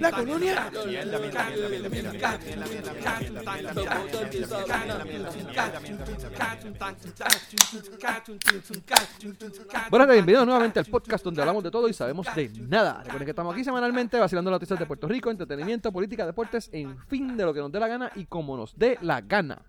[0.00, 0.70] La colonia.
[9.90, 13.02] Buenas tardes, bienvenidos nuevamente al podcast donde hablamos de todo y sabemos de nada.
[13.02, 17.36] Recuerden que estamos aquí semanalmente vacilando noticias de Puerto Rico, entretenimiento, política, deportes, en fin,
[17.36, 19.60] de lo que nos dé la gana y como nos dé la gana.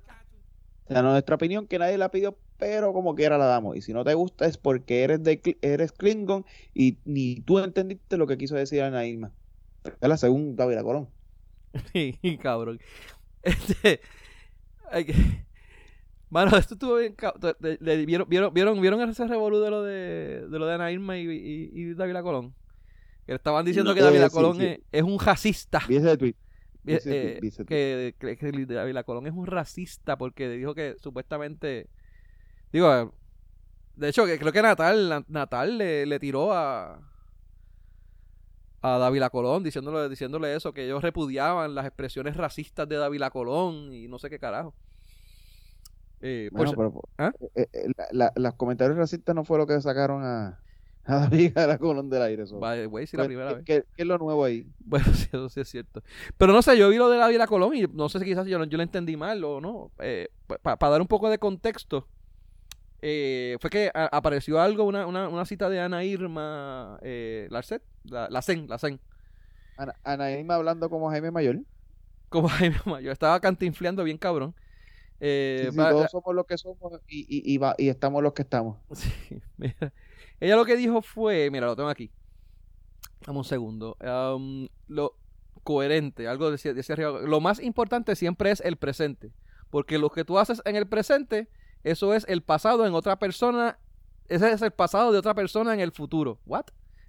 [0.85, 3.75] O sea, nuestra opinión que nadie la pidió, pero como quiera la damos.
[3.77, 8.17] Y si no te gusta es porque eres de eres Klingon y ni tú entendiste
[8.17, 9.31] lo que quiso decir Ana Irma.
[9.83, 11.09] Es la segunda David Colón.
[11.91, 12.79] Sí, cabrón.
[13.41, 13.99] Este.
[14.91, 15.45] hay que-
[16.29, 17.15] Mano, esto estuvo bien.
[18.05, 21.29] ¿Vieron, vieron, vieron, vieron ese revolú de lo de, de lo de Ana Irma y,
[21.29, 22.55] y, y David Colón?
[23.25, 24.65] Que estaban diciendo No, que David eh, sí, Colón sí.
[24.65, 25.81] Es, es un racista.
[25.87, 26.35] Vi ese tweet.
[26.85, 31.87] Eh, eh, que, que, Colón es un racista porque dijo que supuestamente.
[32.71, 33.09] Digo, eh,
[33.95, 36.99] de hecho, que creo que Natal, Natal le, le tiró a.
[38.85, 43.93] A Dávila Colón diciéndole, diciéndole eso, que ellos repudiaban las expresiones racistas de Dávila Colón
[43.93, 44.75] y no sé qué carajo.
[46.19, 47.31] Eh, Bueno, pero, ¿Ah?
[47.55, 50.59] eh, eh, la- la- los comentarios racistas no fue lo que sacaron a,
[51.05, 52.47] a David a la Colón del aire.
[52.47, 52.59] so.
[52.59, 53.65] by the way, sí, la ¿Qué- primera qué- vez.
[53.65, 54.65] qué- qué es lo nuevo ahí?
[54.85, 56.01] Bueno, sí, eso sí es cierto.
[56.37, 58.57] Pero no sé, yo vi lo de Dávila Colón y no sé si quizás yo,
[58.59, 59.91] lo- yo lo entendí mal o no.
[60.61, 62.07] Para dar un poco de contexto,
[63.01, 67.81] eh, fue que a- apareció algo, una, una, una cita de Ana Irma eh, Larcet,
[68.05, 68.99] la, la CEN, la CEN.
[69.75, 71.59] Ana, Ana Irma hablando como Jaime Mayor.
[72.29, 74.55] Como Jaime Mayor, estaba cantinfleando bien cabrón.
[75.19, 78.33] Eh, Sí, sí, todos somos los que somos y, y, y, va- y estamos los
[78.33, 78.77] que estamos.
[78.93, 79.11] Sí,
[79.57, 79.91] mira.
[80.43, 82.11] Ella lo que dijo fue, mira, lo tengo aquí.
[83.25, 83.95] Dame un segundo.
[84.89, 85.15] Lo
[85.63, 87.21] coherente, algo decía, decía arriba.
[87.21, 89.31] Lo más importante siempre es el presente.
[89.69, 91.47] Porque lo que tú haces en el presente,
[91.85, 93.79] eso es el pasado en otra persona.
[94.27, 96.41] Ese es el pasado de otra persona en el futuro.
[96.45, 96.65] ¿What?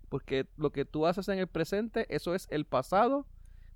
[0.09, 3.27] Porque lo que tú haces en el presente, eso es el pasado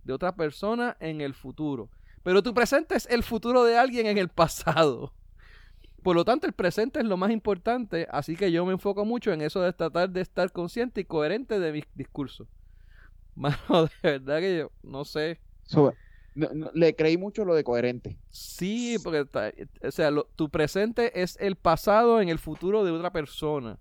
[0.05, 1.91] de otra persona en el futuro.
[2.23, 5.14] Pero tu presente es el futuro de alguien en el pasado.
[6.08, 9.30] Por lo tanto, el presente es lo más importante, así que yo me enfoco mucho
[9.30, 12.48] en eso de tratar de estar consciente y coherente de mis discursos.
[13.35, 15.39] Mano, de verdad que yo no sé.
[15.64, 15.92] So,
[16.35, 18.17] no- no- le creí mucho lo de coherente.
[18.30, 19.52] Sí, porque está-
[19.86, 23.79] o sea, lo- tu presente es el pasado en el futuro de otra persona.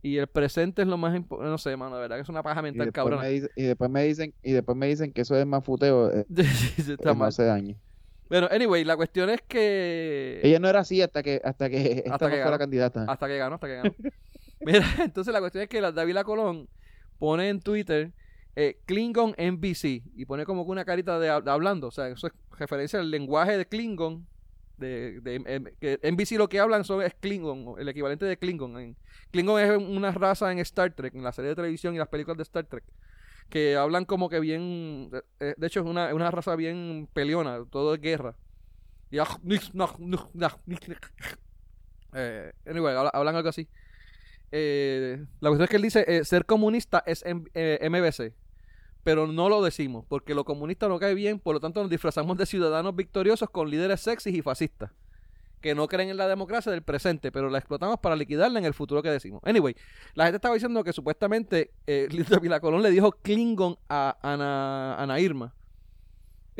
[0.00, 1.50] Y el presente es lo más importante.
[1.50, 2.86] No sé, mano, de verdad que es una paja mental
[3.28, 6.24] dice- y después me dicen y después me dicen que eso es más futeo eh,
[6.34, 7.76] Sí, sí, está eh, no hace daño.
[8.28, 10.40] Bueno, anyway, la cuestión es que.
[10.42, 12.50] Ella no era así hasta que hasta que esta Hasta no que fue ganó.
[12.50, 13.04] la candidata.
[13.08, 13.94] Hasta que ganó, hasta que ganó.
[14.60, 16.68] Mira, entonces la cuestión es que la Davila Colón
[17.18, 18.12] pone en Twitter
[18.56, 21.88] eh, Klingon NBC y pone como que una carita de, de hablando.
[21.88, 24.26] O sea, eso es referencia al lenguaje de Klingon.
[24.76, 28.78] De, de- em- que NBC lo que hablan son, es Klingon, el equivalente de Klingon.
[28.78, 28.96] En-
[29.32, 32.36] Klingon es una raza en Star Trek, en la serie de televisión y las películas
[32.36, 32.84] de Star Trek.
[33.48, 35.10] Que hablan como que bien.
[35.40, 38.36] eh, De hecho, es una, una raza bien peleona, todo es guerra.
[39.10, 39.26] Y, ah,
[42.14, 43.68] eh, anyway, habla- hablan algo así.
[44.52, 48.34] Eh, la cuestión es que él dice, eh, ser comunista es M- eh, MBC,
[49.04, 52.36] pero no lo decimos, porque lo comunista no cae bien, por lo tanto nos disfrazamos
[52.38, 54.92] de ciudadanos victoriosos con líderes sexys y fascistas,
[55.60, 58.74] que no creen en la democracia del presente, pero la explotamos para liquidarla en el
[58.74, 59.40] futuro que decimos.
[59.44, 59.74] Anyway,
[60.14, 62.08] la gente estaba diciendo que supuestamente eh,
[62.42, 65.54] Vila Colón le dijo Klingon a Ana, Ana Irma.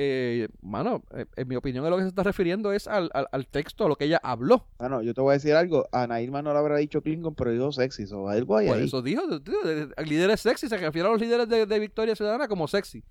[0.00, 3.26] Eh, mano, eh, en mi opinión, a lo que se está refiriendo es al, al,
[3.32, 4.64] al texto, a lo que ella habló.
[4.78, 5.88] Bueno, yo te voy a decir algo.
[5.90, 8.04] Ana Irma no le habrá dicho Klingon, pero dijo sexy.
[8.12, 8.84] O algo Por ahí.
[8.84, 9.56] eso dijo, tío,
[10.04, 13.02] líderes sexy, se refiere a los líderes de, de Victoria Ciudadana como sexy.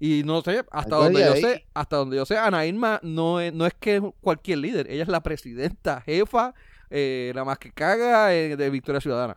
[0.00, 1.42] Y no sé, hasta donde yo ahí.
[1.42, 4.90] sé, hasta donde yo sé, Ana Irma no es, no es que es cualquier líder,
[4.90, 6.54] ella es la presidenta, jefa,
[6.88, 9.36] eh, la más que caga eh, de Victoria Ciudadana.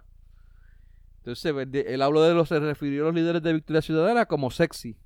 [1.17, 4.51] Entonces, pues, él habló de los, se refirió a los líderes de Victoria Ciudadana como
[4.51, 4.97] sexy.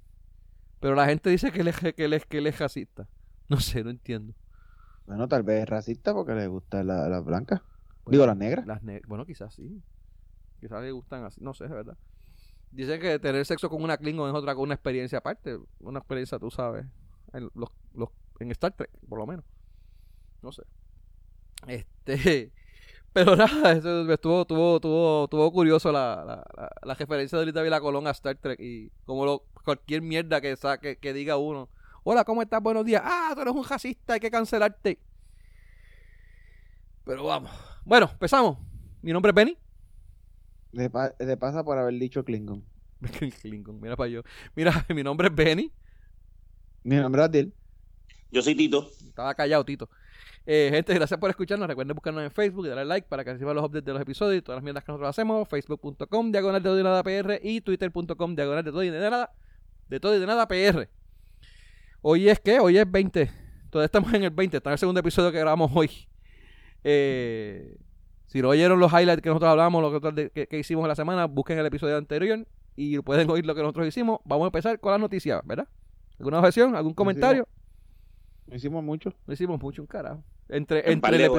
[0.79, 3.07] Pero la gente dice que él es, que él es, que él es racista.
[3.49, 4.33] No sé, no entiendo.
[5.05, 7.63] Bueno, tal vez es racista porque le gusta la, la blanca.
[8.03, 8.67] Bueno, Digo, las negras.
[8.67, 9.81] Las ne- bueno, quizás sí.
[10.59, 11.39] Quizás le gustan así.
[11.41, 11.97] No sé, es verdad.
[12.77, 15.57] Dicen que tener sexo con una Klingon es otra una experiencia aparte.
[15.79, 16.85] Una experiencia, tú sabes.
[17.33, 18.09] En, los, los-
[18.39, 19.43] en Star Trek, por lo menos.
[20.43, 20.61] No sé.
[21.65, 22.53] Este.
[23.13, 27.81] Pero nada, eso estuvo, estuvo, estuvo, estuvo curioso la, la, la, referencia de Lita Vila
[27.81, 31.69] Colón a Star Trek y como cualquier mierda que, saque, que diga uno.
[32.03, 32.61] Hola, ¿cómo estás?
[32.61, 33.01] Buenos días.
[33.03, 34.99] Ah, tú eres un racista, hay que cancelarte.
[37.05, 37.49] Pero vamos.
[37.83, 38.59] Bueno, empezamos.
[39.01, 39.57] Mi nombre es Benny.
[40.77, 42.63] Le, pa- le pasa por haber dicho Klingon.
[43.41, 44.21] Klingon, mira para yo.
[44.55, 45.71] Mira, mi nombre es Benny.
[46.83, 47.53] Mi nombre es Adil.
[48.29, 48.87] Yo soy Tito.
[49.07, 49.89] Estaba callado, Tito.
[50.45, 51.67] Eh, gente, gracias por escucharnos.
[51.67, 54.37] Recuerden buscarnos en Facebook y darle like para que reciban los updates de los episodios
[54.39, 55.47] y todas las mierdas que nosotros hacemos.
[55.49, 58.99] Facebook.com, diagonal de todo y de nada PR y Twitter.com, diagonal de todo y de
[58.99, 59.33] nada,
[59.89, 60.87] de todo y de nada PR.
[62.01, 63.31] Hoy es que, hoy es 20.
[63.71, 64.57] Todavía estamos en el 20.
[64.57, 65.89] Está en el segundo episodio que grabamos hoy.
[66.83, 67.75] Eh,
[68.27, 70.89] si no oyeron los highlights que nosotros hablamos, lo que, de- que- que hicimos en
[70.89, 72.45] la semana, busquen el episodio anterior
[72.75, 74.19] y pueden oír lo que nosotros hicimos.
[74.23, 75.67] Vamos a empezar con las noticias, ¿verdad?
[76.19, 76.75] ¿Alguna objeción?
[76.75, 77.47] ¿Algún comentario?
[78.45, 79.13] No hicimos mucho.
[79.25, 80.23] No hicimos mucho, un carajo.
[80.49, 81.31] Entre, entre, el,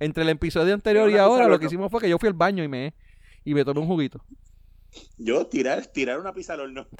[0.00, 2.62] entre, el episodio anterior y ahora, lo que hicimos fue que yo fui al baño
[2.62, 2.94] y me,
[3.44, 4.22] y me tomé un juguito.
[5.16, 6.86] Yo tirar, tirar una pizza al horno.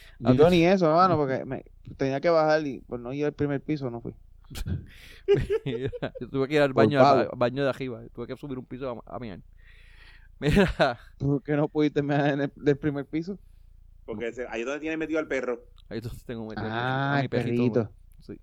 [0.18, 1.64] Yo ni eso, mano, porque me,
[1.96, 4.14] tenía que bajar y por no ir al primer piso no fui.
[5.64, 8.02] yo tuve que ir al baño, al baño de arriba.
[8.12, 9.40] Tuve que subir un piso a, a miar.
[10.40, 13.38] Mira, ¿Por qué no pudiste mear en el del primer piso?
[14.04, 15.60] Porque se- ahí es donde tiene metido al perro.
[15.88, 17.72] ahí entonces tengo metido Ah, a mi el perrito.
[17.72, 17.94] perrito.
[18.20, 18.40] Sí.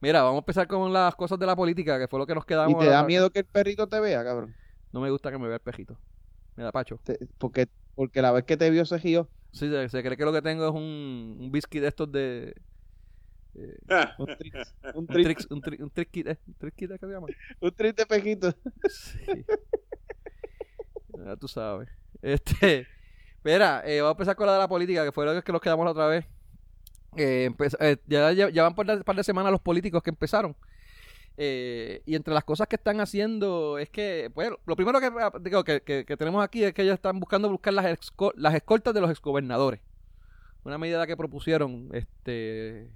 [0.00, 2.44] Mira, vamos a empezar con las cosas de la política, que fue lo que nos
[2.44, 2.78] ¿Y quedamos.
[2.78, 4.54] te la da miedo que el perrito te vea, cabrón?
[4.92, 5.98] No me gusta que me vea el pejito.
[6.56, 7.00] Me da pacho.
[7.02, 9.28] Te- porque, porque la vez que te vio se gió.
[9.52, 12.54] Sí, se, se cree que lo que tengo es un, un biscuit de estos de.
[13.60, 16.38] Eh, Ah, Un trix, un un trix, trix, un, tri, un trick kit, ¿eh?
[16.76, 17.26] ¿qué se llama?
[17.60, 18.52] un trix de pejito.
[18.88, 19.44] Sí.
[21.24, 21.88] Ya tú sabes.
[22.22, 22.86] Este.
[23.44, 25.60] Mira, eh, vamos a empezar con la de la política, que fue lo que nos
[25.60, 26.24] quedamos la otra vez.
[27.16, 30.54] Eh, empez- eh, ya, ya, van por un par de semanas los políticos que empezaron.
[31.36, 35.62] Eh, y entre las cosas que están haciendo es que, pues, lo primero que, digo,
[35.64, 37.96] que, que- que tenemos aquí es que ellos están buscando buscar las,
[38.34, 39.80] las escoltas de los exgobernadores.
[40.64, 42.90] Una medida que propusieron, este,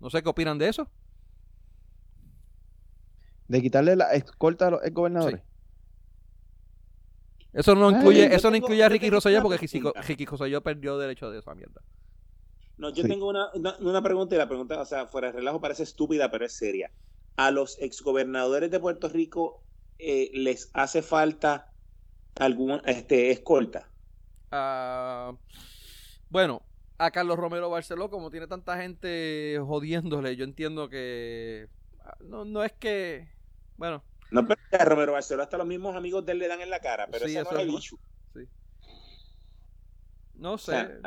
[0.00, 0.90] no sé qué opinan de eso.
[3.48, 5.40] De quitarle la escolta a los gobernadores.
[7.52, 9.80] Eso no incluye, eso no tengo- incluye a Ricky Rosselló porque Ricky.
[10.06, 11.80] Ricky Rosselló perdió derecho de esa mierda.
[12.76, 13.08] No, yo Sí.
[13.08, 16.30] tengo una, una, una pregunta y la pregunta, o sea, fuera de relajo parece estúpida,
[16.30, 16.92] pero es seria.
[17.36, 19.62] ¿A los exgobernadores de Puerto Rico
[19.98, 21.72] eh, les hace falta
[22.34, 23.90] algún este, escolta?
[24.50, 25.34] Ah,
[26.28, 26.62] bueno,
[26.98, 31.68] a Carlos Romero Barceló, como tiene tanta gente jodiéndole, yo entiendo que
[32.04, 33.28] ah, no, no es que,
[33.76, 36.70] bueno, No, pero a Romero Barceló hasta los mismos amigos de él le dan en
[36.70, 37.98] la cara, pero Sí, ese eso no es el issue.
[40.34, 40.98] no sé, sea,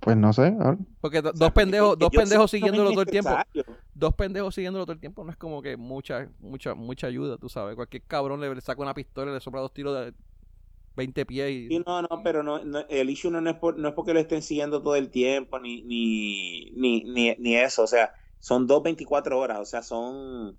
[0.00, 0.42] Pues no sé.
[0.60, 0.78] a ver.
[1.00, 3.30] porque do- O sea, dos pendejos, dos pendejos siguiéndolo todo el tiempo,
[3.94, 7.48] dos pendejos siguiéndolo todo el tiempo no es como que mucha, mucha, mucha ayuda, tú
[7.48, 10.14] sabes, cualquier cabrón le, le saca una pistola y le sopla dos tiros de
[10.98, 11.62] 20 pies y...
[11.68, 14.14] Sí, no, no, pero no, no- el issue no, no es por- no es porque
[14.14, 18.66] lo estén siguiendo todo el tiempo, ni, ni, ni, ni, ni eso, o sea, son
[18.66, 20.58] dos 24 horas, o sea, son,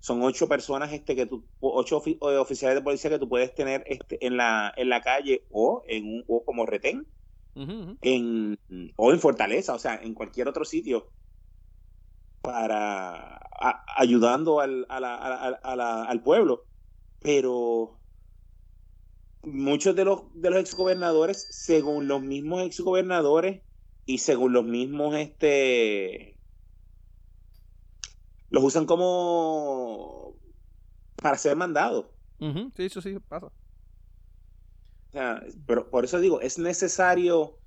[0.00, 3.54] son ocho personas este que tú, ocho ofi- eh, oficiales de policía que tú puedes
[3.54, 7.08] tener este en la, en la calle o en un, o como retén
[7.56, 7.98] Ujú, ujú.
[8.02, 8.58] en,
[8.96, 11.12] o en Fortaleza, o sea, en cualquier otro sitio
[12.40, 16.66] para a- ayudando al, a la- a la- la- al pueblo.
[17.20, 18.02] Pero
[19.46, 23.62] muchos de los, de los exgobernadores, según los mismos exgobernadores
[24.04, 26.38] y según los mismos, este,
[28.50, 30.36] los usan como
[31.16, 32.06] para ser mandados.
[32.38, 33.46] Ujú, Sí, eso sí pasa.
[33.46, 33.52] O
[35.12, 37.60] sea, pero por eso digo, es necesario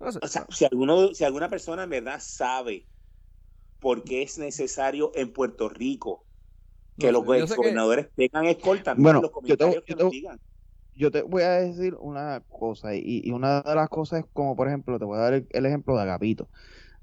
[0.00, 0.20] No sé.
[0.22, 2.88] O sea, si, alguno, si alguna persona en verdad sabe
[3.78, 6.26] por qué es necesario en Puerto Rico
[6.98, 10.40] que No los que- gobernadores tengan escolta, Bueno, los yo comentarios que yo nos digan.
[10.94, 14.56] Yo te voy a decir una cosa, y, y una de las cosas es como,
[14.56, 16.50] por ejemplo, te voy a dar el, el ejemplo de Agapito.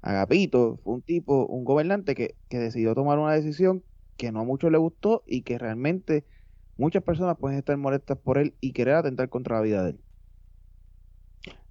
[0.02, 3.84] Agapito fue un tipo, un gobernante que, que decidió tomar una decisión
[4.16, 6.26] que no a muchos le gustó y que realmente
[6.76, 10.04] muchas personas pueden estar molestas por él y querer atentar contra la vida de él.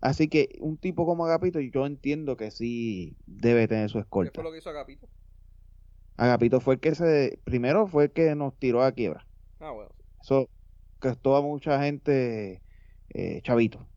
[0.01, 4.31] Así que un tipo como Agapito, yo entiendo que sí debe tener su ¿Qué escolta.
[4.31, 5.09] fue lo que hizo Agapito?
[6.17, 9.27] Agapito fue el que se, primero fue el que nos tiró a quiebra.
[9.59, 9.93] Ah, bueno.
[10.21, 10.49] Eso
[10.99, 12.61] costó a mucha gente
[13.09, 13.87] eh, chavito.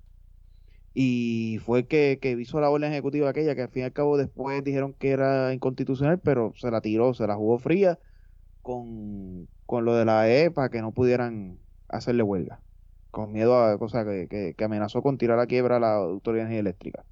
[0.94, 4.18] Y fue que, que hizo la orden ejecutiva aquella que al fin y al cabo
[4.18, 7.98] después dijeron que era inconstitucional, pero se la tiró, se la jugó fría
[8.62, 12.62] con, con lo de la E para que no pudieran hacerle huelga.
[13.10, 17.04] Con miedo a cosas que, que, amenazó con tirar a quiebra a la Autoridad Eléctrica.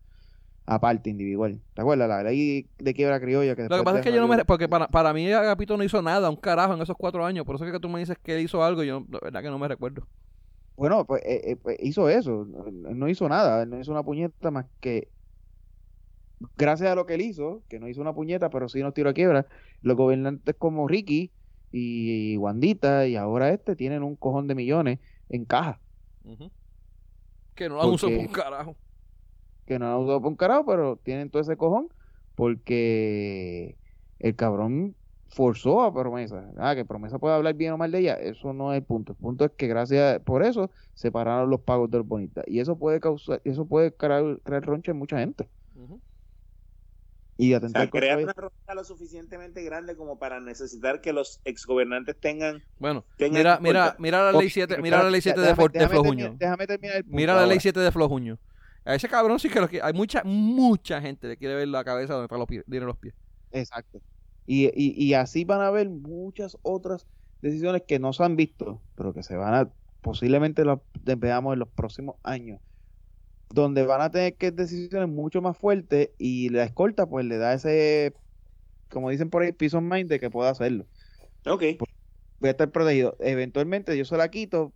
[0.71, 1.61] Aparte, individual.
[1.75, 2.09] ¿Te acuerdas?
[2.09, 4.45] La ley de quiebra criolla que Lo que pasa es que yo no me...
[4.45, 7.45] Porque para, para mí Agapito no hizo nada, un carajo en esos cuatro años.
[7.45, 9.43] Por eso es que tú me dices que él hizo algo y yo, la verdad
[9.43, 10.07] que no me recuerdo.
[10.77, 14.67] Bueno, pues, eh, eh, pues, hizo eso, no hizo nada, no hizo una puñeta más
[14.81, 15.09] que
[16.57, 19.11] gracias a lo que él hizo, que no hizo una puñeta, pero sí nos tiró
[19.11, 19.47] a quiebra,
[19.83, 21.33] los gobernantes como Ricky
[21.73, 25.81] y Wandita y ahora este tienen un cojón de millones en caja.
[27.57, 28.77] Que no la uso por un carajo.
[29.71, 31.89] Que no han usado por un carajo, pero tienen todo ese cojón
[32.35, 33.77] porque
[34.19, 34.97] el cabrón
[35.29, 36.51] forzó a promesa.
[36.59, 38.15] Ah, que promesa puede hablar bien o mal de ella.
[38.15, 39.13] Eso no es el punto.
[39.13, 42.45] El punto es que gracias por eso separaron los pagos de los bonitas.
[42.49, 45.49] Y eso puede causar, eso puede crear, crear roncha en mucha gente.
[47.37, 51.41] Y O atentar sea, crear una ronda lo suficientemente grande como para necesitar que los
[51.45, 55.41] exgobernantes tengan, Bueno, tengan mira, mira, mira la ley 7, pero mira la ley 7
[55.41, 56.03] de, de Flojuño.
[56.03, 57.61] terminar- Déjame terminar el punto Mira la ley ahora.
[57.61, 58.39] 7 de Flojuño.
[58.85, 61.85] A ese cabrón sí que lo que hay mucha mucha gente le quiere ver la
[61.85, 63.15] cabeza donde están los pies, tiene los pies.
[63.53, 64.01] Exacto.
[64.47, 67.07] Y, y, y así van a haber muchas otras
[67.43, 71.61] decisiones que no se han visto, pero que se van a, posiblemente las veamos en
[71.61, 72.61] los próximos años,
[73.51, 77.55] donde van a tener que decisiones mucho más fuertes y la escolta pues le da
[77.55, 78.15] ese,
[78.89, 80.87] como dicen por ahí, peace of mind de que pueda hacerlo.
[81.47, 81.63] Ok,
[82.41, 83.17] Voy a estar protegido.
[83.21, 84.73] Eventualmente yo se la quito,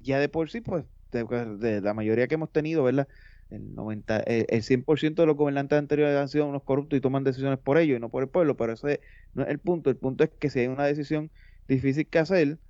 [0.00, 1.24] ya de por sí pues, de,
[1.58, 3.08] de la mayoría que hemos tenido, ¿verdad?
[3.50, 7.24] El, 90, el, el 100% de los gobernantes anteriores han sido unos corruptos y toman
[7.24, 9.00] decisiones por ellos y no por el pueblo, pero ese
[9.32, 9.90] no es el punto.
[9.90, 11.32] El punto es que si hay una decisión
[11.66, 12.60] difícil que hacer,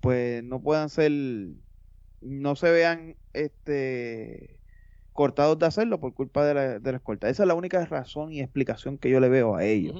[0.00, 1.12] pues no puedan ser,
[2.20, 4.62] no se vean este
[5.12, 7.28] cortados de hacerlo por culpa de la, de la escolta.
[7.30, 9.98] Esa es la única razón y explicación que yo le veo a ellos.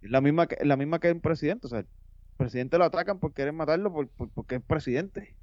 [0.00, 1.66] Es la misma que, la misma que un presidente.
[1.68, 1.88] O sea, el
[2.36, 5.38] presidente lo atacan por querer matarlo por, por- porque es presidente.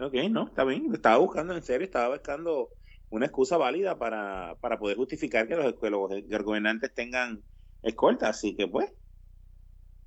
[0.00, 0.92] Ok, no, está bien.
[0.94, 2.70] Estaba buscando, en serio, estaba buscando
[3.10, 7.44] una excusa válida para, para poder justificar que los, que los gobernantes tengan
[7.82, 8.28] escolta.
[8.28, 8.92] Así que, pues,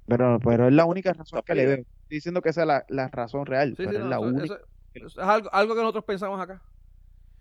[0.06, 1.76] Pero, pero es la única razón que le veo.
[1.76, 1.86] Estoy
[2.18, 3.78] diciendo que esa es la, la razón real.
[3.78, 4.56] Sí, pero sí, es no, la eso- única.
[4.56, 4.60] eso-
[4.94, 6.64] eso es algo, algo que nosotros pensamos acá.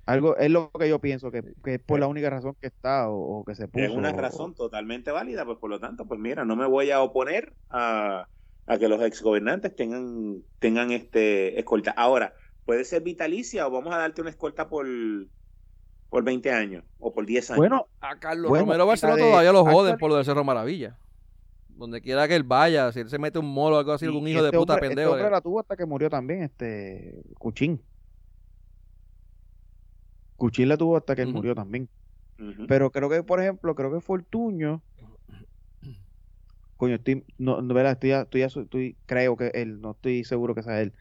[0.06, 3.08] Algo, es lo que yo pienso, que, que es por la única razón que está
[3.08, 3.86] o, o que se puso.
[3.86, 5.44] es una o- razón totalmente válida.
[5.44, 8.28] Pues, por lo tanto, pues mira, no me voy a oponer a,
[8.66, 11.92] a que los exgobernantes tengan, tengan este escolta.
[11.92, 14.86] Ahora, puede ser vitalicia o vamos a darte una escolta por,
[16.08, 17.58] por 20 años o por 10 años.
[17.58, 20.98] Bueno, A Carlos Bueno, Romero de- todavía lo joden por lo del Cerro Maravilla.
[21.68, 24.28] Donde quiera que él vaya, si él se mete un molo o algo así, algún
[24.28, 25.10] hijo de este puta hombre- pendejo.
[25.10, 27.82] Este hombre la tuvo hasta que murió también, este Cuchín.
[30.36, 31.88] Cuchín la tuvo hasta que él murió también.
[32.66, 34.82] Pero creo que, por ejemplo, creo que Fortuño.
[36.76, 37.78] Coño, estoy, no, no.
[37.80, 40.92] Estoy, estoy, estoy- creo que él, no estoy seguro que sea él.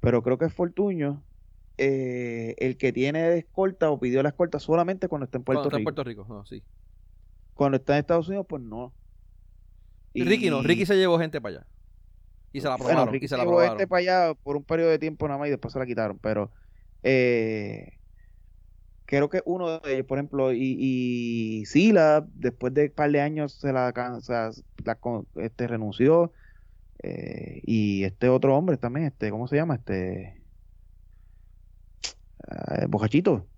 [0.00, 1.24] Pero creo que es Fortuño
[1.76, 5.68] eh, el que tiene escolta o pidió la escolta solamente cuando está en Puerto Cuando
[5.68, 5.84] está en Rico.
[5.84, 6.62] Puerto Rico, no, sí.
[7.54, 8.94] Cuando está en Estados Unidos, pues no.
[10.14, 11.66] Y Ricky no, Ricky se llevó gente para allá.
[12.52, 13.12] Y se la Bueno, aprobaron.
[13.14, 15.48] Ricky y se la llevó este para allá por un periodo de tiempo nada más
[15.48, 16.18] y después se la quitaron.
[16.18, 16.52] Pero
[17.02, 17.98] eh,
[19.04, 23.20] creo que uno de ellos, por ejemplo, y, y Sila, después de un par de
[23.20, 24.50] años, se la, sea,
[24.84, 26.32] la con- este, renunció.
[27.02, 29.76] Eh, y este otro hombre también, este, ¿cómo se llama?
[29.76, 30.44] Este.
[32.48, 33.48] eh, Bocachito,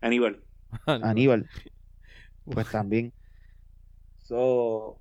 [0.00, 0.42] Aníbal.
[0.86, 1.48] Aníbal.
[2.44, 3.12] Pues también.
[4.24, 5.00] So,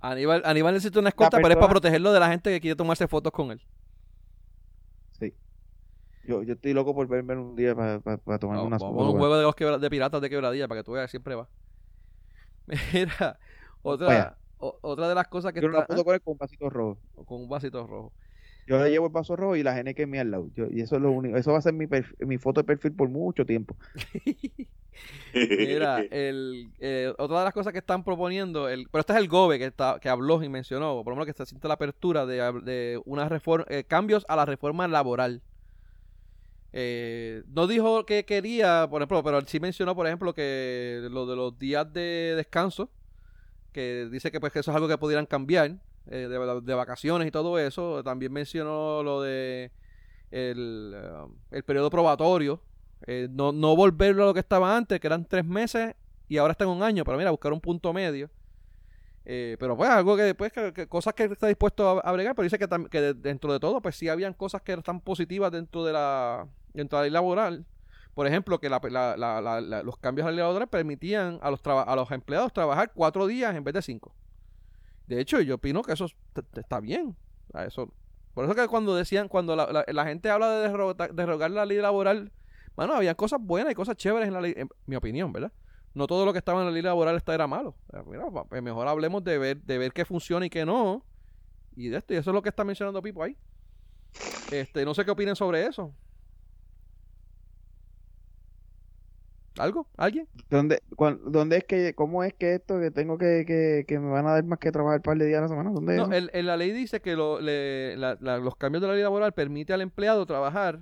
[0.00, 2.76] Aníbal, Aníbal necesita una escolta, pero es persona- para protegerlo de la gente que quiere
[2.76, 3.62] tomarse fotos con él.
[5.18, 5.34] sí.
[6.24, 8.00] Yo, yo estoy loco por verme un día para
[8.38, 10.80] tomarme Vamos, unas vamos a un juego de, los quebra- de piratas de quebradilla para
[10.80, 11.48] que tú veas, siempre va.
[12.92, 13.38] Mira,
[13.82, 14.38] otra, Vaya.
[14.62, 16.70] O- otra de las cosas que Yo no la está puedo coger con un vasito
[16.70, 16.98] rojo.
[17.26, 18.12] con un vasito rojo.
[18.66, 20.48] Yo le llevo el vaso rojo y la gene que me al lado.
[20.54, 21.36] Yo- y eso es lo único.
[21.36, 21.86] Eso va a ser mi,
[22.20, 23.76] mi foto de perfil por mucho tiempo.
[25.34, 29.28] Mira, el, eh, otra de las cosas que están proponiendo, el, pero este es el
[29.28, 32.24] GOBE que, está, que habló y mencionó, por lo menos que se siente la apertura
[32.26, 35.42] de, de unas reform- eh, cambios a la reforma laboral.
[36.72, 41.36] Eh, no dijo que quería, por ejemplo, pero sí mencionó, por ejemplo, que lo de
[41.36, 42.90] los días de descanso,
[43.72, 45.76] que dice que pues que eso es algo que pudieran cambiar,
[46.06, 48.02] eh, de, vacaciones y todo eso.
[48.04, 49.70] También mencionó lo de
[50.30, 52.62] el, eh, el periodo probatorio,
[53.06, 55.94] eh, no, no volverlo a lo que estaba antes, que eran tres meses
[56.28, 58.30] y ahora está en un año, pero mira, buscar un punto medio.
[59.24, 62.44] Eh, pero pues algo que, pues, que, cosas que está dispuesto a, a bregar, pero
[62.44, 65.84] dice que, que de- dentro de todo, pues sí habían cosas que están positivas dentro
[65.84, 67.64] de la, dentro de la ley laboral.
[68.14, 72.10] Por ejemplo, que la- los cambios a la ley laboral permitían a los, a los
[72.10, 74.14] empleados trabajar cuatro días en vez de cinco.
[75.06, 76.06] De hecho, yo opino que eso
[76.54, 77.16] está bien.
[77.66, 77.92] Eso,
[78.34, 82.32] por eso que cuando decían, cuando la, gente habla de derrotar- derrogar la ley laboral,
[82.76, 85.52] bueno, había cosas buenas y cosas chéveres en la ley, en mi opinión, ¿verdad?
[85.94, 87.76] No todo lo que estaba en la ley laboral está era malo.
[88.06, 91.04] Mira, pues mejor hablemos de ver, de ver qué funciona y qué no.
[91.76, 93.36] Y de esto, y eso es lo que está mencionando Pipo ahí.
[94.50, 95.94] Este, no sé qué opinen sobre eso.
[99.58, 99.86] ¿Algo?
[99.96, 100.28] ¿Alguien?
[100.48, 100.82] ¿Dónde,
[101.26, 104.32] dónde es que, cómo es que esto que tengo que, que, que me van a
[104.32, 105.70] dar más que trabajar un par de días a la semana?
[105.70, 108.88] ¿Dónde No, el- el- la ley dice que lo- le- la- la- los cambios de
[108.88, 110.80] la ley laboral permite al empleado trabajar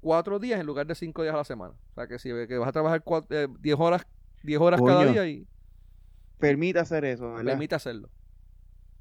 [0.00, 1.74] cuatro días en lugar de cinco días a la semana.
[1.74, 4.02] O sea, que si que vas a trabajar cua- eh, diez horas,
[4.42, 5.46] diez horas cada día y
[6.38, 7.52] permite hacer eso, ¿verdad?
[7.52, 8.10] Permite hacerlo.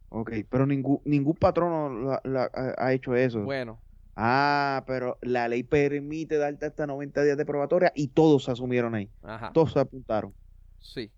[0.09, 3.41] Ok, pero ningún, ningún patrono la- ha hecho eso.
[3.41, 3.81] Bueno,
[4.19, 8.95] Ah, pero la ley permite darte hasta 90 días de probatoria y todos se asumieron
[8.95, 9.12] ahí.
[9.21, 9.51] ajá.
[9.53, 10.36] Todos se apuntaron.
[10.79, 11.12] Sí.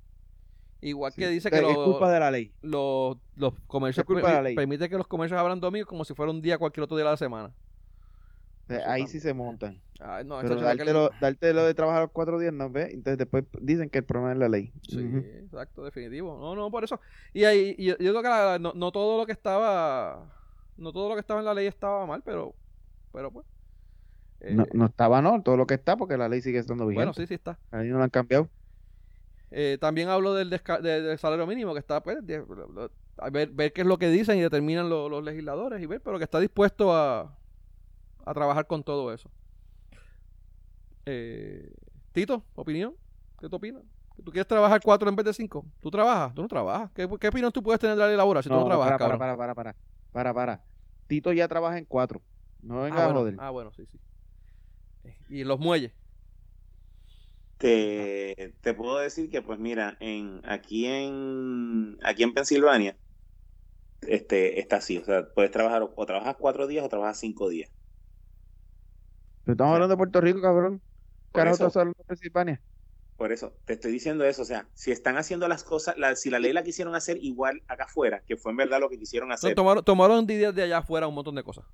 [0.81, 1.21] Igual Sí.
[1.21, 2.53] que dice O que es lo- culpa de la ley.
[2.61, 4.55] los, los comercios Es culpa de la ley.
[4.55, 7.11] permite que los comercios abran domingos como si fuera un día cualquier otro día de
[7.11, 7.47] la semana.
[7.47, 9.81] O sea, Eso ahí sí se montan.
[9.99, 12.89] Ay, no, Pero dártelo, dártelo de trabajar los cuatro días, ¿no ves?
[12.93, 14.71] Entonces después dicen que el problema es la ley.
[14.83, 14.99] Sí,
[15.43, 16.37] exacto, definitivo.
[16.39, 16.99] No, no, por eso.
[17.33, 20.33] Y ahí, y yo, yo creo que la- no, no todo lo que estaba,
[20.77, 22.55] no todo lo que estaba en la ley estaba mal, pero,
[23.11, 23.45] pero pues.
[24.41, 27.11] eh, No, no estaba, no, todo lo que está, porque la ley sigue estando bueno,
[27.11, 27.21] vigente.
[27.21, 27.59] sí, sí está.
[27.71, 28.49] Ahí no la han cambiado.
[29.51, 33.49] Eh, también hablo del, de- del salario mínimo que está, pues, de- lo- a ver,
[33.51, 36.23] ver qué es lo que dicen y determinan lo- los legisladores y ver, pero que
[36.23, 37.39] está dispuesto a,
[38.25, 39.31] a trabajar con todo eso.
[41.05, 41.71] Eh,
[42.11, 42.95] Tito, opinión,
[43.39, 43.83] ¿qué tú opinas?
[44.23, 45.65] ¿Tú quieres trabajar cuatro en vez de cinco?
[45.79, 46.33] ¿Tú trabajas?
[46.33, 46.91] ¿Tú no trabajas?
[46.93, 49.17] ¿Qué, qué opinión tú puedes tener de la ley laboral si tú no trabajas, para,
[49.17, 49.75] para, para, para, para,
[50.11, 50.65] para, para.
[51.07, 52.21] Tito ya trabaja en cuatro.
[52.61, 53.35] No venga ah, a bueno, joder.
[53.37, 53.99] ah, bueno, sí, sí.
[55.03, 55.93] Eh, Y los muelles.
[57.57, 62.97] Te, te puedo decir que, pues mira, en, aquí en aquí en Pensilvania,
[64.01, 64.97] este, está así.
[64.97, 67.71] O sea, puedes trabajar o, o trabajas cuatro días o trabajas cinco días.
[69.43, 70.81] Pero estamos hablando de Puerto Rico, cabrón.
[71.31, 72.63] Por Carajo, estás hablando de Pensilvania.
[73.17, 74.41] Por eso, te estoy diciendo eso.
[74.41, 77.63] O sea, si están haciendo las cosas, la- si la ley la quisieron hacer igual
[77.67, 79.53] acá afuera, que fue en verdad lo que quisieron No, hacer.
[79.53, 81.65] tomaron, tomaron de ideas de allá afuera un montón de cosas.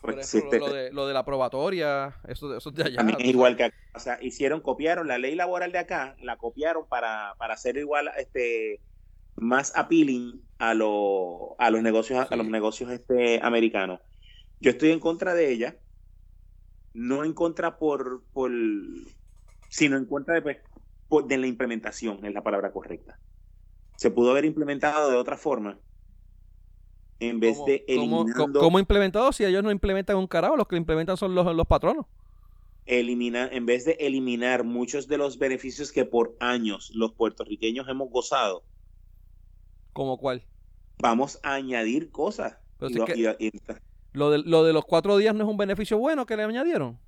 [0.00, 2.96] Por ejemplo, lo, de, lo de la probatoria, eso, eso es de allá.
[2.96, 3.76] También es igual que acá.
[3.94, 8.10] O sea, hicieron, copiaron la ley laboral de acá, la copiaron para, para hacer igual,
[8.16, 8.80] este,
[9.36, 12.34] más appealing a, lo- a los negocios, Sí.
[12.34, 14.00] a los negocios este, americanos.
[14.60, 15.78] Yo estoy en contra de ella,
[16.92, 18.50] no en contra por, por
[19.68, 20.58] sino en contra de, pues,
[21.08, 23.18] por- de la implementación, es la palabra correcta.
[23.96, 25.78] Se pudo haber implementado de otra forma,
[27.20, 28.60] en vez ¿Cómo- de cómo- eliminando...
[28.60, 30.56] cómo implementado si ellos no implementan un carajo?
[30.56, 32.06] Los que implementan son los, los patronos.
[32.86, 38.10] eliminar, en vez de eliminar muchos de los beneficios que por años los puertorriqueños hemos
[38.10, 38.64] gozado,
[39.92, 40.44] ¿Como cuál?
[40.98, 42.56] vamos a añadir cosas.
[42.78, 43.60] Pero Y si lo- es que- y- y-
[44.12, 46.98] Lo de, lo de los cuatro días no es un beneficio bueno que le añadieron.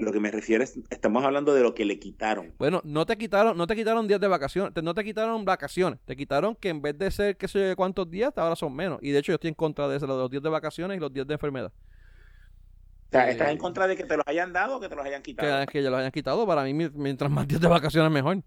[0.00, 2.52] Lo que me refiero es, estamos hablando de lo que le quitaron.
[2.58, 6.00] Bueno, no te quitaron, no te quitaron días de vacaciones, te- no te quitaron vacaciones,
[6.04, 8.98] te quitaron que en vez de ser qué sé yo cuántos días, ahora son menos.
[9.02, 11.12] Y de hecho yo estoy en contra de eso, los días de vacaciones y los
[11.12, 11.72] días de enfermedad.
[11.72, 14.94] O sea, Eh, ¿estás en contra de que te los hayan dado o que te
[14.94, 15.66] los hayan quitado?
[15.66, 16.46] que, que ya los hayan quitado.
[16.46, 18.42] Para mí, mi- mientras más días de vacaciones, mejor.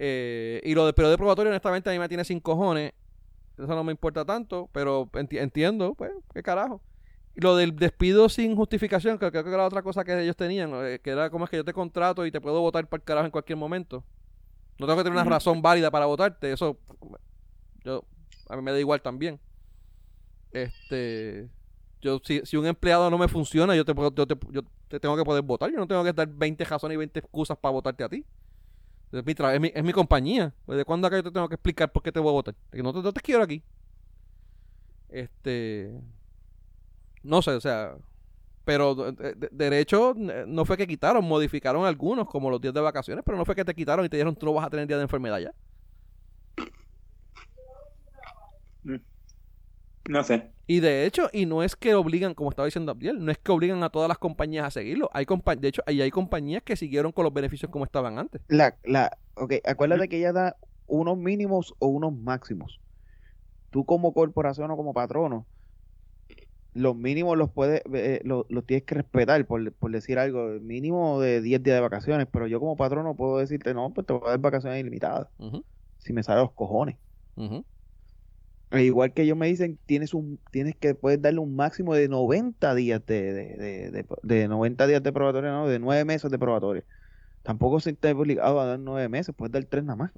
[0.00, 2.92] Eh, y lo de periodo de probatorio, honestamente, a mí me tiene sin cojones.
[3.56, 6.80] Eso no me importa tanto, pero enti- entiendo, pues, qué carajo.
[7.38, 11.00] Lo del despido sin justificación, que creo que era otra cosa que ellos tenían, eh,
[11.02, 13.26] que era como es que yo te contrato y te puedo votar para el carajo
[13.26, 14.04] en cualquier momento.
[14.78, 16.78] No tengo que tener una razón válida para votarte, eso
[17.84, 18.04] yo
[18.48, 19.40] a mí me da igual también.
[20.50, 21.48] Este,
[22.00, 25.00] yo si, si un empleado no me funciona, yo te, puedo- yo te, yo te
[25.00, 25.70] tengo que poder votar.
[25.70, 28.24] Yo no tengo que dar 20 razones y 20 excusas para votarte a ti.
[29.12, 30.54] Es mi, es mi, es mi compañía.
[30.66, 32.54] ¿De cuándo acá yo te tengo que explicar por qué te voy a votar?
[32.72, 33.62] Que no te, no te quiero aquí.
[35.08, 36.00] Este.
[37.28, 37.94] No sé, o sea.
[38.64, 42.80] Pero de- de- derecho eh, no fue que quitaron, modificaron algunos, como los días de
[42.80, 44.86] vacaciones, pero no fue que te quitaron y te dijeron tú no vas a tener
[44.86, 45.52] día de enfermedad ya.
[50.08, 50.50] No sé.
[50.66, 53.52] Y de hecho, y no es que obligan, como estaba diciendo Abdiel, no es que
[53.52, 55.10] obligan a todas las compañías a seguirlo.
[55.12, 58.40] Hay compa de hecho, ahí hay compañías que siguieron con los beneficios como estaban antes.
[58.48, 62.80] La, la, ok, acuérdate que ella da unos mínimos o unos máximos.
[63.70, 65.46] Tú como corporación o como patrono,
[66.78, 70.60] los mínimos los puedes, eh, los, los tienes que respetar, por, por decir algo, el
[70.62, 74.12] mínimo de 10 días de vacaciones, pero yo como patrono puedo decirte, no, pues te
[74.14, 75.28] voy a dar vacaciones ilimitadas,
[75.98, 76.98] si me sale los cojones.
[78.70, 82.06] E igual que ellos me dicen, tienes un, tienes que puedes darle un máximo de
[82.08, 86.30] 90 días de, de, de, de, de 90 días de probatoria, no, de 9 meses
[86.30, 86.84] de probatoria.
[87.42, 90.12] Tampoco se está obligado a dar 9 meses, puedes dar 3 nada más.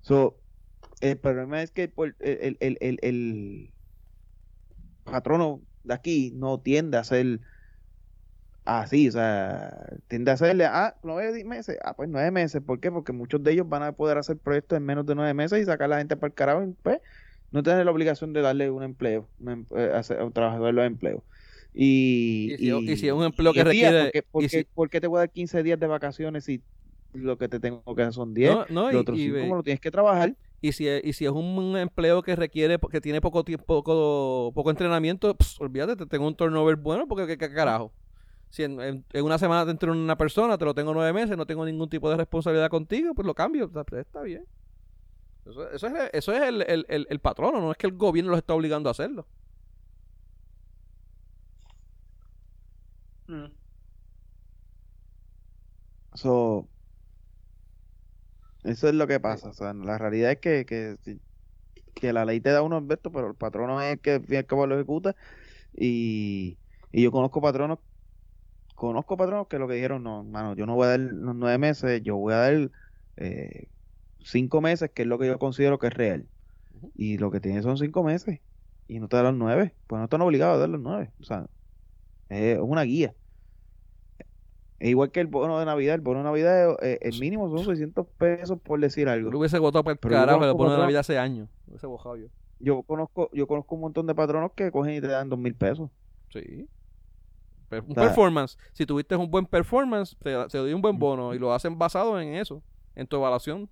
[0.00, 0.42] So,
[1.00, 3.71] el problema es que por- el, el, el, el
[5.04, 7.40] patrono de aquí no tiende a ser
[8.64, 12.92] así, o sea, tiende a hacerle, ah, nueve meses, ah, pues nueve meses, ¿por qué?
[12.92, 15.64] Porque muchos de ellos van a poder hacer proyectos en menos de nueve meses y
[15.64, 17.00] sacar a la gente para el carajo, y, pues,
[17.50, 20.72] no tener la obligación de darle un empleo, un, em- eh, hacer- a un trabajador
[20.74, 21.22] los empleos.
[21.74, 24.58] Y, Y si- y si es un empleo que requiere- ¿por qué, por y qué-
[24.58, 26.62] si- por qué te voy a dar 15 días de vacaciones si
[27.14, 28.52] lo que te tengo que hacer son 10?
[28.52, 29.18] No, no, y, Los otros
[29.56, 30.36] lo tienes que trabajar.
[30.62, 34.52] Y si, es- y si es un empleo que requiere, que tiene poco tiempo, poco,
[34.54, 37.94] poco entrenamiento, pss, olvídate, te tengo un turnover bueno porque qué, qué carajo.
[38.50, 41.12] Si en, en- en una semana te entro en una persona, te lo tengo nueve
[41.14, 43.66] meses, no tengo ningún tipo de responsabilidad contigo, pues lo cambio.
[43.66, 44.44] Está, está bien.
[45.44, 48.30] Eso, eso es, eso es el, el, el, el patrono, no es que el gobierno
[48.30, 49.26] los está obligando a hacerlo.
[53.28, 53.52] Mm.
[56.14, 56.68] So,
[58.64, 59.50] eso es lo que pasa.
[59.50, 60.96] O sea, la realidad es que, que,
[61.94, 64.34] que la ley te da unos vetos, pero el patrono es el que al fin
[64.34, 65.16] y al cabo lo ejecuta.
[65.74, 66.60] Y,
[66.92, 67.80] y yo conozco patronos,
[68.74, 71.58] conozco patronos que lo que dijeron, no, mano, yo no voy a dar los nueve
[71.58, 72.70] meses, yo voy a dar
[73.16, 73.68] eh,
[74.20, 76.30] cinco meses, que es lo que yo considero que es real.
[76.94, 78.40] Y lo que tiene son cinco meses.
[78.88, 79.76] Y no te da los nueve.
[79.86, 81.12] Pues no están obligados a dar los nueve.
[81.20, 81.46] O sea,
[82.28, 83.16] es una guía.
[84.84, 85.94] Igual que el bono de Navidad.
[85.94, 89.30] El bono de Navidad, eh, el mínimo son 600 pesos por decir Yo algo.
[89.30, 91.48] lo hubiese votado para el Pero yo carajo, conozco pone patronos- Navidad hace años.
[91.68, 92.26] Hubiese bojado yo.
[92.58, 95.54] Yo conozco, yo conozco un montón de patronos que cogen y te dan dos mil
[95.54, 95.90] pesos.
[96.30, 96.68] Sí.
[97.70, 98.58] Un sea- performance.
[98.72, 101.32] Si tuviste un buen performance, te, te doy un buen bono.
[101.34, 102.62] Y lo hacen basado en eso,
[102.94, 103.68] en tu evaluación.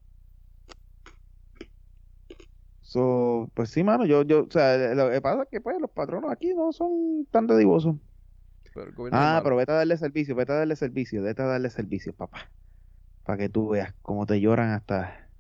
[2.83, 5.91] So, pues sí, mano, yo, yo, o sea, lo que pasa es que pues los
[5.91, 7.95] patronos aquí no son tan dedivosos.
[8.81, 11.43] Pero el gobierno es Ah, pero vete a darle servicio, vete a darle servicio, vete
[11.43, 12.51] a darle servicio, papá.
[13.25, 15.31] Para que tú veas cómo te lloran hasta,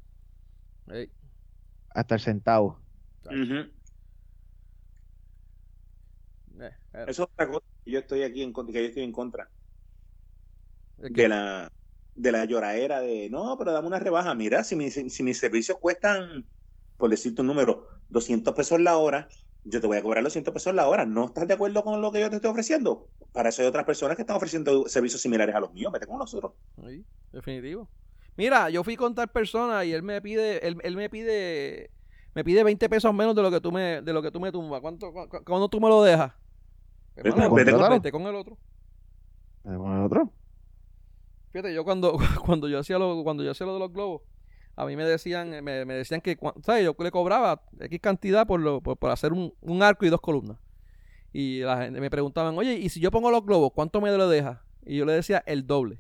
[1.90, 2.82] hasta el centavo.
[6.60, 9.04] Eh, eh, Eso es otra cosa que yo estoy aquí en contra, que yo estoy
[9.04, 9.50] en contra
[10.96, 11.72] de la
[12.14, 14.34] de la lloradera de no, pero dame una rebaja.
[14.34, 16.50] Mira, si, mis- si mis servicios cuestan,
[16.96, 19.28] por decirte un número, 200 pesos la hora,
[19.64, 21.04] yo te voy a cobrar los 200 pesos la hora.
[21.04, 23.08] ¿No estás de acuerdo con lo que yo te estoy ofreciendo?
[23.32, 25.92] Para eso hay otras personas que están ofreciendo servicios similares a los míos.
[25.92, 26.52] Vete con nosotros.
[26.86, 27.88] Sí, definitivo.
[28.36, 31.90] Mira, yo fui con tal persona y él me pide, él, él me pide,
[32.34, 34.50] me pide 20 pesos menos de lo que tú me, de lo que tú me
[34.50, 34.80] tumbas.
[34.80, 36.32] ¿Cuánto, cu- cu- ¿Cuándo tú me lo dejas?
[37.16, 38.58] Vete- Hermano, vete vete, con- vete con el otro.
[39.64, 40.32] ¿Me pones otro?
[41.52, 44.22] Fíjate, yo cuando, cuando yo hacía lo, cuando yo hacía lo de los globos,
[44.80, 46.84] a mí me decían, me, decían que, ¿sabes?
[46.84, 50.58] Yo le cobraba X cantidad por, lo, por, hacer un, un arco y dos columnas.
[51.32, 54.28] Y la gente me preguntaban, oye, ¿y si yo pongo los globos, cuánto me lo
[54.28, 54.62] deja?
[54.84, 55.98] Y yo le decía el doble.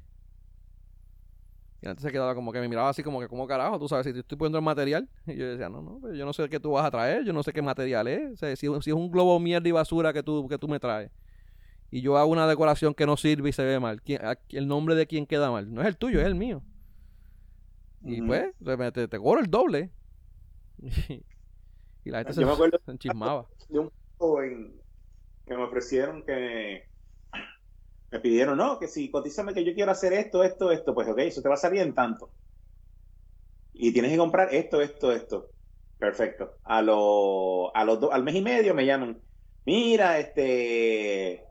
[1.82, 3.78] Y antes se quedaba como que me miraba así como que, ¿cómo carajo?
[3.78, 5.08] Tú sabes, si te estoy poniendo el material.
[5.26, 7.32] Y yo decía, no, no, pero yo no sé qué tú vas a traer, yo
[7.32, 8.32] no sé qué material es.
[8.32, 10.78] O sea, si, si es un globo mierda y basura que tú, que tú me
[10.78, 11.10] traes.
[11.90, 14.02] Y yo hago una decoración que no sirve y se ve mal.
[14.02, 15.72] ¿quién- a- el nombre de quién queda mal.
[15.72, 16.62] No es el tuyo, es el mío.
[18.02, 18.52] Y pues,
[18.92, 19.90] te, cobro el doble.
[20.78, 23.46] y la gente se, Yo me acuerdo- se enchismaba.
[23.68, 24.80] de un joven
[25.46, 26.84] que me ofrecieron que
[28.12, 31.18] me pidieron, no, que si cotízame que yo quiero hacer esto, esto, esto, pues ok,
[31.18, 32.32] eso te va a salir en tanto.
[33.72, 35.50] Y tienes que comprar esto, esto, esto.
[35.98, 36.58] Perfecto.
[36.64, 39.22] A lo, a los do- al mes y medio me llaman,
[39.64, 41.44] mira, este,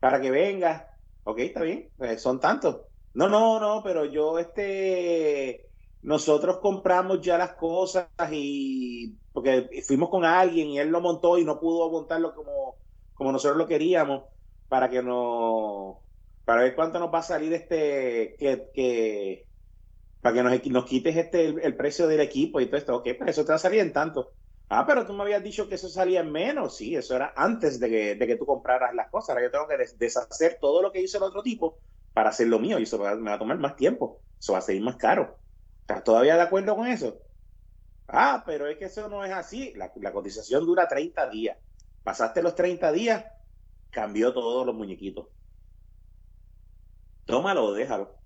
[0.00, 0.86] para que vengas.
[1.24, 2.82] Ok, está bien, pues son tantos.
[3.14, 5.69] No, no, no, pero yo, este,
[6.02, 11.44] nosotros compramos ya las cosas y porque fuimos con alguien y él lo montó y
[11.44, 12.78] no pudo montarlo como,
[13.14, 14.24] como nosotros lo queríamos
[14.68, 16.04] para que no
[16.44, 19.48] para ver cuánto nos va a salir este que, que
[20.20, 22.96] para que nos, nos quites este el, precio del equipo y todo esto.
[22.96, 24.34] Ok pues eso te va a salir en tanto.
[24.68, 26.76] Ah pero tú me habías dicho que eso salía en menos.
[26.76, 29.30] Sí eso era antes de que, de que tú compraras las cosas.
[29.30, 31.80] Ahora yo tengo que des- deshacer todo lo que hizo el otro tipo
[32.12, 34.22] para hacer lo mío y eso me va a tomar más tiempo.
[34.40, 35.39] Eso va a salir más caro
[35.90, 37.20] ¿estás todavía de acuerdo con eso?
[38.06, 39.72] Ah, pero es que eso no es así.
[39.74, 41.56] La, cotización dura 30 días.
[42.02, 43.24] Pasaste los 30 días,
[43.90, 45.28] cambió todos los muñequitos.
[47.24, 48.16] Tómalo o déjalo.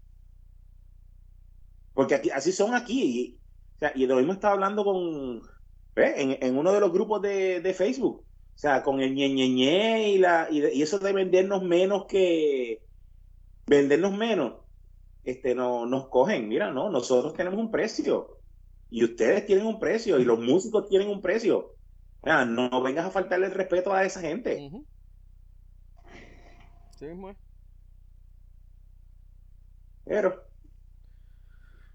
[1.93, 3.03] Porque aquí, así son aquí.
[3.03, 3.41] Y,
[3.77, 5.43] o sea, y lo mismo estaba hablando con.
[5.95, 6.15] ¿ves?
[6.17, 8.25] En, uno de los grupos de, de Facebook.
[8.27, 12.83] O sea, con el ñe, ñe, y, la, y, y eso de vendernos menos que.
[13.67, 14.64] Vendernos menos.
[15.25, 16.49] Este, no, nos cogen.
[16.49, 18.39] Mira, no, nosotros tenemos un precio.
[18.91, 20.19] Y ustedes tienen un precio.
[20.19, 21.75] Y los músicos tienen un precio.
[22.21, 24.71] O sea, no vengas a faltarle el respeto a esa gente.
[26.99, 27.37] Sí mismo es.
[30.05, 30.43] Pero.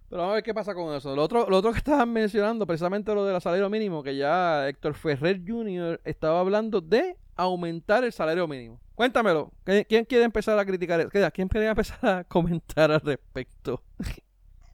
[0.09, 1.15] Pero vamos a ver qué pasa con eso.
[1.15, 4.95] Lo otro, lo otro que estaban mencionando, precisamente lo del salario mínimo, que ya Héctor
[4.95, 6.01] Ferrer Jr.
[6.03, 8.81] estaba hablando de aumentar el salario mínimo.
[8.99, 9.53] Cuéntamelo.
[9.65, 11.09] ¿Qui- ¿Quién quiere empezar a criticar eso?
[11.33, 13.81] ¿Quién quiere empezar a comentar al respecto?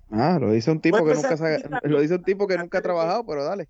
[0.10, 1.36] Ah, lo dice un tipo que nunca
[1.84, 3.70] lo dice un tipo que nunca ha de que- trabajado, pero dale.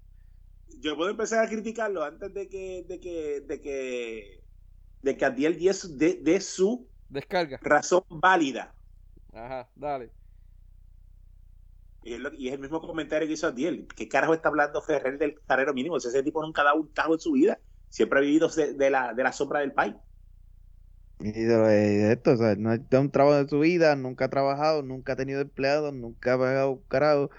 [0.80, 4.44] Yo puedo empezar a criticarlo antes de que, de que, de que,
[5.02, 7.60] de que Adiel dé su, dé- dé su Descarga.
[7.62, 8.74] razón válida.
[9.34, 10.10] Ajá, dale.
[12.04, 13.90] Y es, lo- y es el mismo comentario que hizo Adiel.
[13.94, 16.00] ¿Qué carajo está hablando Ferrer del salario mínimo?
[16.00, 17.60] Si ese tipo nunca ha dado un tajo en su vida.
[17.90, 19.96] Siempre ha vivido de, de la, de la sombra del país.
[21.20, 24.26] Y de, lo de esto, o sea, no ha un trabajo de su vida, nunca
[24.26, 27.30] ha trabajado, nunca ha tenido empleados, nunca ha pagado un carajo.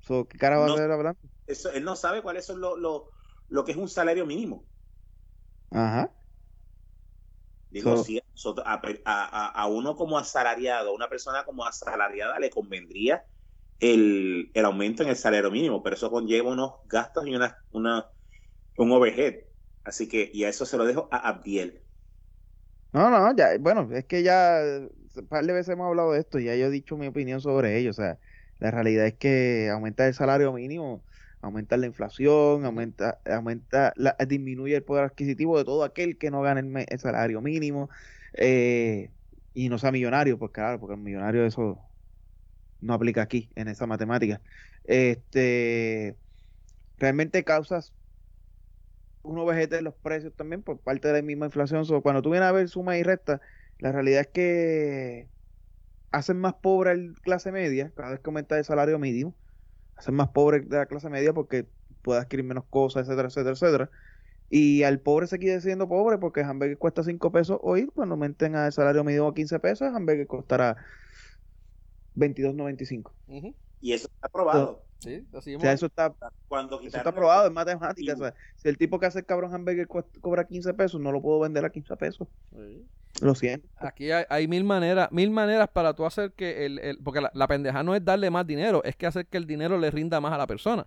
[0.00, 1.20] So, ¿Qué carajo va a hacer hablando?
[1.46, 3.10] Eso, él no sabe cuál es lo, lo,
[3.48, 4.68] lo que es un salario mínimo.
[5.70, 6.14] Ajá.
[7.70, 8.24] Digo, So- si a,
[9.04, 13.26] a- a uno como asalariado, a una persona como asalariada le convendría
[13.80, 18.10] el, el aumento en el salario mínimo, pero eso conlleva unos gastos y una, una,
[18.78, 19.36] un overhead.
[19.84, 21.87] Así que, y a eso se lo dejo a Abdiel.
[22.92, 24.60] No, no, ya, bueno, es que ya
[25.16, 27.76] un par de veces hemos hablado de esto, ya yo he dicho mi opinión sobre
[27.78, 28.18] ello, o sea,
[28.58, 31.04] la realidad es que aumentar el salario mínimo,
[31.42, 36.40] aumenta la inflación, aumenta, aumenta, la, disminuye el poder adquisitivo de todo aquel que no
[36.40, 37.90] gane el, el salario mínimo
[38.32, 39.12] eh,
[39.52, 41.82] y no sea millonario, pues claro, porque el millonario eso
[42.80, 44.42] no aplica aquí en esa matemática.
[44.84, 46.18] Este,
[46.98, 47.94] realmente causas
[49.28, 51.84] uno vejete en los precios también por parte de la misma inflación.
[51.84, 53.40] So, cuando tú vienes a ver suma y resta,
[53.78, 55.30] la realidad es que
[56.10, 59.36] hacen más pobre la clase media cada vez que aumenta el salario mínimo.
[59.96, 61.68] Hacen más pobre de la clase media porque
[62.02, 63.90] puede adquirir menos cosas, etcétera, etcétera, etcétera.
[64.48, 68.14] Y al pobre se sigue siendo pobre porque el hamburger cuesta 5 pesos hoy, cuando
[68.14, 70.76] aumenten el salario mínimo a 15 pesos, el hamburger costará
[72.14, 73.14] 22.95.
[73.26, 73.54] Ujú.
[73.80, 74.87] Y eso está aprobado.
[75.00, 76.12] Sí, así O sea, eso está,
[76.48, 78.16] Cuando eso está probado en matemáticas.
[78.20, 79.86] O sea, si el tipo que hace el cabrón hamburger
[80.20, 82.26] cobra 15 pesos, no lo puedo vender a 15 pesos.
[83.20, 83.68] Lo siento.
[83.76, 87.30] Aquí hay, hay mil maneras, mil maneras para tú hacer que el, el- porque la,
[87.34, 90.20] la pendeja no es darle más dinero, es que hacer que el dinero le rinda
[90.20, 90.86] más a la persona.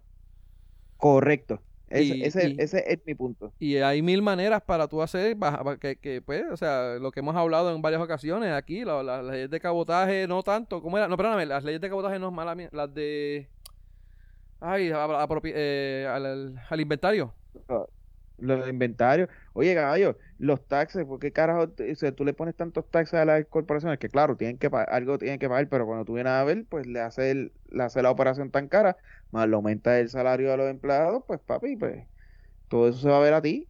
[0.97, 1.61] Correcto.
[1.89, 3.53] Ese, Y- ese, y- ese es mi punto.
[3.59, 5.35] Y hay mil maneras para tú hacer
[5.79, 9.21] que, que, pues, o sea, lo que hemos hablado en varias ocasiones aquí, la- la-
[9.21, 11.07] las leyes de cabotaje no tanto, ¿cómo era?
[11.09, 13.49] No, perdóname, las leyes de cabotaje no es mala mía, las de
[14.61, 16.25] ay, a- a eh, al,
[16.69, 17.37] al- inventario.
[18.37, 19.29] Los inventarios.
[19.53, 21.63] Oye, caballo, los taxes, ¿por qué carajo?
[21.91, 25.19] O sea, tú le pones tantos taxes a las corporaciones que, claro, tienen que algo
[25.19, 28.01] tienen que pagar, pero cuando tú vienes a ver, pues le hace, el- le hace
[28.01, 28.97] la operación tan cara,
[29.31, 32.07] más le aumenta el salario a los empleados, pues papi, pues
[32.69, 33.69] todo eso se va a ver a ti.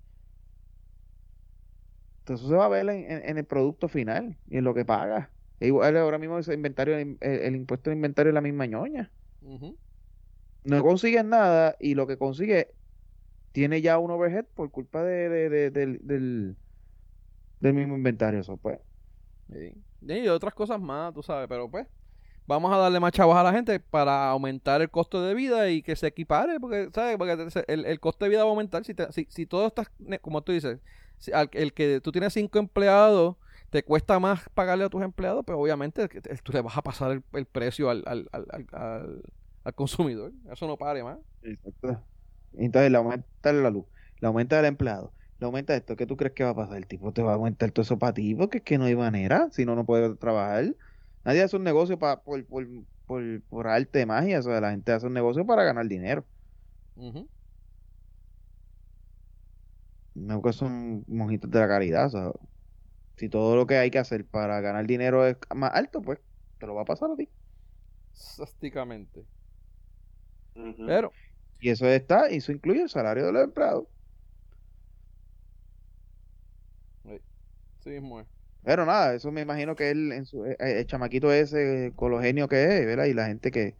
[2.23, 4.73] Todo eso se va a ver en, en- en el producto final y en lo
[4.73, 5.29] que pagas.
[5.59, 9.13] E Igual ahora mismo ese inventario, el, el impuesto de inventario es la misma ñoña.
[10.63, 12.73] No consigues nada y lo que consigue
[13.51, 16.57] tiene ya un overhead por culpa de, de- de- del, del,
[17.73, 18.39] mismo inventario.
[18.39, 18.79] Eso, pues.
[19.51, 19.73] Sí.
[20.01, 21.87] Y otras cosas más, tú sabes, pero pues
[22.45, 25.81] vamos a darle más chavos a la gente para aumentar el costo de vida y
[25.83, 27.17] que se equipare, porque, ¿sabes?
[27.17, 27.33] Porque
[27.67, 30.43] el, el costo de vida va a aumentar si, te- si, si todo está, como
[30.43, 30.79] tú dices,
[31.17, 33.37] si al- el que tú tienes cinco empleados,
[33.69, 36.07] te cuesta más pagarle a tus empleados, pues obviamente
[36.43, 39.23] tú le vas a pasar el, el precio al, al, al,
[39.63, 40.33] al, consumidor.
[40.51, 41.19] Eso no pare más.
[41.41, 42.05] Exacto.
[42.53, 43.85] Entonces le aumenta la luz,
[44.19, 45.95] le aumenta el empleado, le aumenta esto.
[45.95, 46.77] ¿Qué tú crees que va a pasar?
[46.77, 48.95] El tipo te va a aumentar todo eso para ti, porque es que no hay
[48.95, 50.75] manera, si no, no puede trabajar.
[51.23, 52.67] Nadie hace un negocio pa- por, por,
[53.05, 56.27] por, por arte de magia, o sea, la gente hace un negocio para ganar dinero.
[56.95, 57.29] Ujú.
[60.13, 62.31] No que son mojitos de la caridad, o sea,
[63.17, 66.19] si todo lo que hay que hacer para ganar dinero es más alto, pues
[66.59, 67.29] te lo va a pasar a ti.
[68.13, 69.25] Sásticamente.
[70.53, 71.11] Pero,
[71.59, 73.87] Y eso está, y eso incluye el salario de los empleados.
[77.83, 78.23] sí mismo.
[78.63, 82.21] Pero nada, eso me imagino que él, en su, eh, el chamaquito ese, con lo
[82.21, 83.05] genio que es, ¿verdad?
[83.05, 83.75] Y la gente que...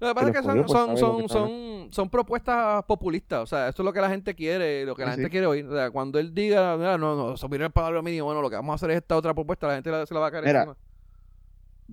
[0.00, 3.40] Lo que pasa es que son, son, son, son, son propuestas populistas.
[3.40, 5.64] O sea, esto es lo que la gente quiere, lo que la gente quiere oír.
[5.66, 8.72] O sea, cuando él diga, no, no, subir el salario mínimo, bueno, lo que vamos
[8.72, 10.76] a hacer es esta otra propuesta, la gente se la va a caer encima.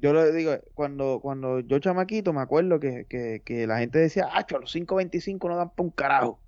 [0.02, 4.30] Yo le digo, cuando, cuando yo chamaquito me acuerdo que, que, que la gente decía,
[4.32, 6.40] ah, los 5.25 no dan para un carajo.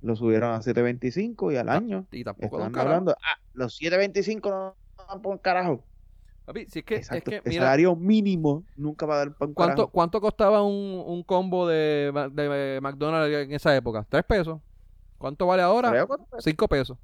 [0.00, 4.76] Lo subieron a 7.25 y al año Y tampoco están hablando, ah, los 7.25 no
[5.08, 5.84] dan para un carajo.
[6.44, 7.30] Papi, si es que, Exacto.
[7.30, 9.92] es que el mira, salario mínimo nunca va a dar para un ¿cuánto, carajo.
[9.92, 14.06] ¿cuánto costaba un, un combo de, de McDonald's en esa época?
[14.08, 14.60] ¿Tres pesos?
[15.16, 15.90] ¿Cuánto vale ahora?
[15.90, 16.44] ¿Tres o cuatro pesos?
[16.44, 16.98] Cinco pesos.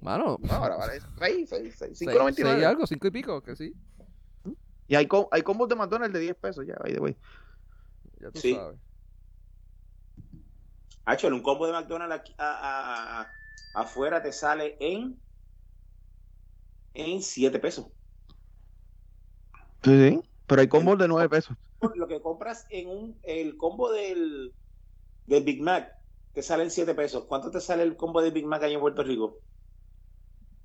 [0.00, 2.34] Mano, No, ahora vale 6, 6, 6, seis- 5.99.
[2.52, 3.74] seis y algo, cinco y pico, que sí.
[4.88, 7.16] Y hay, com- hay combos de McDonald's de 10 pesos ya, by the way.
[8.20, 8.54] Ya tú Sí.
[8.54, 8.78] sabes.
[11.04, 13.32] Hacho, un combo de McDonald's aquí- a- a- a-
[13.74, 15.20] afuera te sale en
[16.92, 17.86] en 7 pesos.
[19.84, 20.20] Sí, sí.
[20.46, 21.56] Pero hay combos de 9 pesos.
[21.94, 24.52] Lo que compras en un el combo del,
[25.26, 25.92] del Big Mac
[26.32, 27.26] te sale en 7 pesos.
[27.26, 29.38] ¿Cuánto te sale el combo del Big Mac ahí en Puerto Rico?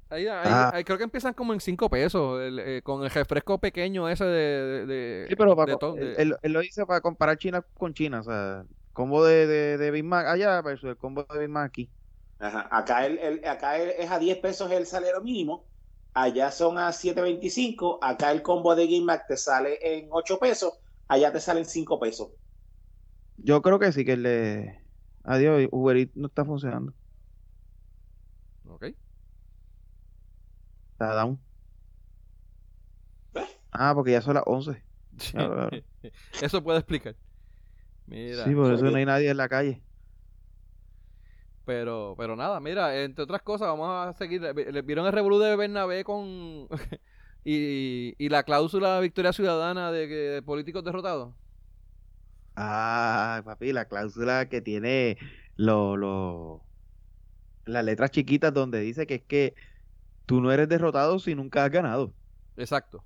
[0.09, 0.71] Ahí, ahí- Ah.
[0.73, 4.23] ahí creo que empiezan como en 5 pesos, el, eh, con el refresco pequeño ese
[4.25, 4.85] de...
[4.85, 7.93] de, Sí, pero de para, él, de- él- él lo dice para comparar China con
[7.93, 8.19] China.
[8.19, 11.65] O sea, combo de, de, de Big Mac allá versus el combo de Big Mac
[11.69, 11.89] aquí.
[12.39, 12.67] Ajá.
[12.71, 15.65] Acá, el, el- acá el- es a 10 pesos el salario mínimo,
[16.13, 20.73] allá son a 7.25, acá el combo de Game Mac te sale en 8 pesos,
[21.07, 22.29] allá te salen 5 pesos.
[23.37, 24.79] Yo creo que sí que el de.
[25.23, 26.93] Adiós, Uber Eats no está funcionando.
[28.67, 28.85] Ok.
[30.95, 31.37] Está down.
[33.35, 33.45] ¿Eh?
[33.71, 34.81] Ah, porque ya son las 11.
[35.31, 35.85] Claro, claro.
[36.41, 37.15] Eso puede explicar.
[38.05, 38.43] Mira.
[38.45, 39.81] Sí, por eso no hay nadie en la calle.
[41.65, 44.41] Pero, pero nada, mira, entre otras cosas, vamos a seguir.
[44.41, 46.67] ¿Le- le ¿Vieron el revolú de Bernabé con.
[47.43, 51.33] y, y la cláusula de victoria ciudadana de, que, de políticos derrotados?
[52.55, 55.17] Ah, papi, la cláusula que tiene
[55.55, 56.65] lo, lo-
[57.65, 59.55] las letras chiquitas donde dice que es que
[60.25, 62.13] tú no eres derrotado si nunca has ganado.
[62.57, 63.03] Exacto.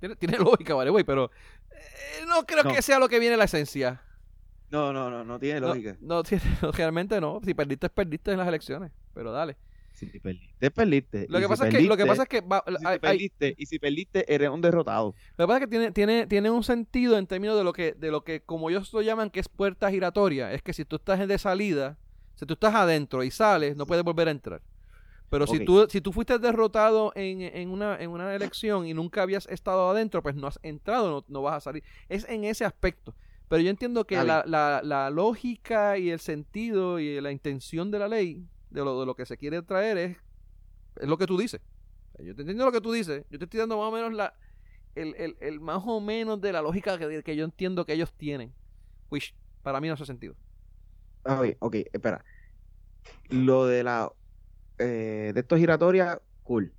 [0.00, 1.30] Tiene, tiene lógica, vale, güey, pero
[1.70, 2.72] eh, no creo No.
[2.72, 4.00] que sea lo que viene la esencia.
[4.70, 5.96] No, no, no, no tiene lógica.
[6.00, 7.40] no, tiene- no, realmente no.
[7.44, 8.92] Si perdiste, perdiste en las elecciones.
[9.12, 9.56] Pero dale.
[9.92, 11.26] Si perdiste, perdiste.
[11.28, 12.92] Lo que, si pasa es que, lo que perdiste- pasa es que va- si hay-
[12.94, 15.14] hay- perdiste, y si perdiste, eres un derrotado.
[15.36, 17.92] Lo que pasa es que tiene, tiene, tiene un sentido en términos de lo que,
[17.92, 20.52] de lo que, como ellos lo llaman, que es puerta giratoria.
[20.52, 21.96] Es que si tú estás de salida,
[22.34, 24.60] si tú estás adentro y sales, no puedes volver a entrar.
[25.34, 29.22] Pero si tú, si tú fuiste derrotado en, en una, en una elección y nunca
[29.22, 31.82] habías estado adentro, pues no has entrado, no, no vas a salir.
[32.08, 33.16] Es en ese aspecto.
[33.48, 37.98] Pero yo entiendo que la, la, la lógica y el sentido y la intención de
[37.98, 40.16] la ley, de lo, de lo que se quiere traer, es,
[41.00, 41.60] es lo que tú dices.
[42.20, 43.24] Yo te entiendo lo que tú dices.
[43.28, 44.34] Yo te estoy dando más o menos la,
[44.94, 48.12] el, el, el más o menos de la lógica que, que yo entiendo que ellos
[48.12, 48.54] tienen.
[49.10, 50.36] Which para mí no hace sentido.
[51.24, 52.24] Ok, ok, espera.
[53.30, 54.12] Lo de la
[54.78, 56.74] eh, de estos giratoria, cool.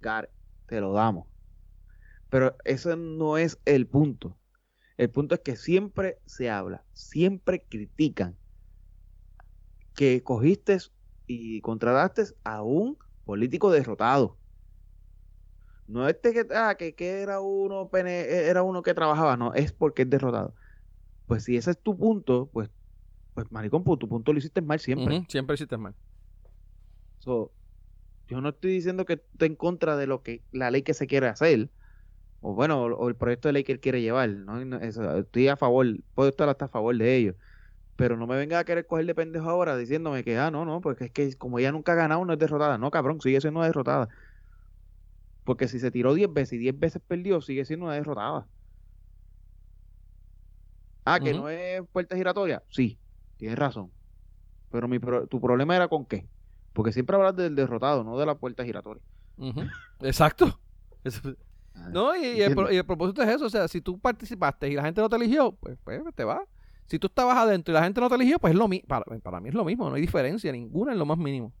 [0.00, 0.30] Got it,
[0.66, 1.26] te lo damos.
[2.28, 4.38] Pero eso no es el punto.
[4.96, 8.38] El punto es que siempre se habla, siempre critican
[9.94, 10.78] que cogiste
[11.26, 14.38] y contrataste a un político derrotado.
[15.86, 20.02] No este que, ah, que, que era uno era uno que trabajaba, no, es porque
[20.02, 20.54] es derrotado.
[21.26, 22.70] Pues si ese es tu punto, pues
[23.34, 25.24] pues maricón, pues, tu punto lo hiciste mal siempre.
[25.28, 25.94] Siempre hiciste mal.
[27.24, 27.54] So,
[28.28, 31.06] yo no estoy diciendo que esté en contra de lo que la ley que se
[31.08, 31.70] quiere hacer,
[32.40, 34.30] o bueno, o, o el proyecto de ley que él quiere llevar.
[34.30, 34.64] ¿no?
[34.64, 37.36] No, eso, estoy a favor, puedo estar hasta a favor de ello.
[37.96, 40.80] Pero no me venga a querer coger de pendejo ahora diciéndome que, ah, no, no,
[40.82, 42.78] porque es que como ella nunca ha ganado, no es derrotada.
[42.78, 44.08] No, cabrón, sigue siendo una derrotada.
[45.44, 48.50] Porque si se tiró 10 veces y 10 veces perdió, sigue siendo una derrotada.
[51.04, 52.64] Ah, que no es puerta giratoria.
[52.68, 53.00] Sí,
[53.36, 53.94] tienes razón.
[54.70, 56.30] Pero mi pro- tu problema era con qué?
[56.74, 59.02] Porque siempre hablas del derrotado, no de la puerta giratoria.
[60.02, 60.60] Exacto.
[61.02, 61.34] Eso-
[61.90, 63.46] No, y, y el, y propósito es eso.
[63.46, 66.44] O sea, si tú participaste y la gente no te eligió, pues, pues te va.
[66.86, 68.86] Si tú estabas adentro y la gente no te eligió, pues es lo mismo.
[68.86, 69.88] Para, para mí es lo mismo.
[69.88, 71.52] No hay diferencia ninguna en lo más mínimo.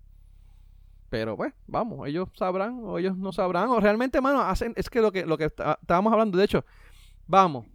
[1.10, 3.68] Pero pues, vamos, ellos sabrán o ellos no sabrán.
[3.70, 6.64] O realmente, mano, hacen, es que lo que, lo que está- estábamos hablando, de hecho,
[7.26, 7.66] vamos.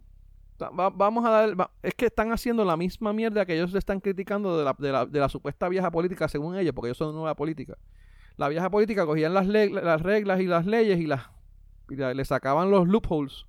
[0.70, 4.64] Vamos a dar, es que están haciendo la misma mierda que ellos están criticando de
[4.64, 7.76] la, de la, de la supuesta vieja política, según ellos, porque ellos son nueva política.
[8.36, 11.28] La vieja política cogían las, las reglas y las leyes y las
[11.88, 13.46] y le sacaban los loopholes,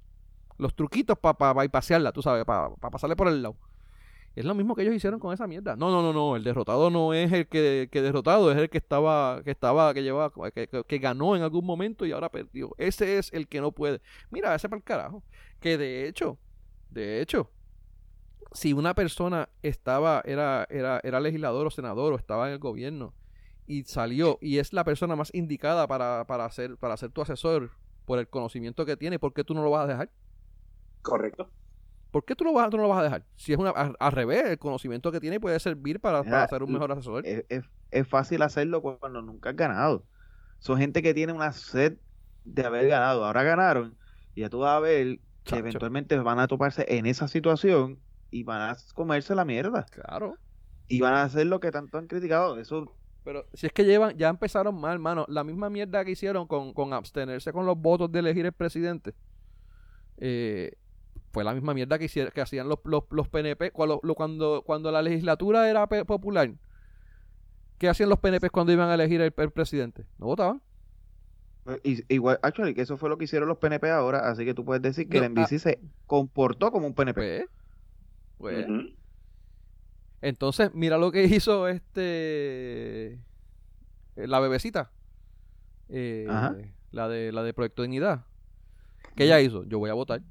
[0.58, 3.56] los truquitos para pa, bypasearla, tú sabes, para pasarle por el lado.
[4.36, 5.76] Es lo mismo que ellos hicieron con esa mierda.
[5.76, 8.78] No, no, no, no, el derrotado no es el que, que derrotado, es el que
[8.78, 12.72] estaba, que estaba, que llevaba, que, que- que ganó en algún momento y ahora perdió.
[12.78, 14.02] Ese es el que no puede.
[14.30, 15.22] Mira, ese para el carajo.
[15.60, 16.38] Que de hecho,
[16.92, 17.52] de hecho,
[18.54, 23.16] si una persona estaba, era, era, era legislador o senador o estaba en el gobierno
[23.66, 27.72] y salió y es la persona más indicada para, para, ser, para ser tu asesor
[28.06, 30.12] por el conocimiento que tiene, ¿por qué tú no lo vas a dejar?
[31.02, 31.52] Correcto.
[32.12, 33.26] ¿Por qué tú, lo vas, tú no lo vas a dejar?
[33.38, 36.62] Si es una, al, al revés, el conocimiento que tiene puede servir para, para ser
[36.64, 37.26] un mejor asesor.
[37.26, 40.08] Es, es- es fácil hacerlo cu- cuando nunca has ganado.
[40.60, 41.98] Son gente que tiene una sed
[42.44, 43.26] de haber ganado.
[43.26, 43.98] Ahora ganaron
[44.34, 48.00] y ya tú vas a ver que eventualmente van a toparse en esa situación
[48.30, 49.86] y van a comerse la mierda.
[49.92, 50.36] Claro.
[50.88, 52.60] Y van a hacer lo que tanto han criticado.
[52.60, 55.26] Eso Pero si es que llevan, ya empezaron mal, mano.
[55.30, 59.14] La misma mierda que hicieron con, con abstenerse con los votos de elegir el presidente.
[60.18, 60.74] eh,
[61.34, 64.64] fue la misma mierda que, hicieron, que hacían los, los, los PNP cuando, lo- cuando,
[64.66, 66.52] cuando la legislatura era popular.
[67.78, 70.06] ¿Qué hacían los PNP cuando iban a elegir el, el presidente?
[70.20, 70.62] No votaban.
[71.84, 74.66] Y- igual, actually, que eso fue lo que hicieron los PNP ahora, así que tú
[74.66, 77.48] puedes decir que No, el NBC se comportó como un PNP.
[78.38, 78.86] Pues, pues.
[80.22, 84.92] Entonces, mira lo que hizo este eh, la bebecita.
[85.90, 86.56] Eh, Ajá.
[86.92, 88.26] la de la de Proyecto Dignidad.
[89.16, 89.64] ¿Qué ella hizo?
[89.66, 90.22] Yo voy a votar.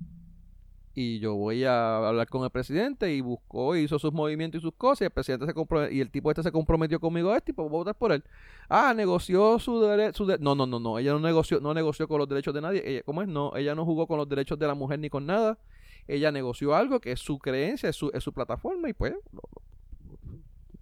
[1.01, 4.74] Y yo voy a hablar con el presidente y buscó, hizo sus movimientos y sus
[4.74, 7.62] cosas y el presidente se comprometió, y el tipo este se comprometió conmigo este tipo,
[7.62, 8.22] voy a votar por él.
[8.68, 12.28] Ah, negoció su derecho, no, no, no, no, ella no negoció, no negoció con los
[12.28, 13.28] derechos de nadie, ella, ¿cómo es?
[13.28, 15.59] No, ella no jugó con los derechos de la mujer ni con nada,
[16.07, 19.14] ella negoció algo que es su creencia, es su, es su plataforma y pues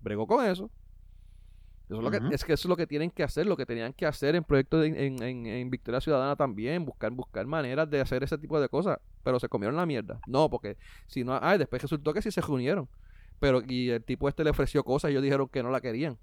[0.01, 0.69] bregó con eso.
[1.89, 3.65] Eso es, lo que, es que eso es lo que tienen que hacer, lo que
[3.65, 7.99] tenían que hacer en proyectos en, en, en, Victoria Ciudadana también, buscar, buscar maneras de
[7.99, 10.21] hacer ese tipo de cosas, pero se comieron la mierda.
[10.27, 10.77] No, porque
[11.07, 12.91] si no, ay, después resultó que sí se reunieron,
[13.41, 16.19] pero y el tipo este le ofreció cosas y ellos dijeron que no la querían.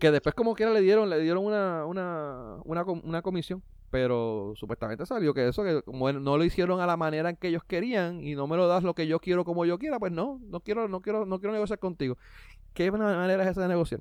[0.00, 5.04] Que después como quiera le dieron, le dieron una, una, una, una comisión, pero supuestamente
[5.04, 8.24] salió que eso, que como no lo hicieron a la manera en que ellos querían
[8.24, 10.60] y no me lo das lo que yo quiero como yo quiera, pues no, no
[10.60, 12.16] quiero, no quiero, no quiero negociar contigo.
[12.74, 14.00] ¿Qué manera es esa de negociar?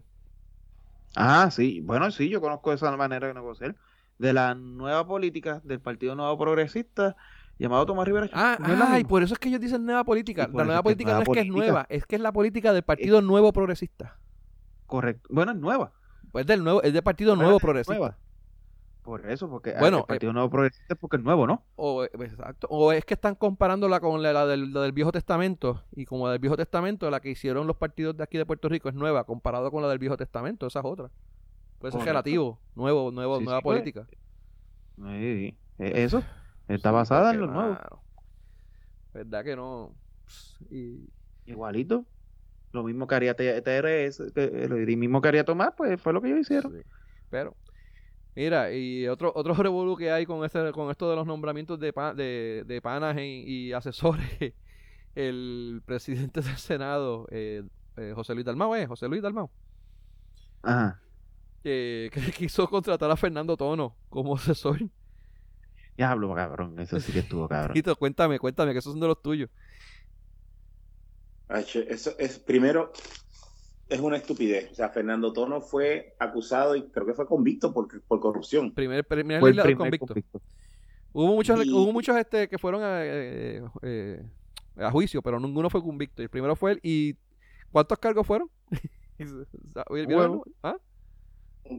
[1.16, 1.82] Ah, sí.
[1.82, 3.76] Bueno, sí, yo conozco esa manera de negociar.
[4.18, 7.16] De la nueva política del Partido Nuevo Progresista
[7.58, 8.30] llamado Tomás Rivera.
[8.34, 10.50] Ah, y por eso es que ellos dicen nueva política.
[10.54, 13.22] La nueva política no es que es nueva, es que es la política del Partido
[13.22, 14.18] Nuevo Progresista.
[14.88, 15.30] Correcto.
[15.32, 15.92] Bueno, es nueva.
[16.32, 18.18] Pues del nuevo, es del Partido Nuevo Progresista.
[19.04, 21.64] Por eso, porque bueno, el Partido Nuevo Progresista es porque es nuevo, ¿no?
[21.76, 22.68] O, exacto.
[22.70, 26.56] o es que están comparándola con la, del, Viejo Testamento, y como la del Viejo
[26.56, 29.82] Testamento, la que hicieron los partidos de aquí de Puerto Rico es nueva, comparado con
[29.82, 31.10] la del Viejo Testamento, esa es otra.
[31.80, 33.80] Pues es relativo, nuevo, nuevo, nueva pues.
[33.80, 34.06] política.
[34.98, 36.22] Sí, e, eso,
[36.68, 37.78] está basada en lo nuevo.
[39.16, 39.96] ¿Verdad que no?
[41.48, 42.06] Igualito.
[42.72, 44.32] Lo mismo que haría TRS,
[44.70, 46.84] lo mismo que haría Tomás, pues fue lo que ellos hicieron.
[47.30, 47.56] Pero
[48.36, 51.92] Mira, y otro otro revolú que hay con este, con esto de los nombramientos de,
[52.16, 54.54] de, de panas y, asesores,
[55.16, 57.64] el presidente del Senado, eh,
[57.98, 58.88] eh, José Luis Dalmau, ¿eh?
[58.88, 59.50] José Luis Dalmau.
[60.64, 61.02] Ajá.
[61.64, 64.80] que quiso contratar a Fernando Tono como asesor.
[65.98, 67.76] Ya hablo, cabrón, eso sí que estuvo cabrón.
[68.00, 69.50] cuéntame, cuéntame, que esos son de los tuyos.
[71.50, 72.94] Eso es, primero,
[73.92, 74.72] es una estupidez.
[74.72, 78.72] O sea, Fernando Tono fue acusado y creo que fue convicto por, por corrupción.
[78.72, 80.16] Primer, primer legislador convicto.
[81.12, 84.24] Hubo muchos, hubo muchos este, que fueron a, eh, eh,
[84.78, 86.22] a, juicio, pero ninguno fue convicto.
[86.22, 86.80] El primero fue él.
[86.82, 87.18] ¿Y
[87.70, 88.50] cuántos cargos fueron?
[90.64, 90.78] ¿Ah?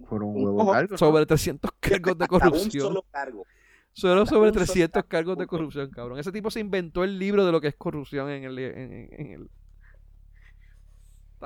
[0.07, 1.01] Fueron huevos cargos.
[1.01, 2.87] Sobre 300 cargos de corrupción.
[2.89, 3.47] Un solo cargo.
[3.95, 6.19] Solo sobre 300 cargos de corrupción, cabrón.
[6.19, 9.49] Ese tipo se inventó el libro de lo que es corrupción en el, en el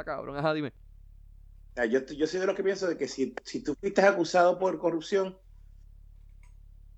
[0.05, 0.37] cabrón.
[0.37, 0.73] Ajá, dime.
[1.91, 5.37] Yo, yo soy de los que pienso de que si, tú fuiste acusado por corrupción,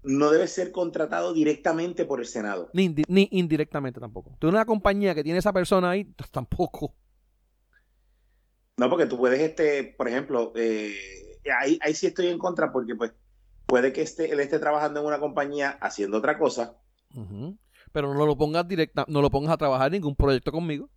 [0.04, 2.70] no debes ser contratado directamente por el Senado.
[2.72, 4.36] Ni, ni indirectamente tampoco.
[4.38, 6.94] Tú una compañía que tiene esa persona ahí, tampoco.
[8.76, 10.94] No, porque tú puedes, este, por ejemplo, eh,
[11.60, 13.12] ahí, ahí sí estoy en contra porque pues
[13.66, 16.78] puede que esté, él esté trabajando en una compañía haciendo otra cosa.
[17.92, 20.88] Pero no lo pongas directa, no lo pongas a trabajar en ningún proyecto conmigo.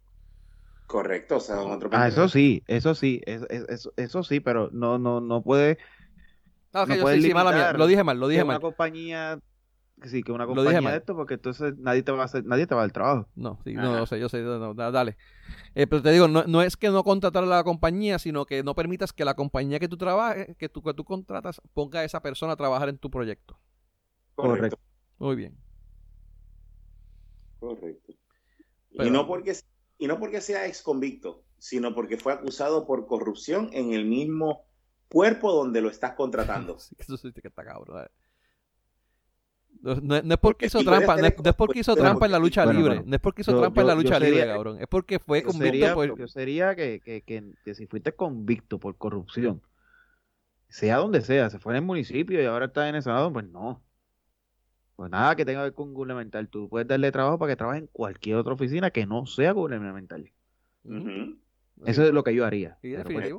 [0.87, 5.21] Correcto, o sea, otro Ah, eso sí, eso sí, eso, eso, sí, pero no, no,
[5.21, 5.77] no puede.
[6.73, 7.73] Ah, no, puede sí, mala mía.
[7.73, 8.57] Lo dije mal, lo dije mal.
[8.57, 9.39] Una compañía,
[10.03, 12.75] sí, que una compañía de esto, porque entonces nadie te va a hacer, nadie te
[12.75, 13.27] va a dar trabajo.
[13.35, 15.17] No, sí, no, no sé, yo sé, dale.
[15.75, 18.63] Eh, pero te digo, no, no, es que no contratar a la compañía, sino que
[18.63, 22.03] no permitas que la compañía que tú trabajes, que tú, que tú contratas, ponga a
[22.03, 23.57] esa persona a trabajar en tu proyecto.
[24.35, 24.79] Correcto.
[25.19, 25.57] Muy bien.
[27.59, 28.13] Correcto.
[28.93, 29.53] y no porque
[30.01, 34.65] y no porque sea ex convicto, sino porque fue acusado por corrupción en el mismo
[35.09, 36.77] cuerpo donde lo estás contratando.
[36.97, 38.07] Eso sí que está cabrón.
[39.83, 43.15] No, es porque hizo trampa, no es, porque hizo trampa en la lucha libre, no
[43.15, 46.29] es porque hizo trampa en la lucha libre, cabrón, es porque fue convicto por...
[46.29, 49.61] sería que, que, que, si fuiste convicto por corrupción,
[50.67, 53.47] sea donde sea, se fue en el municipio y ahora está en el Senado, pues
[53.47, 53.83] no.
[55.01, 56.47] Pues nada que tenga que ver con gubernamental.
[56.47, 60.31] Tú puedes darle trabajo para que trabaje en cualquier otra oficina que no sea gubernamental.
[61.85, 62.77] Eso es lo que yo haría.
[62.83, 63.33] Pues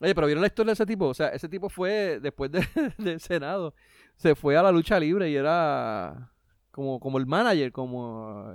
[0.00, 1.06] Oye, pero ¿vieron la historia de ese tipo?
[1.06, 2.50] O sea, ese tipo fue, después
[2.98, 3.74] del Senado,
[4.16, 6.30] se fue a la lucha libre y era
[6.72, 8.52] como, como el manager, como...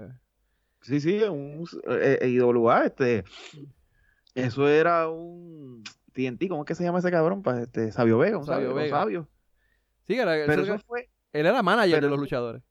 [0.83, 3.23] Sí, sí, un eh, eh IWA, este...
[4.35, 5.83] Eso era un
[6.13, 7.41] TNT, ¿cómo es que se llama ese cabrón?
[7.59, 9.27] Este, Sabio Vega, un sabio, sabio.
[10.05, 11.09] Sí, era, pero eso fue
[11.39, 12.63] él era manager de los luchadores.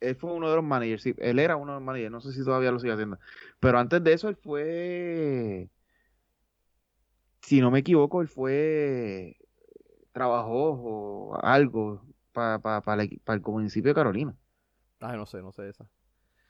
[0.00, 1.14] Él fue uno de los managers, sí.
[1.18, 2.10] Él era uno de los managers.
[2.10, 3.18] No sé si todavía lo sigue haciendo.
[3.60, 5.70] Pero antes de eso, él fue.
[7.40, 9.36] Si no me equivoco, él fue.
[10.12, 14.36] Trabajó o algo para pa, pa, el municipio de Carolina.
[15.00, 15.86] Ay, no sé, no sé esa.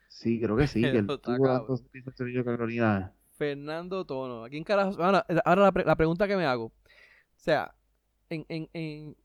[0.09, 0.81] Sí, creo que sí.
[0.81, 3.13] que él tuvo de Carolina.
[3.37, 4.45] Fernando Tono.
[4.45, 5.03] ¿A quién carajo?
[5.03, 6.67] Ahora, ahora la, la, pregunta que me hago.
[6.67, 6.73] O
[7.37, 7.75] sea,
[8.31, 9.17] en, en, en,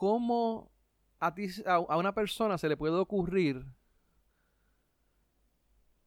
[0.00, 0.72] cómo
[1.18, 3.58] a ti, a, una persona se le puede ocurrir.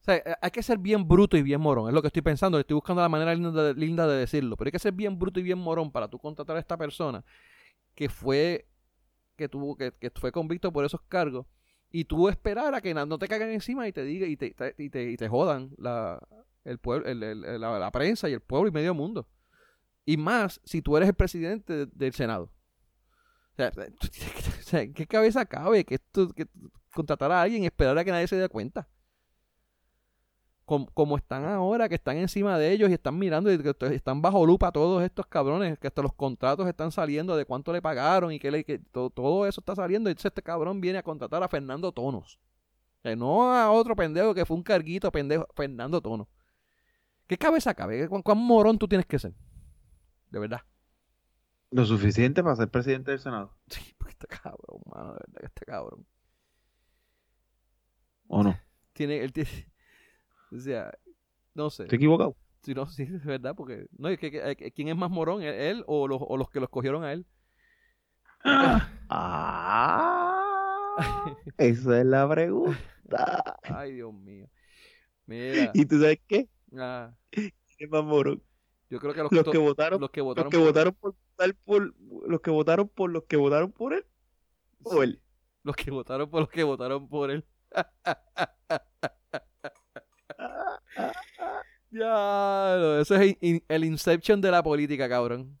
[0.00, 2.22] O sea, eh, hay que ser bien bruto y bien morón, es lo que estoy
[2.22, 5.44] pensando, estoy buscando la manera linda de, decirlo, pero hay que ser bien bruto y
[5.44, 7.24] bien morón para tú contratar a esta persona
[7.94, 8.66] que fue
[9.36, 11.46] que tuvo que, que fue convicto por esos cargos
[11.92, 14.90] y tú esperar a que no te caigan encima y te diga y te, y
[14.90, 16.18] te, y te jodan la,
[16.64, 19.28] el pueblo, la, la prensa y el pueblo y medio mundo.
[20.04, 22.50] Y más si tú eres el presidente de- del Senado.
[24.10, 25.98] Que- o sea, ¿en ¿qué cabeza cabe que,
[26.34, 26.46] que
[26.92, 28.88] contratar a alguien y esperar a que nadie se dé cuenta?
[30.64, 34.22] Como, como están ahora, que están encima de ellos y están mirando y que están
[34.22, 38.32] bajo lupa todos estos cabrones, que hasta los contratos están saliendo de cuánto le pagaron
[38.32, 40.08] y que, le, que to- todo eso está saliendo.
[40.08, 42.40] Y este cabrón viene a contratar a Fernando Tonos.
[43.04, 46.28] O no a otro pendejo que fue un carguito pendejo, Fernando Tonos.
[47.26, 48.08] ¿Qué cabeza cabe?
[48.08, 49.34] ¿Cuán, cuán morón tú tienes que ser?
[50.30, 50.62] De verdad.
[51.74, 53.50] Lo suficiente para ser presidente del Senado.
[53.68, 56.06] Sí, porque este cabrón, mano, de verdad que este cabrón.
[58.28, 58.56] ¿O no?
[58.92, 59.50] Tiene, él tiene,
[60.52, 60.92] o sea,
[61.54, 61.82] no sé.
[61.84, 62.36] Estoy equivocado.
[62.62, 65.42] Si no, sí, es verdad, porque, no, es que, que- eh, ¿quién es más morón?
[65.42, 67.26] ¿Él, él o, los, o los que los cogieron a él?
[69.08, 70.36] Ah,
[71.58, 72.78] esa es la pregunta.
[73.64, 74.48] Ay, Dios mío.
[75.26, 76.48] Mira, ¿Y tú sabes qué?
[76.78, 78.42] ah, ¿Qué más morón?
[78.94, 81.14] Yo creo que los, Los que votaron, los que los votaron que votaron por
[81.64, 81.94] por
[82.28, 84.06] los que votaron por los que votaron por él
[84.84, 85.20] o él.
[85.64, 87.44] los que votaron por los que votaron por él.
[91.90, 95.58] Ya, ese es in- el Inception de la política, cabrón.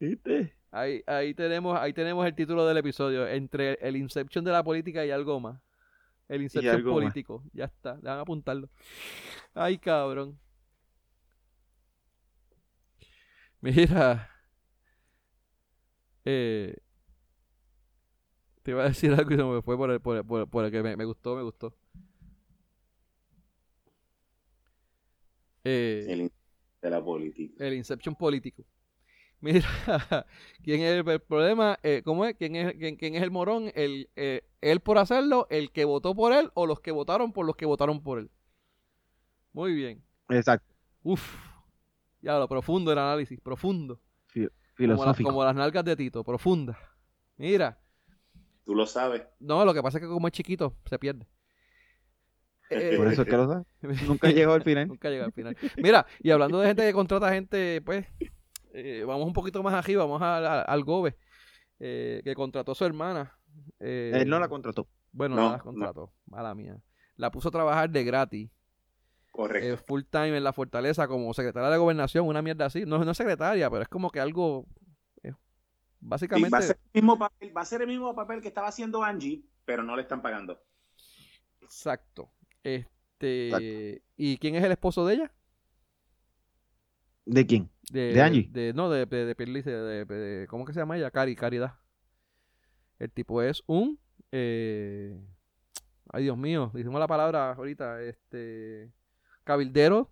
[0.00, 0.54] ¿Viste?
[0.70, 5.04] Ahí, ahí tenemos, ahí tenemos el título del episodio, entre el Inception de la política
[5.06, 5.60] y algo más.
[6.28, 6.92] El Inception más.
[6.92, 8.68] político, ya está, van a apuntarlo.
[9.54, 10.38] Ay, cabrón.
[13.64, 14.28] Mira.
[16.26, 16.74] Eh,
[18.62, 20.48] te iba a decir algo y se me fue por el, por el- por el-
[20.48, 21.74] por el que me, me gustó, me gustó.
[25.64, 26.32] Eh, El
[26.82, 27.64] de la política.
[27.64, 28.64] el Inception político.
[29.40, 29.66] Mira,
[30.64, 31.78] ¿quién es el, el problema?
[31.82, 32.36] Eh, ¿Cómo es?
[32.36, 33.70] ¿Quién es, quién, quién es el morón?
[33.74, 35.46] El, eh, ¿Él por hacerlo?
[35.50, 36.50] ¿El que votó por él?
[36.54, 38.30] ¿O los que votaron por los que votaron por él?
[39.52, 40.02] Muy bien.
[40.28, 40.74] Exacto.
[41.02, 41.22] Uf.
[42.24, 44.00] Ya lo profundo el análisis, profundo.
[44.32, 45.28] Como, la- Filosófico.
[45.28, 46.76] como las nalgas de Tito, profunda.
[47.36, 47.78] Mira,
[48.64, 49.22] Tú lo sabes.
[49.38, 51.26] no, lo que pasa es que como es chiquito, se pierde.
[52.70, 53.66] Eh, Por eso es que lo sabes.
[54.08, 54.88] Nunca llegó al final.
[54.88, 55.54] Nunca llega al final.
[55.76, 58.06] Mira, y hablando de gente que contrata gente, pues,
[58.72, 61.16] eh, vamos un poquito más arriba, vamos a- a- al Gobe,
[61.78, 63.38] eh, que contrató a su hermana.
[63.80, 64.88] eh, Él no la contrató.
[65.12, 66.76] Bueno, No, no la contrató, mala mía.
[67.16, 68.50] La puso a trabajar de gratis,
[69.34, 69.68] Correcto.
[69.68, 72.84] eh, full time en la fortaleza como secretaria de gobernación, una mierda así.
[72.86, 74.64] No, no es secretaria, pero es como que algo,
[75.24, 75.36] eh, Sí,
[75.98, 76.50] básicamente...
[76.50, 79.02] va, a ser el mismo papel, va a ser el mismo papel que estaba haciendo
[79.02, 80.62] Angie, pero no le están pagando.
[81.62, 82.30] Exacto.
[82.62, 85.32] Este, ¿Y quién es el esposo de ella?
[87.26, 87.70] ¿De quién?
[87.90, 88.48] De, ¿De Angie?
[88.52, 91.10] de- no, de, de, de, de- ¿Cómo que se llama ella?
[91.10, 91.74] Cari, Caridad.
[93.00, 93.98] El tipo es un.
[94.30, 95.18] eh,
[96.12, 98.00] ay, Dios mío, dijimos la palabra ahorita.
[98.02, 98.92] Este.
[99.44, 100.10] Cabildero.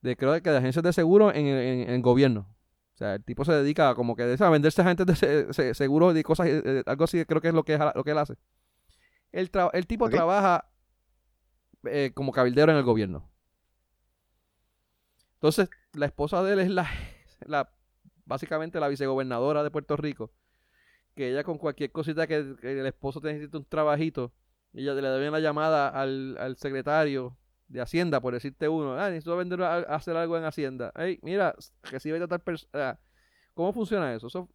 [0.00, 2.48] De, creo que de agencias de seguro en, en, en gobierno.
[2.94, 5.74] O sea, el tipo se dedica a como que a venderse agentes de se- se-
[5.74, 8.10] seguros y cosas, eh, eh, algo así, creo que es lo que, es- lo que
[8.10, 8.34] él hace.
[9.30, 10.68] El, tra- el tipo trabaja
[11.84, 13.30] eh, como cabildero en el gobierno.
[15.34, 16.88] Entonces, la esposa de él es la,
[17.46, 17.70] la
[18.24, 20.32] básicamente la vicegobernadora de Puerto Rico.
[21.14, 24.32] Que ella con cualquier cosita que, que el esposo necesita un trabajito,
[24.72, 27.36] ella le da una llamada al, al secretario
[27.72, 30.92] de Hacienda, por decirte uno, ah, necesito vender, a- hacer algo en Hacienda.
[30.94, 32.98] Hey, mira, recibe a tal persona.
[33.54, 34.26] ¿Cómo funciona eso?
[34.26, 34.48] ¿Eso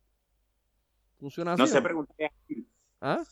[1.20, 1.62] funciona así?
[1.62, 2.66] No sé, pregúntale a Angie.
[3.02, 3.24] ¿Ah?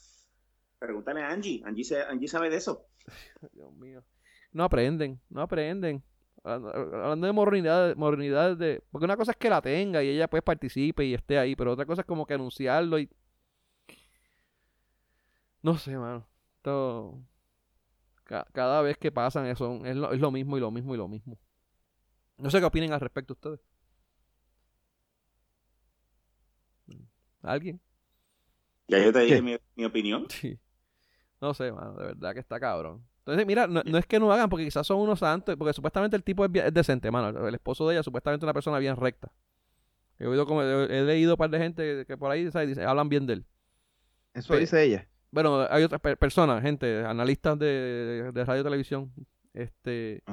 [0.79, 1.61] Pregúntale a Angie.
[1.65, 2.87] Angie, se- Angie sabe de eso.
[3.53, 4.03] Dios mío.
[4.51, 6.03] No aprenden, no aprenden.
[6.43, 8.83] Hablando de moronidad, moronidad de...
[8.91, 11.71] Porque una cosa es que la tenga y ella pues participe y esté ahí, pero
[11.73, 13.09] otra cosa es como que anunciarlo y...
[15.61, 16.27] No sé, mano.
[16.57, 17.19] Esto...
[18.25, 20.97] ca- cada vez que pasan eso es lo, es lo mismo y lo mismo y
[20.97, 21.37] lo mismo.
[22.37, 23.61] No sé qué opinen al respecto ustedes.
[27.41, 27.79] ¿Alguien?
[28.87, 30.27] Ya yo te dije mi, mi opinión.
[30.29, 30.59] Sí.
[31.41, 33.05] No sé, mano, de verdad que está cabrón.
[33.19, 36.15] Entonces, mira, no, no es que no hagan, porque quizás son unos santos, porque supuestamente
[36.15, 37.47] el tipo es, decente, mano.
[37.47, 39.31] El esposo de ella supuestamente es una persona bien recta.
[40.17, 42.69] He oído como, he, he leído un par de gente que por ahí ¿sabes?
[42.69, 43.45] Dice- hablan bien de él.
[44.33, 45.07] Eso Pe- dice ella.
[45.35, 49.11] Bueno, hay otras per- personas, gente, analistas de, de radio y televisión.
[49.53, 50.23] Este,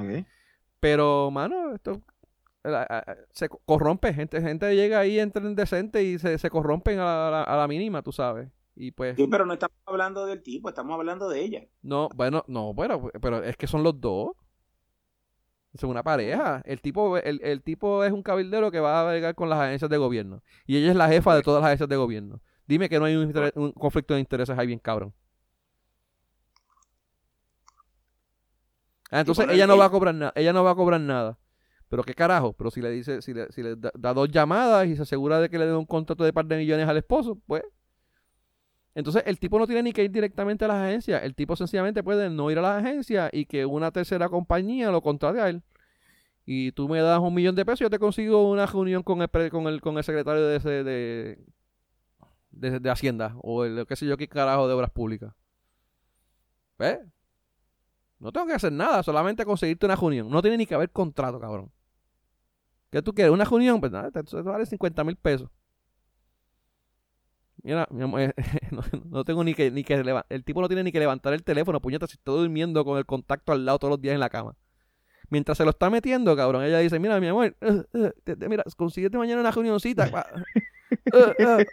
[0.80, 2.00] pero, mano, esto
[3.32, 4.14] se co- corrompe.
[4.14, 7.42] Gente, gente llega ahí, entra en decente y se, se corrompen a la, a la-
[7.42, 8.48] a la mínima, tú sabes.
[8.74, 11.66] Y pues, Sí, pero no estamos hablando del tipo, estamos hablando de ella.
[11.82, 14.30] no, bueno, no, bueno, pero es que son los dos.
[15.74, 16.62] Son una pareja.
[16.64, 19.90] El tipo, el, el tipo es un cabildero que va a bregar con las agencias
[19.90, 20.42] de gobierno.
[20.66, 22.40] Y ella es la jefa de todas las agencias de gobierno.
[22.67, 25.13] Dime que no hay un, conflicto de intereses ahí bien cabrón.
[29.11, 30.33] Ah, entonces ella no va a cobrar nada.
[30.35, 31.39] Ella no va a cobrar nada.
[31.89, 32.55] Pero qué carajo.
[32.55, 35.39] Pero si le dice, si le, si le da, da dos llamadas y se asegura
[35.41, 37.63] de que le dé un contrato de par de millones al esposo, pues.
[38.95, 41.23] Entonces el tipo no tiene ni que ir directamente a las agencias.
[41.23, 45.03] El tipo sencillamente puede no ir a las agencias y que una tercera compañía lo
[45.03, 45.63] contrate a él.
[46.45, 49.51] Y tú me das un millón de pesos, yo te consigo una reunión con el,
[49.51, 51.39] con el, con el secretario de, ese- de,
[52.53, 55.34] de, de Hacienda o el qué sé yo qué carajo de obras públicas.
[56.78, 56.98] ¿Ves?
[58.18, 60.30] No tengo que hacer nada, solamente conseguirte una reunión.
[60.30, 61.72] No tiene ni que haber contrato, cabrón.
[62.90, 63.32] ¿Qué tú quieres?
[63.32, 63.80] ¿Una reunión?
[63.80, 65.50] Pues nada, te, te vale 50 mil pesos.
[67.64, 68.34] Mira, mi amor,
[68.72, 71.32] no, no tengo ni que, ni que leva- el tipo no tiene ni que levantar
[71.32, 74.20] el teléfono, puñeta, si estoy durmiendo con el contacto al lado todos los días en
[74.20, 74.57] la cama.
[75.30, 77.57] Mientras se lo está metiendo, cabrón, ella dice, mira, mi amor,
[78.24, 80.11] te- mira, consíguete mañana una reunioncita.
[81.07, 81.64] eh, eh,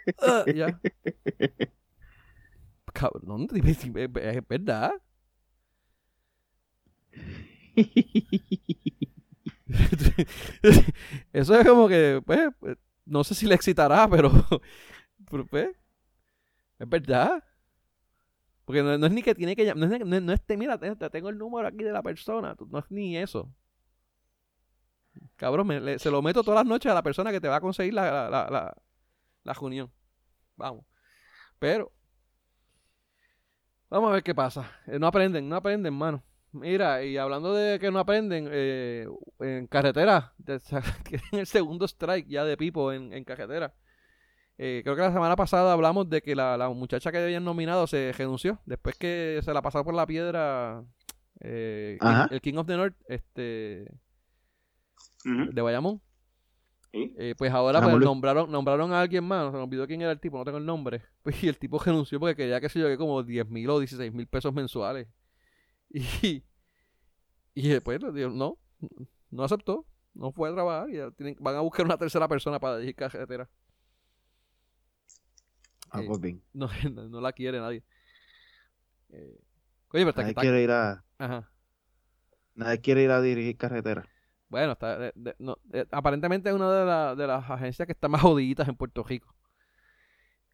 [0.46, 0.80] eh, ya.
[2.92, 4.92] Cabrón, es verdad.
[11.32, 12.76] Eso es como que, pues, pues,
[13.06, 14.30] no sé si le excitará, pero,
[15.30, 15.70] pero, pues,
[16.78, 17.42] es verdad.
[18.64, 20.78] Porque no, es ni que tiene que llamar, no es, no, no es te- mira,
[20.78, 23.52] te, te tengo el número aquí de la persona, no es ni eso.
[25.36, 25.68] Cabrón,
[25.98, 28.28] se lo meto todas las noches a la persona que te va a conseguir la,
[28.30, 28.74] la, la,
[29.44, 29.92] la, reunión.
[30.56, 30.84] Vamos.
[31.58, 31.92] Pero,
[33.88, 34.70] vamos a ver qué pasa.
[34.86, 36.22] Eh, no aprenden, no aprenden, mano.
[36.52, 39.06] Mira, y hablando de que no aprenden, eh,
[39.38, 40.34] en carretera,
[41.04, 43.74] tienen el segundo strike ya de Pipo en, en carretera.
[44.62, 47.86] Eh, creo que la semana pasada hablamos de que la, la muchacha que habían nominado
[47.86, 50.84] se renunció después que se la pasó por la piedra
[51.40, 51.98] eh,
[52.30, 53.86] el King of the North este,
[55.24, 56.02] de Bayamón.
[56.92, 57.14] Sí.
[57.18, 60.10] Eh, pues ahora Ah, pues, nombraron, nombraron a alguien más, se me olvidó quién era
[60.10, 61.02] el tipo, no tengo el nombre.
[61.22, 64.12] Pues, y el tipo renunció porque quería, que yo, que como 10 mil o 16
[64.12, 65.08] mil pesos mensuales.
[65.92, 66.44] Y,
[67.54, 68.58] y después le dijo, no,
[69.30, 69.84] no aceptó,
[70.14, 72.94] no fue a trabajar y ya tienen, van a buscar una tercera persona para dirigir
[72.96, 73.48] carretera.
[75.90, 76.42] Ah, Eh, pues bien.
[76.52, 77.82] No, no, no la quiere nadie.
[79.10, 79.38] Eh,
[79.92, 81.50] oye, pero está, Nadie está- quiere ir a, ajá.
[82.54, 84.08] nadie quiere ir a dirigir carretera.
[84.50, 87.92] Bueno, está, de- de- no, eh, aparentemente es una de, la- de las agencias que
[87.92, 89.34] están más jodiditas en Puerto Rico.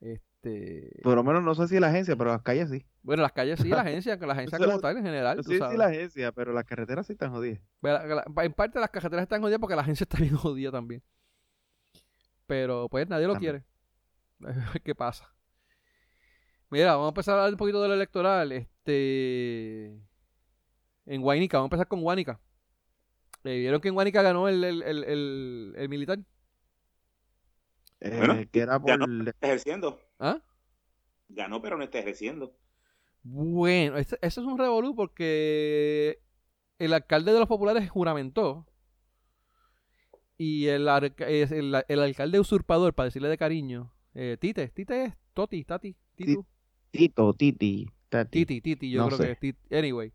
[0.01, 2.85] Este, Por lo menos no sé si la agencia, pero las calles sí.
[3.03, 5.59] bueno, las calles sí, la agencia, que la agencia como tal en general, tú si
[5.59, 5.79] sabes.
[5.79, 7.61] la agencia, pero las carreteras sí están jodidas.
[7.81, 11.03] Pero en parte las carreteras están jodidas porque la agencia está bien jodida también.
[12.47, 13.65] Pero pues nadie lo También.
[14.41, 14.55] quiere.
[14.61, 15.33] A ver ¿Qué pasa?
[16.71, 18.53] Mira, vamos a empezar a hablar un poquito del electoral.
[18.53, 19.99] Este.
[21.07, 22.39] En Guanica, vamos a empezar con Guanica.
[23.55, 26.19] ¿Vieron que en Guanica ganó el, el, el, el- el militar?
[28.01, 28.91] Eh, Bueno, que era por...
[28.91, 30.01] ya Está ejerciendo.
[30.19, 30.41] ¿Ah?
[31.29, 32.53] Ganó, pero no está ejerciendo.
[33.23, 36.21] Bueno, este- eso es un revolú porque
[36.79, 38.67] el alcalde de los populares juramentó
[40.39, 45.05] y el, arca- es el, el alcalde usurpador, para decirle de cariño, eh, Tite, Tite
[45.05, 46.47] es Toti, Tati, Titu,
[46.91, 48.45] Tito, Titi, Tati.
[48.45, 49.25] Titi, Titi, yo no creo sé.
[49.27, 49.75] que es Titi.
[49.75, 50.13] Anyway,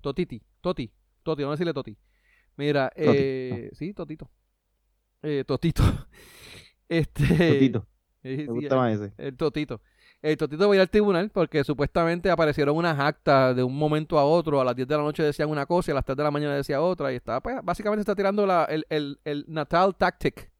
[0.00, 0.90] Totiti, Toti,
[1.22, 1.96] Toti, vamos a decirle Toti.
[2.56, 4.30] Mira, eh, sí, Totito.
[5.22, 5.82] Eh, Totito.
[6.86, 7.86] Este, Totito.
[8.22, 9.14] eh, Me sí, gusta más ese.
[9.16, 9.80] el Totito.
[10.22, 14.18] El Totito va a ir al tribunal porque supuestamente aparecieron unas actas de un momento
[14.18, 14.60] a otro.
[14.60, 16.30] A las 10 de la noche decían una cosa y a las 3 de la
[16.30, 17.12] mañana decía otra.
[17.12, 20.50] Y está, pues, básicamente está tirando la, el, el, el Natal Tactic.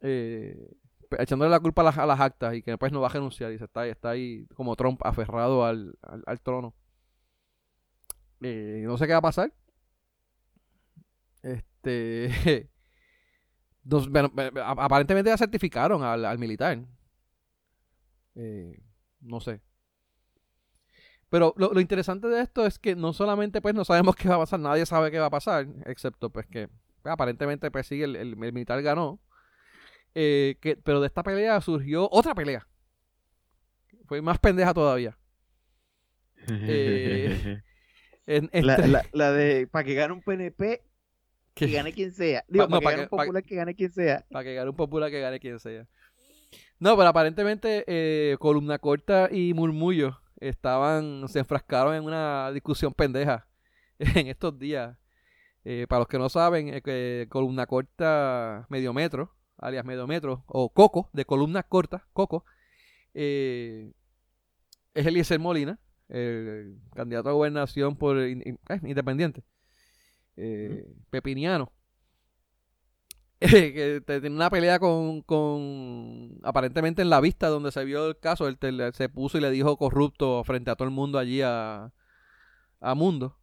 [0.00, 0.76] Eh,
[1.18, 3.52] echándole la culpa a las, a las actas y que después no va a renunciar.
[3.52, 6.74] Y se está, está ahí como Trump aferrado al, al, al trono.
[8.40, 9.52] Eh, no sé qué va a pasar.
[11.82, 12.68] Este.
[13.88, 16.76] Bueno, eh, a- aparentemente ya certificaron al, al militar.
[18.34, 18.82] Eh,
[19.20, 19.60] no sé.
[21.28, 24.34] Pero lo, lo interesante de esto es que no solamente pues no sabemos qué va
[24.34, 26.68] a pasar, nadie sabe qué va a pasar, excepto pues que
[27.00, 29.20] pues, aparentemente pues sí, el, el- el militar ganó.
[30.16, 32.66] Eh, que, pero de esta pelea surgió otra pelea.
[34.06, 35.16] Fue más pendeja todavía.
[36.48, 37.62] Eh,
[38.26, 40.82] En- la, entre- la, la de para que gane un PNP,
[41.56, 42.44] que gane quien sea.
[42.48, 44.24] Digo, Pa- no, para que pa' gane que- un pa' popular, que gane quien sea.
[44.30, 45.86] Para que gane un popular que gane quien sea.
[46.78, 53.46] No, pero aparentemente eh, Columna Corta y Murmullo estaban, se enfrascaron en una discusión pendeja
[53.98, 54.96] en estos días.
[55.64, 60.44] Eh, para los que no saben, eh, que Columna Corta Medio Metro, alias Medio Metro,
[60.46, 62.44] o Coco, de columnas cortas, Coco,
[63.14, 63.92] eh,
[64.94, 65.78] es Eliezer Molina,
[66.08, 69.42] el candidato a gobernación por in- in- independiente,
[70.36, 71.72] eh, pepiniano,
[73.40, 78.48] que tiene una pelea con, con, aparentemente en la vista donde se vio el caso,
[78.48, 78.58] él
[78.94, 81.92] se puso y le dijo corrupto frente a todo el mundo allí a,
[82.80, 83.38] a Mundo.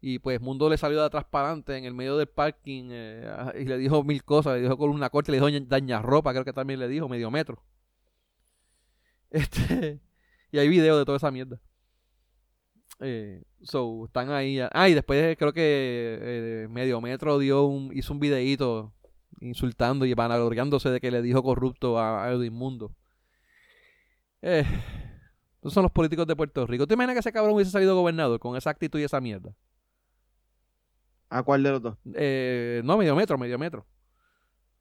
[0.00, 3.28] Y pues Mundo le salió de atrás para adelante en el medio del parking eh,
[3.60, 4.56] y le dijo mil cosas.
[4.56, 7.08] Le dijo con una corte, le dijo ña- daña ropa, creo que también le dijo,
[7.08, 7.64] medio metro.
[9.30, 10.00] Este,
[10.52, 11.60] y hay video de toda esa mierda.
[13.00, 14.58] Eh, so, están ahí.
[14.72, 18.92] Ah, y después creo que eh, medio metro dio un, hizo un videíto
[19.40, 22.94] insultando y vanagloriándose de que le dijo corrupto a, a Edwin Mundo.
[24.42, 24.64] Eh,
[25.60, 26.86] esos son los políticos de Puerto Rico.
[26.86, 29.52] ¿Te imaginas que ese cabrón hubiese salido gobernador con esa actitud y esa mierda?
[31.28, 31.96] ¿A cuál de los dos?
[32.14, 33.84] Eh, no, medio metro, medio metro.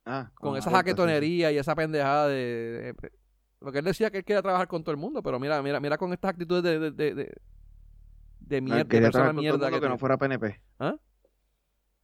[0.05, 3.11] Ah, Con ah, esa jaquetonería y esa pendejada de, de-
[3.59, 5.79] Lo que él decía que él quería trabajar con todo el mundo, pero mira, mira,
[5.79, 7.35] mira con estas actitudes de, de,
[8.47, 9.97] de, mierda, de quería trabajar con todo el mundo que, que no tiene.
[9.97, 10.61] fuera PNP.
[10.79, 10.95] ¿Ah?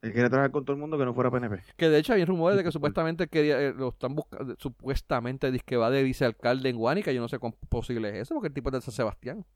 [0.02, 1.62] Él quería trabajar con todo el mundo que no fuera PNP.
[1.76, 5.64] Que de hecho hay rumores de que supuestamente quería, eh, lo están buscando, supuestamente dice
[5.64, 8.54] que va de vicealcalde en Guánica, yo no sé cuán posible es eso, porque el
[8.54, 9.46] tipo es de San Sebastián.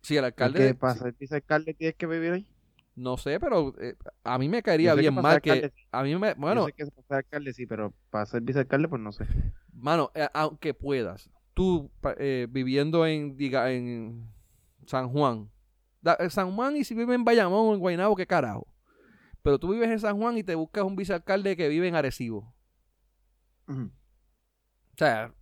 [0.00, 1.06] Sí, el alcalde, ¿Qué pasa?
[1.06, 2.46] ¿El vicealcalde tienes que vivir ahí?
[2.94, 5.86] no sé, pero eh, a mí me caería bien para mal que, alcalde sí.
[5.90, 8.88] a mí me, Yo bueno, sé que para ser alcalde sí, pero para ser vicealcalde,
[8.88, 9.26] pues no sé.
[9.72, 14.28] Mano, eh, aunque puedas, tú eh, viviendo en, diga, en
[14.86, 15.50] San Juan,
[16.18, 18.66] en San Juan y si vives en Bayamón o en Guaynabo, qué carajo.
[19.42, 22.54] Pero tú vives en San Juan y te buscas un vicealcalde que vive en Arecibo.
[23.68, 25.32] O sea,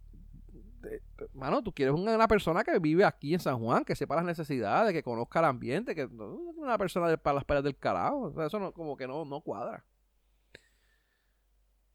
[0.84, 1.00] eh,
[1.34, 4.24] mano, tú quieres una, una persona que vive aquí en San Juan, que sepa las
[4.24, 8.20] necesidades, que conozca el ambiente, que no una persona de, para las paredes del carajo.
[8.22, 9.84] O sea, eso no, como que no, no cuadra.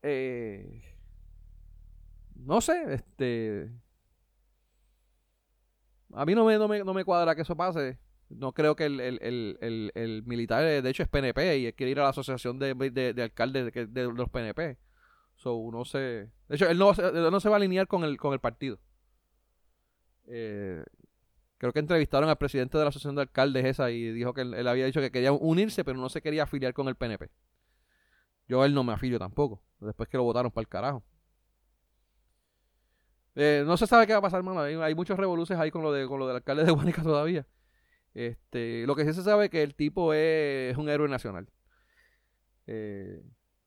[0.03, 0.81] Eh,
[2.35, 3.71] no sé, este.
[6.13, 7.97] A mí no me, no me, no me cuadra que eso pase.
[8.29, 9.19] No creo que el, el,
[9.61, 12.73] el, el, militar, eh, de hecho, es PNP y quiere ir a la asociación de,
[12.73, 14.77] de, de alcaldes de, de los PNP.
[15.35, 15.97] So, no sé.
[16.47, 18.39] De hecho, él no, se- él no se va a alinear con el, con el
[18.39, 18.79] partido.
[20.27, 20.83] Eh,
[21.57, 24.53] creo que entrevistaron al presidente de la asociación de alcaldes esa y dijo que él,
[24.53, 27.29] él había dicho que quería unirse, pero no se quería afiliar con el PNP.
[28.47, 29.61] Yo a él no me afilio tampoco.
[29.79, 31.03] Después que lo votaron para el carajo.
[33.35, 34.61] Eh, no se sabe qué va a pasar, mano.
[34.61, 37.45] Hay, muchos revoluciones ahí con lo, de, con lo del alcalde de Guanica todavía.
[38.13, 41.49] Este, lo que sí se sabe es que el tipo es, un héroe nacional.
[42.65, 43.21] Eh,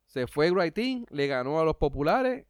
[0.07, 2.47] se fue Writing, le ganó a los populares.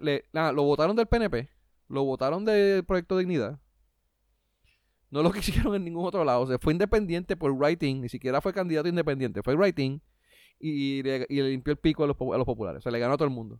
[0.00, 1.48] Le- lo votaron del PNP,
[1.88, 3.58] lo votaron del Proyecto Dignidad.
[5.10, 6.46] No lo quisieron en ningún otro lado.
[6.46, 9.42] Se fue independiente por Writing, ni siquiera fue candidato independiente.
[9.42, 10.02] Fue Writing
[10.58, 12.78] y le, y le limpió el pico a los, a los populares.
[12.78, 13.58] O sea, le ganó a todo el mundo.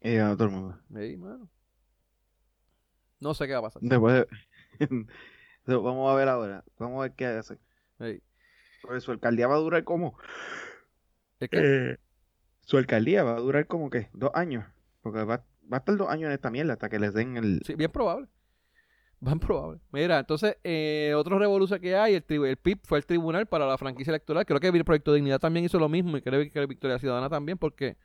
[0.00, 0.78] Y ganó todo el mundo.
[0.88, 1.48] Mano.
[3.20, 3.82] No sé qué va a pasar.
[3.82, 4.26] Después
[5.66, 6.64] Vamos a ver ahora.
[6.78, 7.58] Vamos a ver qué hace.
[7.98, 8.22] Ey.
[8.82, 10.16] Porque su alcaldía va a durar como.
[11.40, 11.58] Es que-
[11.92, 11.98] Eh,
[12.60, 14.64] su alcaldía va a durar como que dos años.
[15.02, 17.60] Porque va, va a estar dos años en esta mierda hasta que les den el.
[17.66, 18.28] Sí, bien probable.
[19.20, 19.80] Bien probable.
[19.90, 23.66] Mira, entonces, eh, otro revolución que hay, el, tri- el PIB fue el tribunal para
[23.66, 24.46] la franquicia electoral.
[24.46, 27.28] Creo que el Proyecto de Dignidad también hizo lo mismo y creo que Victoria Ciudadana
[27.28, 27.96] también, porque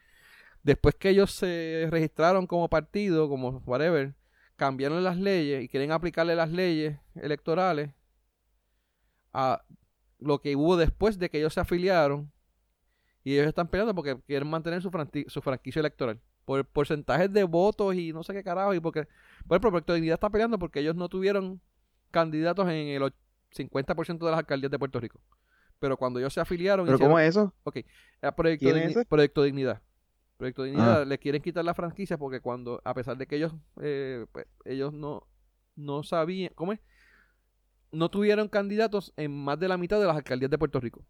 [0.63, 4.15] después que ellos se registraron como partido, como whatever,
[4.55, 7.91] cambiaron las leyes y quieren aplicarle las leyes electorales
[9.33, 9.63] a
[10.19, 12.31] lo que hubo después de que ellos se afiliaron
[13.23, 17.43] y ellos están peleando porque quieren mantener su, franqui- su franquicia electoral por porcentajes de
[17.45, 19.07] votos y no sé qué carajo y porque
[19.47, 21.61] por ejemplo, el Proyecto de Dignidad está peleando porque ellos no tuvieron
[22.11, 23.13] candidatos en el och-
[23.55, 25.19] 50% de las alcaldías de Puerto Rico.
[25.79, 27.53] Pero cuando ellos se afiliaron, ¿Pero hicieron- cómo es eso?
[28.21, 28.65] a Proyecto.
[29.09, 29.81] Proyecto Dignidad.
[30.37, 31.05] Proyecto Dignidad Ah.
[31.05, 34.91] le quieren quitar la franquicia porque cuando, a pesar de que ellos, eh, pues, ellos
[34.93, 35.27] no,
[35.75, 36.79] no sabían, ¿cómo es?
[37.91, 41.05] No tuvieron candidatos en más de la mitad de las alcaldías de Puerto Rico.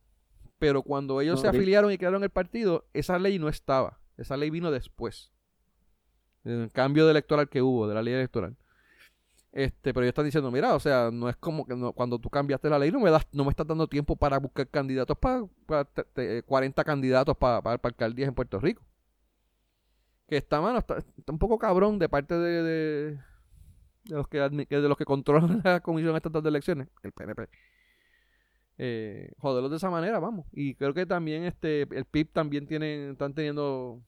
[0.59, 3.99] Pero cuando ellos se afiliaron y crearon el partido, esa ley no estaba.
[4.17, 5.32] Esa ley vino después.
[6.43, 8.57] El cambio de electoral que hubo, de la ley electoral.
[9.53, 12.30] Este, pero ellos están diciendo, mira, o sea, no es como que no- cuando tú
[12.30, 15.43] cambiaste la ley no me das, no me estás dando tiempo para buscar candidatos para,
[16.45, 18.84] 40 candidatos para, para, para alcaldías en Puerto Rico.
[20.38, 23.20] Está, mano, está, un poco cabrón de parte de, de,
[24.06, 27.50] los que de los que controlan la comisión estatal de elecciones, el PNP.
[28.80, 30.48] Eh, joderlos de esa manera, vamos.
[30.52, 34.02] Y creo que también este el PIB también tienen, están teniendo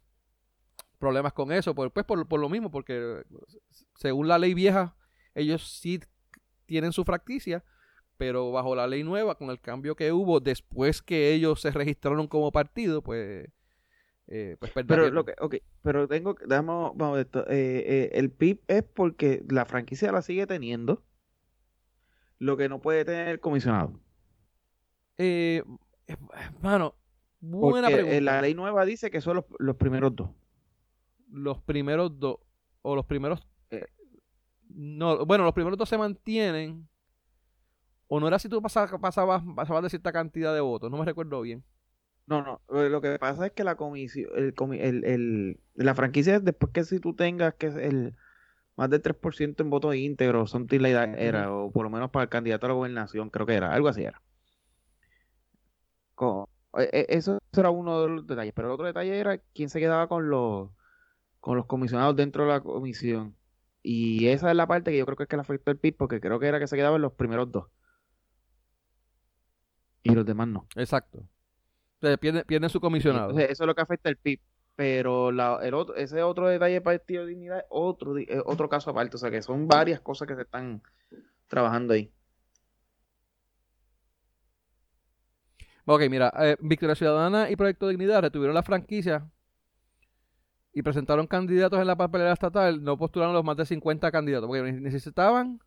[0.97, 3.23] problemas con eso, pues por, por lo mismo, porque
[3.95, 4.95] según la ley vieja,
[5.35, 5.99] ellos sí
[6.65, 7.63] tienen su franquicia,
[8.17, 12.27] pero bajo la ley nueva, con el cambio que hubo después que ellos se registraron
[12.27, 13.49] como partido, pues
[14.27, 18.09] eh, pues perder Pero lo que, ok, pero tengo que, damos, vamos esto, eh, eh,
[18.13, 21.03] el PIB es porque la franquicia la sigue teniendo,
[22.39, 23.99] lo que no puede tener el comisionado.
[25.17, 25.63] Eh,
[26.07, 26.17] eh,
[26.61, 26.95] mano,
[27.39, 28.31] buena Porque, eh, pregunta.
[28.31, 30.29] la ley nueva dice que son los, los primeros dos.
[31.31, 32.39] Los primeros dos,
[32.81, 33.47] o los primeros...
[33.71, 33.85] Eh.
[34.69, 36.87] No, bueno, los primeros dos se mantienen.
[38.07, 41.05] O no era si tú pasabas, pasabas, pasabas de cierta cantidad de votos, no me
[41.05, 41.63] recuerdo bien.
[42.27, 46.39] No, no, eh, lo que pasa es que la comisión, el, el, el- la franquicia,
[46.39, 48.15] después que si tú tengas que el
[48.77, 52.23] más del 3% en votos íntegros, son la edad era, o por lo menos para
[52.23, 54.21] el candidato a la gobernación, creo que era, algo así era.
[56.77, 59.79] Eh, eh, eso era uno de los detalles, pero el otro detalle era quién se
[59.79, 60.69] quedaba con los,
[61.39, 63.37] con los comisionados dentro de la comisión.
[63.83, 65.97] Y esa es la parte que yo creo que es que le afectó el PIB,
[65.97, 67.67] porque creo que era que se quedaban los primeros dos.
[70.03, 70.67] Y los demás no.
[70.75, 71.27] Exacto.
[72.17, 73.29] Pierden, su comisionado.
[73.29, 74.39] Entonces, eso es lo que afecta el PIB.
[74.75, 78.67] Pero la, el otro, ese otro detalle para Partido de Dignidad es otro, es otro
[78.67, 79.15] caso aparte.
[79.15, 80.81] O sea que son varias cosas que se están
[81.47, 82.11] trabajando ahí.
[85.85, 89.29] Ok, mira, eh, Victoria Ciudadana y Proyecto Dignidad retuvieron la franquicia
[90.73, 94.73] y presentaron candidatos en la papelera estatal, no postularon los más de 50 candidatos, porque
[94.73, 95.59] necesitaban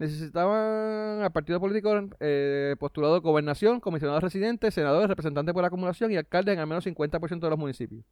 [0.00, 6.54] necesitaban al partido político eh, postulado gobernación, comisionados residentes, senadores, representantes por acumulación y alcaldes
[6.54, 8.02] en al menos 50% de los municipios.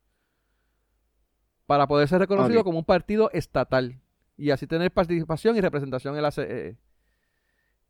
[1.65, 3.99] Para poder ser reconocido como un partido estatal
[4.37, 6.77] y así tener participación y representación en la CEE.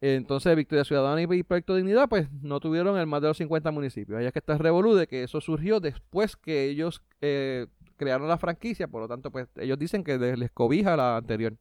[0.01, 4.21] Entonces, Victoria Ciudadana y Proyecto Dignidad, pues no tuvieron el más de los 50 municipios.
[4.21, 8.29] Ahí es que está el revolú de que eso surgió después que ellos eh, crearon
[8.29, 11.57] la franquicia, por lo tanto, pues ellos dicen que les cobija la anterior.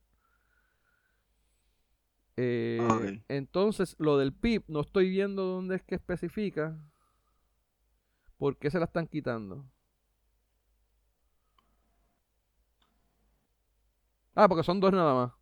[2.38, 3.24] Eh.
[3.28, 6.78] Entonces, lo del PIB, no estoy viendo dónde es que especifica.
[8.38, 9.66] ¿Por qué se la están quitando?
[14.36, 15.34] Ah, porque son dos nada más.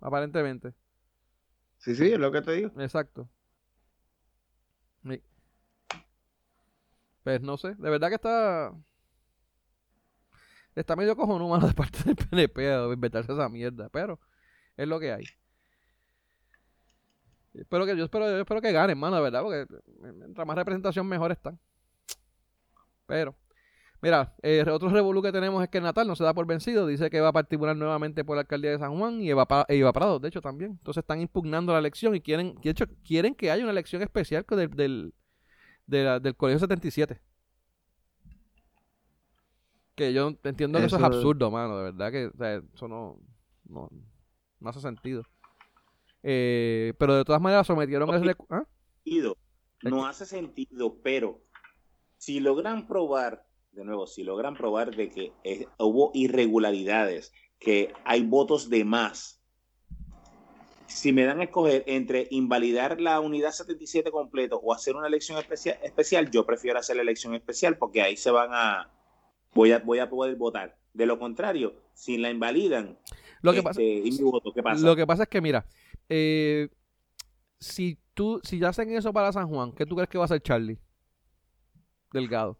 [0.00, 0.74] Aparentemente.
[1.78, 2.72] Sí, sí, es lo que te digo.
[2.80, 3.30] Exacto.
[5.04, 5.22] Sí.
[7.22, 8.74] Pues no sé, de verdad que está.
[10.74, 14.18] Está medio cojonudo de parte del PNP de inventarse esa mierda, pero
[14.76, 15.24] es lo que hay.
[17.60, 19.66] Espero que, yo espero, yo espero que ganen, mano, de verdad, porque
[20.00, 21.58] mientras más representación mejor están.
[23.06, 23.34] Pero,
[24.02, 26.86] mira, eh, otro revolú que tenemos es que el Natal no se da por vencido,
[26.86, 29.76] dice que va a particular nuevamente por la alcaldía de San Juan y Eva, e
[29.78, 30.72] Eva Prado, de hecho, también.
[30.72, 34.44] Entonces están impugnando la elección y quieren, de hecho, quieren que haya una elección especial
[34.48, 35.14] del, del,
[35.86, 37.20] de la- del Colegio 77.
[39.94, 43.18] Que yo entiendo que eso, es absurdo, mano, de verdad que o sea, eso no,
[43.64, 43.88] no,
[44.60, 45.24] no hace sentido.
[46.30, 48.36] Eh, pero de todas maneras sometieron el Ok.
[48.36, 48.64] recu- ¿Ah?
[49.82, 51.40] No hace sentido, pero
[52.18, 58.24] si logran probar, de nuevo, si logran probar de que eh, hubo irregularidades, que hay
[58.24, 59.40] votos de más,
[60.86, 65.38] si me dan a escoger entre invalidar la unidad 77 completo o hacer una elección
[65.38, 68.90] especial, especial yo prefiero hacer la elección especial porque ahí se van a
[69.54, 70.76] voy a voy a poder votar.
[70.92, 72.98] De lo contrario, si la invalidan,
[73.40, 74.84] Lo que este, pasa, y mi voto, ¿qué pasa?
[74.84, 75.64] Lo que pasa es que, mira,
[76.08, 76.68] eh,
[77.58, 80.26] si tú, si ya hacen eso para San Juan, ¿qué tú crees que va a
[80.26, 80.78] hacer Charlie?
[82.12, 82.58] Delgado.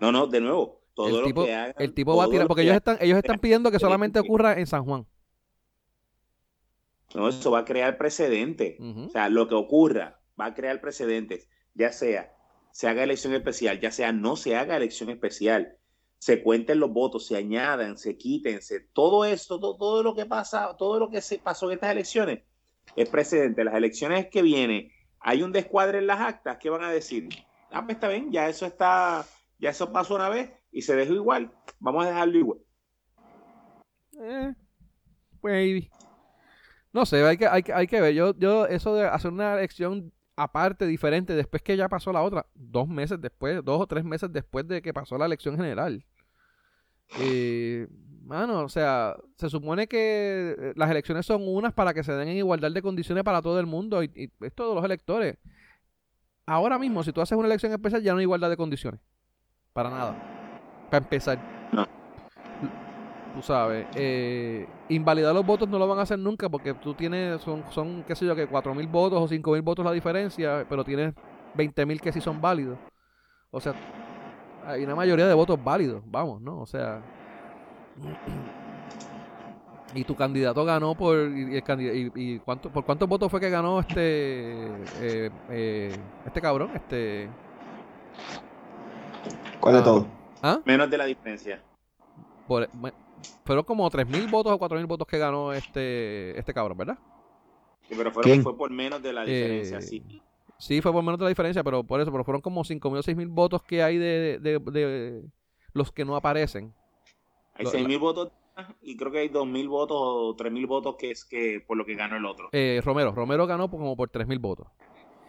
[0.00, 2.42] No, no, de nuevo, todo el lo tipo, que hagan, el tipo va a tirar,
[2.42, 5.06] lo porque que ellos están, ellos están pidiendo que solamente ocurra en San Juan.
[7.14, 8.78] No, eso va a crear precedentes.
[8.80, 12.36] O sea, lo que ocurra va a crear precedentes, ya sea
[12.76, 15.78] se haga elección especial, ya sea no se haga elección especial,
[16.26, 20.76] se cuenten los votos, se añadan, se quiten, se, todo esto, todo, lo que pasa,
[20.76, 22.42] todo lo que se pasó en estas elecciones
[22.96, 23.62] es precedente.
[23.62, 27.28] Las elecciones que vienen, hay un descuadre en las actas, ¿qué van a decir?
[27.70, 29.24] Ah, pues está bien, ya eso está,
[29.60, 32.58] ya eso pasó una vez y se dejó igual, vamos a dejarlo igual.
[34.20, 34.52] Eh.
[36.92, 38.14] No sé, hay que, hay hay que ver.
[38.14, 42.46] Yo, yo, eso de hacer una elección aparte, diferente, después que ya pasó la otra,
[42.52, 46.04] dos meses después, dos o tres meses después de que pasó la elección general.
[47.20, 47.86] Eh,
[48.24, 52.36] mano, o sea, se supone que las elecciones son unas para que se den en
[52.36, 55.36] igualdad de condiciones para todo el mundo y, y es todos los electores.
[56.46, 59.00] Ahora mismo, si tú haces una elección especial, ya no hay igualdad de condiciones.
[59.72, 60.14] Para nada.
[60.90, 61.38] Para empezar.
[61.72, 61.86] No.
[63.34, 63.86] Tú sabes.
[63.94, 68.02] eh, invalidar los votos no lo van a hacer nunca porque tú tienes, son, son
[68.04, 71.14] qué sé yo, que 4.000 votos o 5.000 votos la diferencia, pero tienes
[71.54, 72.78] 20.000 que sí son válidos.
[73.50, 73.74] O sea,
[74.66, 76.60] hay una mayoría de votos válidos, vamos, ¿no?
[76.60, 77.00] O sea...
[79.94, 83.80] Y tu candidato ganó por y, y, y cuánto por cuántos votos fue que ganó
[83.80, 84.66] este
[85.00, 85.96] eh, eh,
[86.26, 87.30] este cabrón este
[89.60, 89.84] ¿Cuál de Ah.
[89.84, 90.06] todo?
[90.42, 90.60] ¿Ah?
[90.66, 91.62] Menos de la diferencia.
[92.46, 92.92] Por- me-
[93.44, 96.98] fueron como 3.000 votos o 4.000 votos que ganó este, este cabrón, ¿verdad?
[97.88, 98.22] Sí, pero fue,
[98.56, 100.22] por menos de la diferencia, Eh, sí.
[100.58, 103.02] Sí, fue por menos de la diferencia, pero por eso, pero fueron como 5.000 o
[103.02, 105.22] 6.000 votos que hay de, de- de
[105.74, 106.72] los que no aparecen.
[107.54, 108.32] Hay lo- 6.000 votos
[108.80, 111.94] y creo que hay 2.000 votos o 3.000 votos que es que por lo que
[111.94, 112.48] ganó el otro.
[112.52, 114.66] Eh, Romero, Romero ganó por- como por 3.000 votos.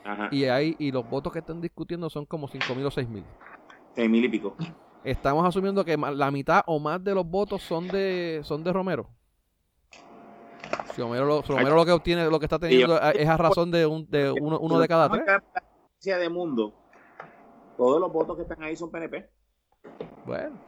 [0.05, 0.29] Ajá.
[0.31, 3.25] Y hay y los votos que están discutiendo son como 5.000 o 6.000.
[3.95, 4.55] 6.000 y pico.
[5.03, 9.09] Estamos asumiendo que la mitad o más de los votos son de son de Romero.
[10.97, 13.69] Si Romero lo, si Romero lo que obtiene, lo que está teniendo es a razón
[13.69, 15.23] de, un, de uno, uno de cada tres.
[16.03, 16.73] De mundo.
[17.77, 19.29] Todos los votos que están ahí son PNP.
[20.25, 20.59] Bueno.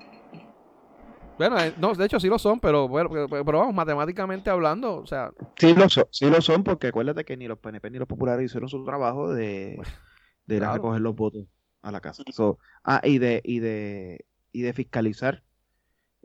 [1.39, 4.97] Bueno, eh, no, de hecho sí lo son, pero, bueno, pero, pero vamos, matemáticamente hablando,
[4.97, 7.97] o sea, Sí lo son, sí lo son, porque acuérdate que ni los PNP ni
[7.97, 9.82] los populares hicieron su trabajo de,
[10.45, 10.73] de ir a claro.
[10.75, 11.45] recoger los votos
[11.82, 12.23] a la casa.
[12.32, 15.41] So, ah, y de, y de, y de fiscalizar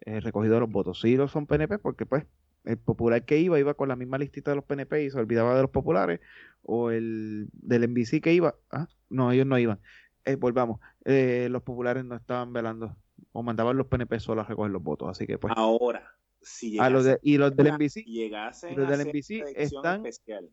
[0.01, 1.01] el recogido de los votos.
[1.01, 2.27] Sí lo son PNP, porque pues
[2.65, 5.55] el popular que iba, iba con la misma listita de los PNP y se olvidaba
[5.55, 6.21] de los populares,
[6.63, 9.79] o el del NBC que iba, ah, no, ellos no iban.
[10.25, 12.97] Eh, volvamos, eh, los populares no estaban velando,
[13.33, 15.53] o mandaban los PNP solos a recoger los votos, así que pues.
[15.57, 16.11] Ahora,
[16.41, 20.49] si a los de- y los del llegase- NBC y los del NBC están- especial,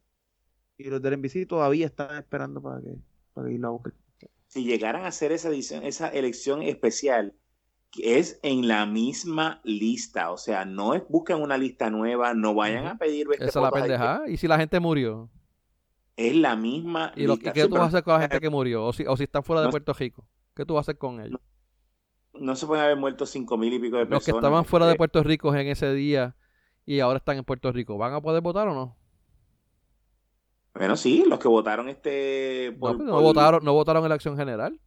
[0.77, 2.95] y los del NBC todavía están esperando para que
[3.33, 3.93] para irlo a buscar.
[4.47, 7.33] si llegaran a hacer esa edición, esa elección especial,
[7.97, 12.87] es en la misma lista, o sea, no es busquen una lista nueva, no vayan
[12.87, 14.29] a pedir esa es la votos pendejada.
[14.29, 15.29] Y si la gente murió,
[16.15, 17.49] Es la misma ¿y, lo, lista.
[17.49, 18.85] y qué Sí, tú vas a hacer con la gente que murió?
[18.85, 20.25] O si, o si están fuera de No- Puerto Rico,
[20.55, 21.39] ¿qué tú vas a hacer con ellos?
[22.33, 24.43] No se pueden haber muerto cinco mil y pico de Los que personas.
[24.43, 26.35] estaban fuera de Puerto Rico en ese día
[26.85, 28.95] y ahora están en Puerto Rico, ¿van a poder votar o no?
[30.73, 32.71] Bueno, sí, los que votaron este...
[32.73, 34.79] No, por- pues no por- votaron, no votaron en la acción general.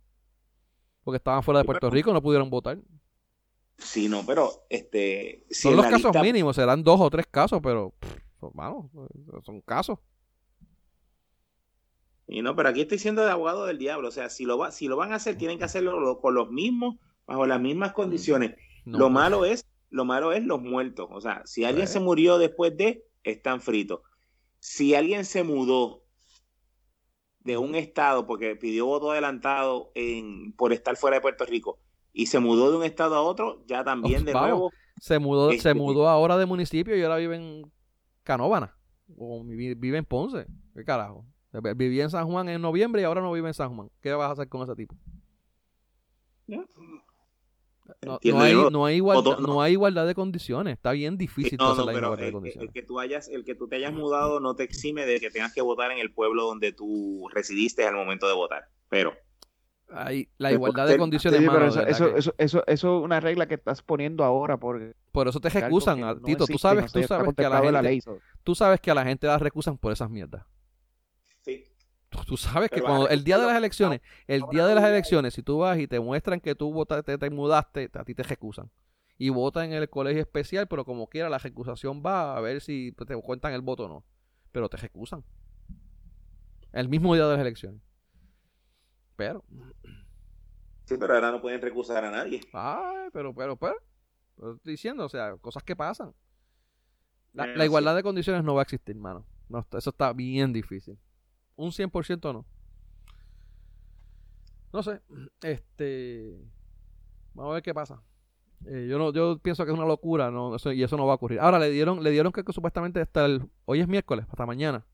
[1.04, 2.78] Porque estaban fuera de Puerto Rico, no pudieron votar.
[3.78, 5.44] Sí, no, pero este...
[5.50, 8.90] si Son los casos lista- mínimos, serán dos o tres casos, pero pff, son, vamos,
[9.44, 9.98] son casos.
[12.26, 14.08] Y no, pero aquí estoy siendo de abogado del diablo.
[14.08, 16.34] O sea, si lo, va, si lo van a hacer, tienen que hacerlo lo- con
[16.34, 16.96] los mismos,
[17.26, 18.56] bajo las mismas condiciones.
[18.84, 21.08] No, lo malo es, lo malo es los muertos.
[21.10, 24.00] O sea, si alguien se murió después de, están fritos.
[24.60, 26.03] Si alguien se mudó
[27.44, 31.78] de un estado porque pidió voto adelantado en, por estar fuera de Puerto Rico
[32.12, 34.48] y se mudó de un estado a otro, ya también Oh, de vamos.
[34.50, 34.70] nuevo.
[35.00, 37.70] se mudó, se este- mudó ahora de municipio y ahora vive en
[38.22, 38.76] Canóvana.
[39.18, 40.46] O vi- vive en Ponce.
[40.74, 41.26] ¿Qué carajo?
[41.76, 43.90] Vivía en San Juan en noviembre y ahora no vive en San Juan.
[44.00, 44.94] ¿Qué vas a hacer con ese tipo?
[48.02, 48.18] ¿No?
[48.22, 49.46] No, hay, no, hay igualdad, no.
[49.46, 50.74] no hay igualdad de condiciones.
[50.74, 52.68] Está bien difícil hacer no, la pero igualdad de el, condiciones.
[52.68, 55.30] el que tú hayas, el que tú te hayas mudado no te exime de que
[55.30, 58.64] tengas que votar en el pueblo donde tú residiste al momento de votar.
[58.88, 59.12] Pero
[59.90, 63.04] Hay la igualdad de condiciones, Sí, mano, de eso, eso, que- eso, eso, eso es
[63.04, 66.46] una regla que estás poniendo ahora porque por eso te recusan, que a- no Tito.
[66.46, 68.90] Tú existe y sabes, tú sabes que a la gente, ley, so- tú sabes que
[68.90, 70.44] a la gente la recusan por esas mierdas.
[72.22, 75.42] Tú, sabes que cuando el día de las elecciones, el día de las elecciones, si
[75.42, 78.70] tú vas y te muestran que tú votaste, te mudaste, a ti te recusan.
[79.18, 82.92] Y votan en el colegio especial, pero como quiera la recusación va a ver si
[82.92, 84.04] te cuentan el voto o no.
[84.52, 85.24] Pero te recusan.
[86.72, 87.80] El mismo día de las elecciones.
[89.16, 89.44] Pero,
[90.84, 92.40] sí, pero ahora no pueden recusar a nadie.
[92.52, 93.76] ay, pero, pero, pero,
[94.36, 96.12] pero estoy diciendo, o sea, cosas que pasan.
[97.32, 99.26] La, igualdad de condiciones no va a existir, mano.
[99.48, 100.98] No, eso está bien difícil.
[101.56, 102.44] Un 100% no.
[104.72, 105.00] No sé.
[105.42, 106.36] Este.
[107.34, 108.02] Vamos a ver qué pasa.
[108.66, 111.16] Eh, yo no, yo pienso que es una locura, no, y eso no va a
[111.16, 111.38] ocurrir.
[111.40, 114.86] Ahora le dieron, le dieron que, supuestamente hasta el, hoy es miércoles, hasta mañana,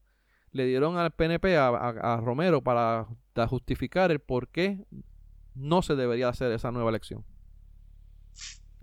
[0.50, 4.84] le dieron al PNP a, a- Romero para da- justificar el por qué
[5.54, 7.24] no se debería hacer esa nueva elección.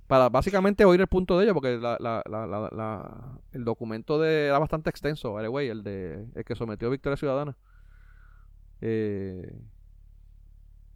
[0.07, 4.57] Para básicamente oír el punto de ellos, porque la, la- la- el documento de, era
[4.59, 7.57] bastante extenso, by the way, el de el que sometió Victoria Ciudadana.
[8.81, 9.51] Eh,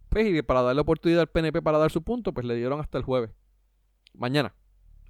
[0.08, 2.98] pues y para darle oportunidad al PNP para dar su punto, pues le dieron hasta
[2.98, 3.30] el jueves.
[4.14, 4.54] Mañana.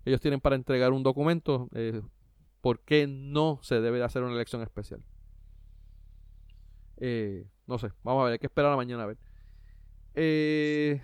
[0.05, 2.03] Ellos tienen para entregar un documento eh,
[2.61, 5.03] por qué no se debe de hacer una elección especial.
[6.99, 9.19] Eh, no sé, vamos a ver, hay que esperar a mañana a ver.
[10.15, 11.03] Eh,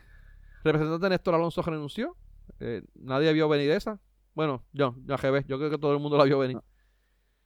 [0.65, 2.17] representante Néstor Alonso renunció.
[2.61, 4.01] Eh, nadie vio venir esa.
[4.35, 6.59] Bueno, yo, yo, revés, yo creo que todo el mundo la vio venir.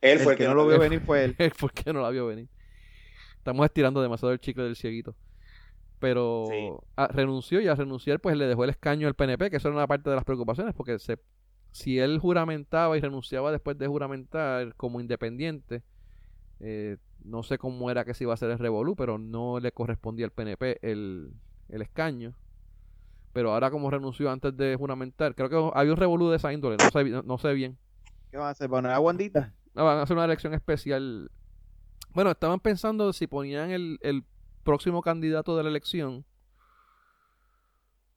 [0.00, 1.36] Él el fue el que no lo vio venir fue él.
[1.58, 2.48] ¿Por qué no la vio venir?
[3.38, 5.14] Estamos estirando demasiado el chicle del cieguito.
[5.98, 6.68] Pero Sí.
[7.10, 9.86] renunció y al renunciar pues le dejó el escaño al PNP, que eso era una
[9.86, 11.18] parte de las preocupaciones, porque se,
[11.70, 15.82] si él juramentaba y renunciaba después de juramentar como independiente,
[16.60, 19.70] eh, no sé cómo era que se iba a hacer el revolú, pero no le
[19.70, 21.32] correspondía al PNP el,
[21.68, 22.34] el escaño.
[23.32, 26.76] Pero ahora como renunció antes de juramentar, creo que había un revolú de esa índole,
[26.78, 27.78] no sé, no, no sé bien.
[28.30, 28.68] ¿Qué van a hacer?
[28.68, 29.52] ¿Poner a Wandita?
[29.74, 31.30] No, van a hacer una elección especial.
[32.10, 34.24] Bueno, estaban pensando si ponían el, el
[34.64, 36.24] próximo candidato de la elección,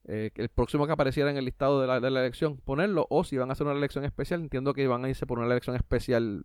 [0.08, 3.24] eh, el próximo que apareciera en el listado de la, de la elección, ponerlo, o
[3.24, 5.74] si van a hacer una elección especial, entiendo que van a irse por una elección
[5.76, 6.44] especial,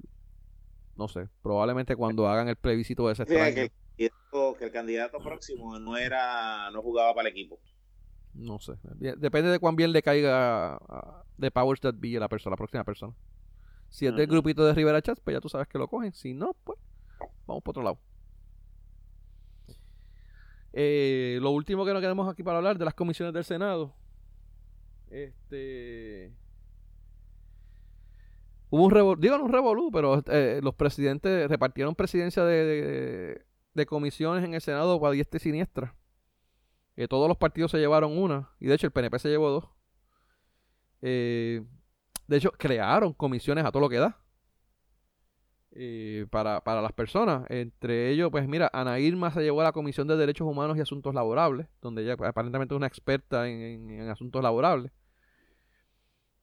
[0.95, 3.71] no sé, probablemente cuando hagan el plebiscito de ese Sí, que-
[4.57, 7.59] que el candidato próximo no era, no jugaba para el equipo.
[8.33, 8.73] No sé.
[9.17, 10.79] Depende de cuán bien le caiga
[11.37, 13.13] de Powers That Be a la persona, la próxima persona.
[13.89, 16.13] Si es del grupito de Rivera Chats, pues ya tú sabes que lo cogen.
[16.13, 16.79] Si no, pues
[17.45, 17.99] vamos por otro lado.
[20.73, 23.93] Eh, lo último que nos quedamos aquí para hablar de las comisiones del Senado.
[25.09, 26.33] Este.
[28.69, 33.45] Hubo un revolú, digo no un revolú, pero eh, los presidentes repartieron presidencia de, de-
[33.73, 35.93] de comisiones en el Senado para diestra y siniestra.
[36.95, 39.65] Que todos los partidos se llevaron una, y de hecho el PNP se llevó dos.
[41.01, 41.63] Eh,
[42.27, 44.17] de hecho, crearon comisiones a todo lo que da
[45.71, 47.45] eh, para, para las personas.
[47.49, 50.81] Entre ellos, pues mira, Ana Irma se llevó a la Comisión de Derechos Humanos y
[50.81, 54.91] Asuntos Laborables, donde ella aparentemente es una experta en, en- en asuntos laborables.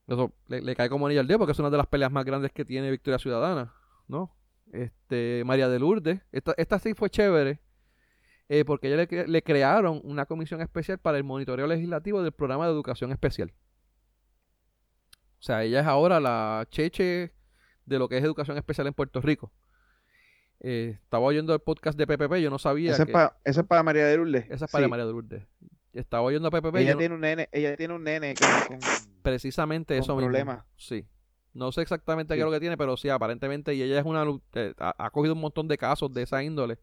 [0.07, 2.25] Eso le, le cae como anillo al dedo porque es una de las peleas más
[2.25, 3.73] grandes que tiene Victoria Ciudadana,
[4.07, 4.35] ¿no?
[4.71, 7.59] Este, María de Lourdes, esta, esta sí fue chévere,
[8.49, 12.31] eh, porque ella le, cre- le crearon una comisión especial para el monitoreo legislativo del
[12.33, 13.53] programa de educación especial.
[15.39, 17.31] O sea, ella es ahora la cheche
[17.85, 19.51] de lo que es educación especial en Puerto Rico.
[20.61, 23.81] Eh, estaba oyendo el podcast de PPP, yo no sabía es para esa es para
[23.81, 24.45] María de Lourdes.
[24.49, 24.89] Esa es para Sí.
[24.89, 25.43] María de Lourdes.
[25.93, 28.89] Estaba oyendo a PPP, Ella no- tiene un nene, ella tiene un nene con, con-
[29.21, 30.27] precisamente con eso mismo.
[30.27, 30.65] problemas.
[30.75, 31.07] Sí.
[31.53, 34.23] No sé exactamente qué es lo que tiene, pero sí, aparentemente, y ella es una...
[34.53, 36.77] eh, ha, ha cogido un montón de casos de esa índole.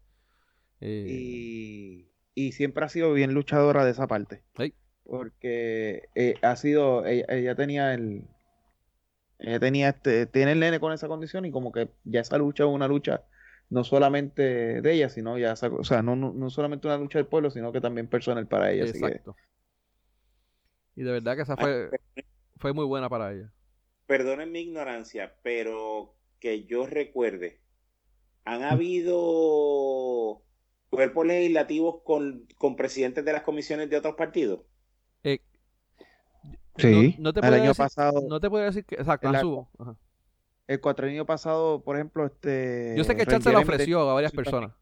[0.79, 4.43] Eh, y, y siempre ha sido bien luchadora de esa parte.
[4.57, 4.73] Sí.
[5.03, 8.23] Porque eh, ha sido, ella, ella tenía el,
[9.39, 12.63] ella tenía este, tiene el nene con esa condición y como que ya esa lucha
[12.63, 13.23] es una lucha
[13.69, 17.19] no solamente de ella, sino ya, esa- o sea, no, no, no solamente una lucha
[17.19, 18.83] del pueblo, sino que también personal para ella.
[18.85, 19.35] así que- exacto.
[20.95, 21.89] Y de verdad que esa fue,
[22.57, 23.51] fue muy buena para ella.
[24.07, 27.59] Perdonen mi ignorancia, pero que yo recuerde,
[28.45, 30.41] ¿han habido
[30.89, 34.61] cuerpos legislativos con, con presidentes de las comisiones de otros partidos?
[35.23, 35.39] Eh,
[36.77, 38.95] Sí, no, no te el puedo año decir, pasado, no te puedo decir que...
[38.95, 39.39] Exacto, la-
[39.79, 39.95] ajá.
[40.67, 44.09] el cuatrenio pasado, por ejemplo, este Yo sé que Ron Chat se la Jeremy ofreció
[44.09, 44.73] a varias personas.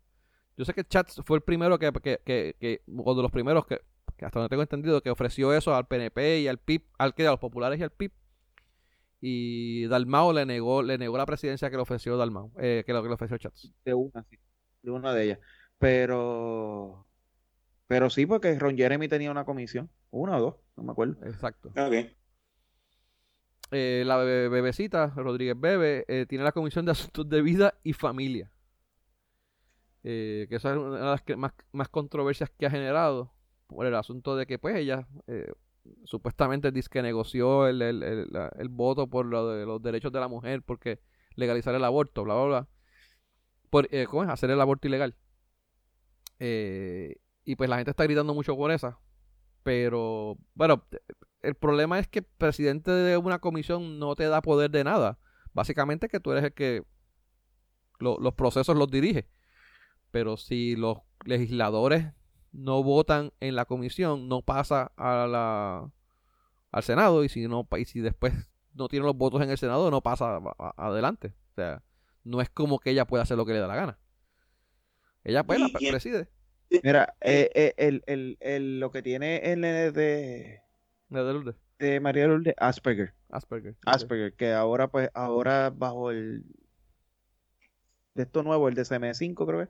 [0.58, 3.66] Yo sé que Chat fue el primero que, que, que, que- o de los primeros
[3.66, 3.80] que,
[4.18, 7.26] que hasta donde tengo entendido, que ofreció eso al PNP y al PIB, al que
[7.28, 8.12] a los populares y al PIB.
[9.22, 13.01] Y Dalmao le negó, le negó la presidencia que le ofreció Dalmao, eh, que lo
[13.01, 13.74] que le ofreció Chats.
[13.84, 14.38] de una, sí,
[14.84, 15.39] de una de ellas.
[15.78, 17.06] Pero,
[17.88, 21.18] pero sí, porque Ron Jeremy tenía una comisión, una o dos, no me acuerdo.
[21.26, 21.70] Exacto.
[21.70, 22.12] Ok.
[23.72, 27.94] Eh, la bebe- bebecita, Rodríguez Bebe, eh, tiene la Comisión de Asuntos de Vida y
[27.94, 28.52] Familia.
[30.04, 33.34] Eh, que esa es una de las que más, más controversias que ha generado
[33.66, 35.52] por el asunto de que pues ella eh,
[36.04, 40.12] supuestamente dice que negoció el, el- el- la- el voto por lo de los derechos
[40.12, 41.00] de la mujer porque
[41.36, 42.68] legalizar el aborto, bla, bla, bla.
[43.72, 44.30] Por, eh, ¿Cómo es?
[44.30, 45.16] Hacer el aborto ilegal.
[46.40, 49.00] Eh, y pues la gente está gritando mucho por esa.
[49.64, 50.86] Pero, bueno,
[51.42, 55.18] el problema es que el presidente de una comisión no te da poder de nada.
[55.54, 56.84] Básicamente que tú eres el que
[58.00, 59.28] lo- los procesos los dirige.
[60.12, 62.14] Pero si los legisladores
[62.52, 65.92] no votan en la comisión, no pasa a la,
[66.72, 67.24] al Senado.
[67.24, 68.34] Y si, no, y si después
[68.74, 71.34] no tiene los votos en el Senado, no pasa a- a- adelante.
[71.51, 71.84] O sea,
[72.24, 74.00] no es como que ella pueda hacer lo que le da la gana.
[75.24, 76.30] Ella pues ¿Y la preside.
[76.70, 80.62] Mira, eh, eh, el, el, el- lo que tiene el nene de,
[81.09, 83.13] De de María Lourdes, Asperger.
[83.29, 83.75] Asperger.
[83.86, 86.43] Asperger, que ahora pues, ahora bajo el
[88.13, 89.70] de esto nuevo, el DSM-5 creo que,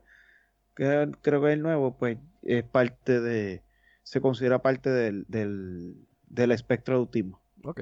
[0.74, 3.62] que creo que es el nuevo, pues es parte de,
[4.02, 5.96] se considera parte del, del,
[6.28, 7.42] del espectro de autismo.
[7.64, 7.80] Ok.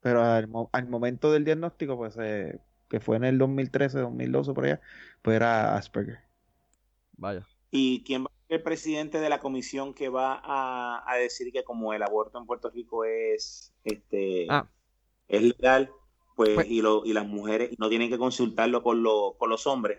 [0.00, 2.58] Pero al, al momento del diagnóstico, pues eh,
[2.88, 4.80] que fue en el 2013, 2012 por allá,
[5.22, 6.18] pues era Asperger.
[7.18, 7.46] Vaya.
[7.76, 11.52] ¿Y quién va a ser el presidente de la comisión que va a, a decir
[11.52, 14.66] que como el aborto en Puerto Rico es este Ah.
[15.28, 15.90] es legal,
[16.36, 19.66] pues, Pues- y, lo, y las mujeres no tienen que consultarlo con, lo- con los
[19.66, 19.98] hombres,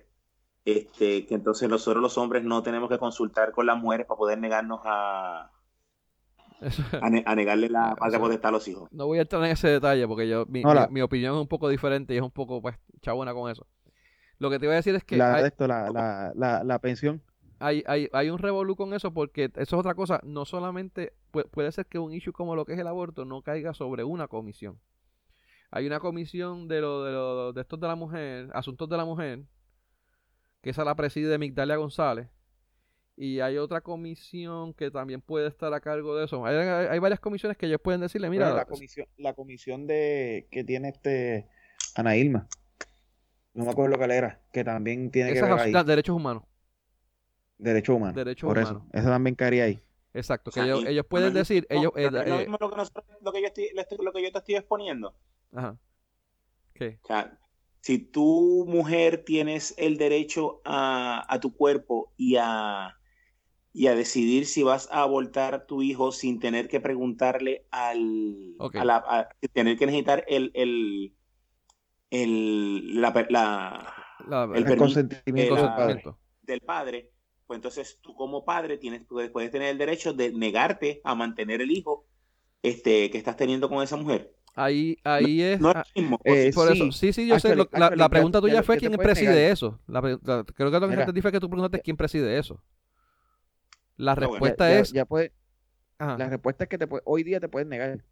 [0.65, 4.37] este, que entonces nosotros los hombres no tenemos que consultar con las mujeres para poder
[4.39, 5.51] negarnos a,
[7.01, 8.89] a, ne- a negarle la patria potestad a los hijos.
[8.91, 11.47] No voy a entrar en ese detalle porque yo mi, mi- mi opinión es un
[11.47, 13.67] poco diferente y es un poco pues chabona con eso.
[14.39, 16.63] Lo que te iba a decir es que la, hay- de esto, la, la, la,
[16.63, 17.21] la pensión.
[17.59, 20.19] Hay, hay, hay un revolú con eso porque eso es otra cosa.
[20.23, 23.73] No solamente puede, ser que un issue como lo que es el aborto no caiga
[23.73, 24.79] sobre una comisión.
[25.71, 29.05] Hay una comisión de lo de, lo, de estos de la mujer, asuntos de la
[29.05, 29.43] mujer,
[30.61, 32.27] que esa la preside Migdalia González.
[33.19, 36.45] Y hay otra comisión que también puede estar a cargo de eso.
[36.45, 38.53] Hay, varias comisiones que ellos pueden decirle, mira.
[38.53, 41.49] la comisión, la comisión de que tiene este
[41.95, 42.47] Ana Ilma.
[43.55, 45.73] No me acuerdo lo que era, que también tiene que ver ahí.
[45.83, 46.43] Derechos humanos.
[47.57, 48.15] Derechos humanos.
[48.15, 48.85] Derechos por eso.
[48.93, 49.81] Eso también caería ahí.
[50.13, 51.91] Exacto, que ellos, ellos, pueden decir, ellos...
[51.95, 52.75] Eh, lo, eh, mismo lo, que
[53.21, 53.69] lo, que yo estoy,
[54.03, 55.13] lo que yo te estoy exponiendo.
[55.53, 55.77] Ajá.
[56.73, 56.99] ¿Qué?
[57.03, 57.37] O sea,
[57.81, 62.97] si tu mujer tienes el derecho a, a tu cuerpo y a,
[63.73, 68.55] y a decidir si vas a abortar a tu hijo sin tener que preguntarle al...
[68.73, 70.51] A la, tener que necesitar el...
[70.55, 71.13] el,
[72.09, 75.55] el la, la, el, consentimiento
[76.41, 77.11] del padre,
[77.47, 81.71] pues entonces tú como padre tienes, puedes, tener el derecho de negarte a mantener el
[81.71, 82.05] hijo
[82.61, 84.33] este, que estás teniendo con esa mujer.
[84.53, 85.61] Ahí, ahí es.
[85.61, 86.91] No, mismo, eh, por sí, eso.
[86.91, 87.55] Sí, sí, yo sé.
[87.55, 89.79] la, pregunta tuya fue quién preside eso.
[89.87, 92.61] creo que lo que te dije que tú preguntaste quién preside eso.
[93.95, 94.91] La respuesta es.
[94.91, 95.31] Ya, puede,
[95.99, 98.03] la respuesta es que te hoy día te puedes negar.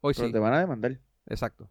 [0.00, 0.98] Hoy pero te van a demandar.
[1.26, 1.70] Exacto.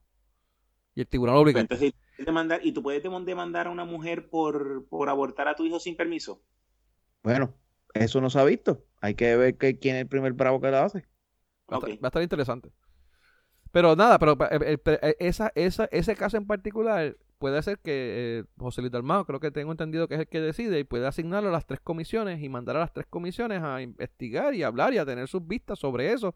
[0.96, 1.60] Y el tribunal obliga.
[1.60, 5.80] Entonces, demandar, ¿y tú puedes demandar a una mujer por, por abortar a tu hijo
[5.80, 6.42] sin permiso?
[7.24, 7.54] Bueno,
[7.94, 8.86] eso no se ha visto.
[9.02, 11.06] Hay que ver que, quién es el primer bravo que la hace.
[11.72, 12.72] Va, a, estar, interesante.
[13.72, 18.44] Pero nada, pero eh, eh, esa, esa, ese caso en particular puede ser que eh,
[18.58, 21.50] José Luis Dalmado, creo que tengo entendido que es el que decide y puede asignarlo
[21.50, 24.98] a las tres comisiones y mandar a las tres comisiones a investigar y hablar y
[24.98, 26.36] a tener sus vistas sobre eso,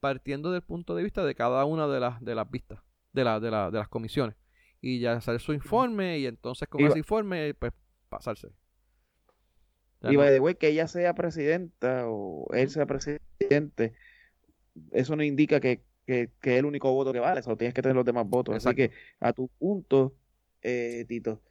[0.00, 2.80] partiendo del punto de vista de cada una de las, de las vistas,
[3.12, 4.36] de, la, de, la, de las comisiones.
[4.80, 7.72] Y ya hacer su informe y entonces con ese informe, pues
[8.08, 8.52] pasarse.
[10.10, 13.94] Y by the way, que ella sea presidenta o él sea presidente,
[14.92, 17.82] eso no indica que, que, que es el único voto que vale, eso tienes que
[17.82, 18.54] tener los demás votos.
[18.54, 20.14] Así que a tu punto,
[20.62, 21.42] eh, Tito,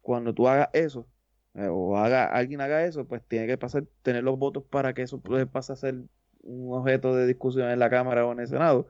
[0.00, 1.08] cuando tú hagas eso,
[1.54, 5.02] eh, o haga, alguien haga eso, pues tiene que pasar, tener los votos para que
[5.02, 5.20] eso
[5.52, 5.96] pase a ser
[6.42, 8.88] un objeto de discusión en la Cámara o en el Senado.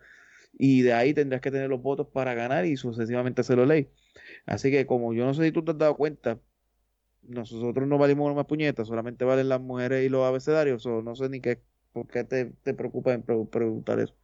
[0.58, 3.90] Y de ahí tendrás que tener los votos para ganar y sucesivamente hacerlo ley.
[4.46, 6.38] Así que como yo no sé si tú te has dado cuenta,
[7.22, 11.28] nosotros no valimos más puñetas, solamente valen las mujeres y los abecedarios, o no sé
[11.28, 11.62] ni qué,
[11.92, 14.14] por qué te, te preocupa en preguntar eso.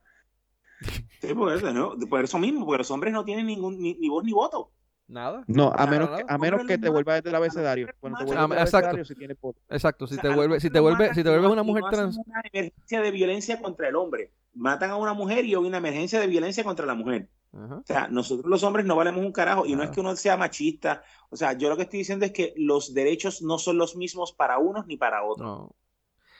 [1.20, 4.24] Sí, por eso, por eso mismo, porque los hombres no tienen ningún, ni, ni voz
[4.24, 4.72] ni voto.
[5.08, 5.42] Nada.
[5.46, 7.88] No, a menos que, a menos que te vuelvas del abecedario.
[7.98, 9.58] Cuando te vuelvas del abecedario, si tienes voto.
[9.70, 12.18] Exacto, si te vuelves, si te vuelves, si te vuelves una mujer trans.
[12.18, 14.32] Una emergencia de violencia contra el hombre.
[14.54, 17.28] Matan a una mujer y hay una emergencia de violencia contra la mujer.
[17.52, 20.36] O sea, nosotros los hombres no valemos un carajo y no es que uno sea
[20.36, 21.02] machista.
[21.30, 24.32] O sea, yo lo que estoy diciendo es que los derechos no son los mismos
[24.32, 25.48] para unos ni para otros.
[25.48, 25.76] No.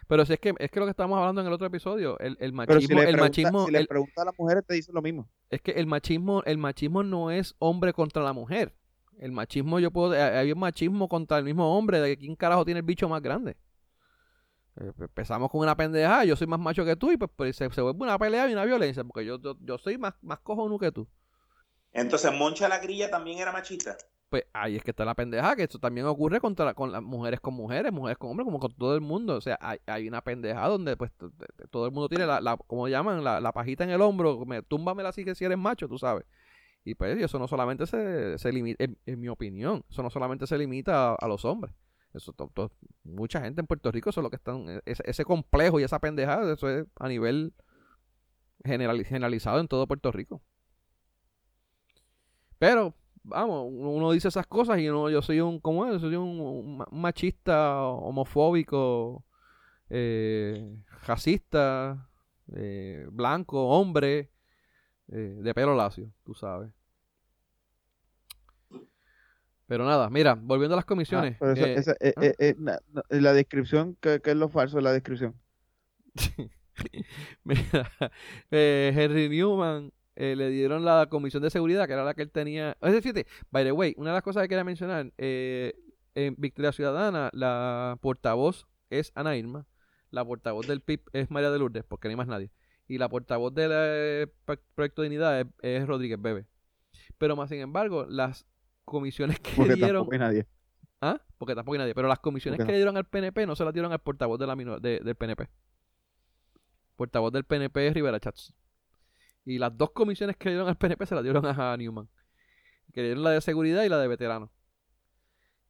[0.08, 2.36] Pero si es que es que lo que estábamos hablando en el otro episodio, el,
[2.40, 5.28] el machismo, el machismo, si le pregunta a las mujeres te dicen lo mismo.
[5.50, 8.74] Es que el machismo, el machismo no es hombre contra la mujer.
[9.18, 12.80] El machismo yo puedo, hay un machismo contra el mismo hombre de quién carajo tiene
[12.80, 13.56] el bicho más grande.
[14.80, 17.66] Eh, empezamos con una pendeja, yo soy más macho que tú y pues, pues se,
[17.66, 21.06] vuelve una pelea y una violencia, porque yo, yo, soy más, más cojonudo que tú.
[21.92, 23.98] Entonces, Moncha la Grilla también era machista.
[24.28, 27.40] Pues ahí es que está la pendeja, que esto también ocurre contra con las mujeres
[27.40, 29.36] con mujeres, mujeres con hombres, como con todo el mundo.
[29.36, 31.10] O sea, hay, hay una pendeja donde pues
[31.70, 34.62] todo el mundo tiene la, la como llaman, la, la, pajita en el hombro, me,
[34.62, 36.26] túmbamela así que si eres macho, tú sabes.
[36.84, 40.58] Y pues eso no solamente se, se limita, en, mi opinión, eso no solamente se
[40.58, 41.74] limita a los hombres.
[42.14, 42.34] Eso,
[43.04, 45.98] mucha gente en Puerto Rico, eso es lo que están, e, ese, complejo y esa
[45.98, 47.52] pendejada, eso es a nivel
[48.64, 50.42] generalizado en todo Puerto Rico.
[52.58, 52.94] Pero,
[53.28, 56.00] vamos, uno dice esas cosas y uno, yo soy un, ¿cómo es?
[56.00, 59.24] Soy un, machista, homofóbico,
[59.90, 60.76] eh,
[61.06, 62.08] racista,
[62.54, 64.30] eh, blanco, hombre,
[65.08, 66.70] eh, de pelo lacio, tú sabes.
[69.66, 71.36] Pero nada, mira, volviendo a las comisiones.
[71.42, 72.78] Ah, eh, ¿ah?
[73.10, 75.34] la descripción, ¿qué, es lo falso de la descripción?
[77.44, 77.92] mira,
[78.50, 82.76] Henry Newman le dieron la comisión de seguridad, que era la que él tenía.
[82.82, 87.30] Es decir, by the way, una de las cosas que quería mencionar, en Victoria Ciudadana,
[87.32, 89.66] la portavoz es Ana Irma,
[90.10, 92.50] la portavoz del PIB es María de Lourdes, porque no hay más nadie,
[92.88, 94.30] y la portavoz del
[94.74, 96.46] Proyecto de Dignidad es Rodríguez Bebe.
[97.18, 98.46] Pero más sin embargo, las
[98.84, 100.02] comisiones que Porque dieron.
[100.02, 100.46] Tampoco hay nadie.
[101.00, 101.20] ¿Ah?
[101.36, 101.94] Porque tampoco hay nadie.
[101.94, 104.46] Pero las comisiones que le dieron al PNP no se las dieron al portavoz de
[104.46, 105.48] la del PNP.
[106.96, 108.52] Portavoz del PNP es Rivera Chats.
[109.48, 112.06] Y las dos comisiones que le dieron al PNP se las dieron a Newman.
[112.92, 114.50] Que le dieron la de seguridad y la de veteranos.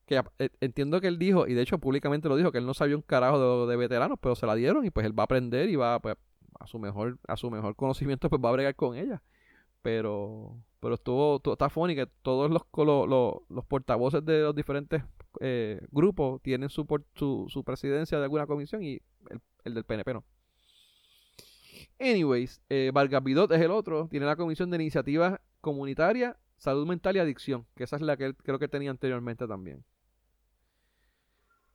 [0.05, 2.75] que eh, entiendo que él dijo, y de hecho públicamente lo dijo, que él no
[2.75, 5.69] sabía un carajo de, veteranos, pero se la dieron y pues él va a aprender
[5.69, 6.17] y va pues,
[6.59, 9.23] a su mejor a su mejor conocimiento pues va a bregar con ella.
[9.83, 15.05] Pero pero estuvo, está funny que todos los, los, los portavoces de los diferentes
[15.41, 16.85] eh, grupos tienen su,
[17.15, 19.01] su, su, presidencia de alguna comisión y
[19.31, 20.25] el, el del PNP no.
[22.01, 27.19] Anyways, eh, Vargas es el otro, tiene la comisión de iniciativas comunitarias, salud mental y
[27.19, 29.85] adicción, que esa es la que creo que tenía anteriormente también.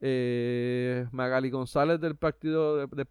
[0.05, 3.07] Eh, Magali González del partido de,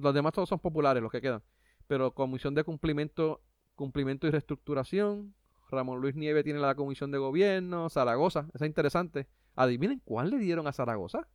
[0.00, 1.42] los demás todos son populares los que quedan.
[1.86, 3.42] Pero comisión de cumplimiento
[3.76, 5.34] cumplimiento y reestructuración
[5.70, 9.28] Ramón Luis Nieve tiene la comisión de gobierno Zaragoza esa es interesante.
[9.54, 11.28] Adivinen cuál le dieron a Zaragoza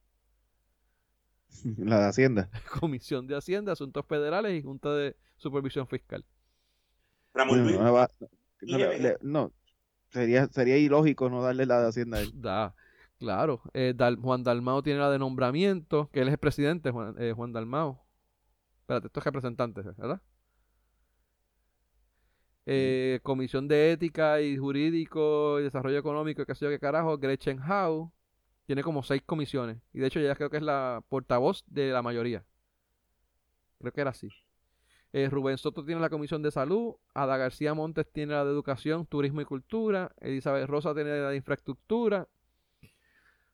[1.78, 2.50] la de Hacienda
[2.80, 6.26] comisión de Hacienda asuntos federales y junta de supervisión fiscal
[7.34, 7.80] Ramón Luis
[8.62, 8.88] no,
[9.22, 9.52] no,
[10.10, 12.32] sería sería ilógico no darle la de Hacienda a él.
[12.36, 12.76] Da.
[13.22, 17.34] Claro, eh, Juan Dalmao tiene la de nombramiento, que él es el presidente, Juan, eh,
[17.36, 18.04] Juan Dalmao.
[18.82, 20.20] Espérate, estos representantes, ¿verdad?
[22.66, 27.60] Eh, Comisión de Ética y Jurídico y Desarrollo Económico, qué sé yo qué carajo, Gretchen
[27.60, 28.12] Howe.
[28.72, 29.82] Tiene como seis comisiones.
[29.92, 32.46] Y de hecho ya creo que es la portavoz de la mayoría.
[33.80, 34.30] Creo que era así.
[35.12, 36.96] Rubén Soto tiene la Comisión de Salud.
[37.14, 40.14] Ada García Montes tiene la de Educación, Turismo y Cultura.
[40.22, 42.30] Elizabeth Rosa tiene la de Infraestructura.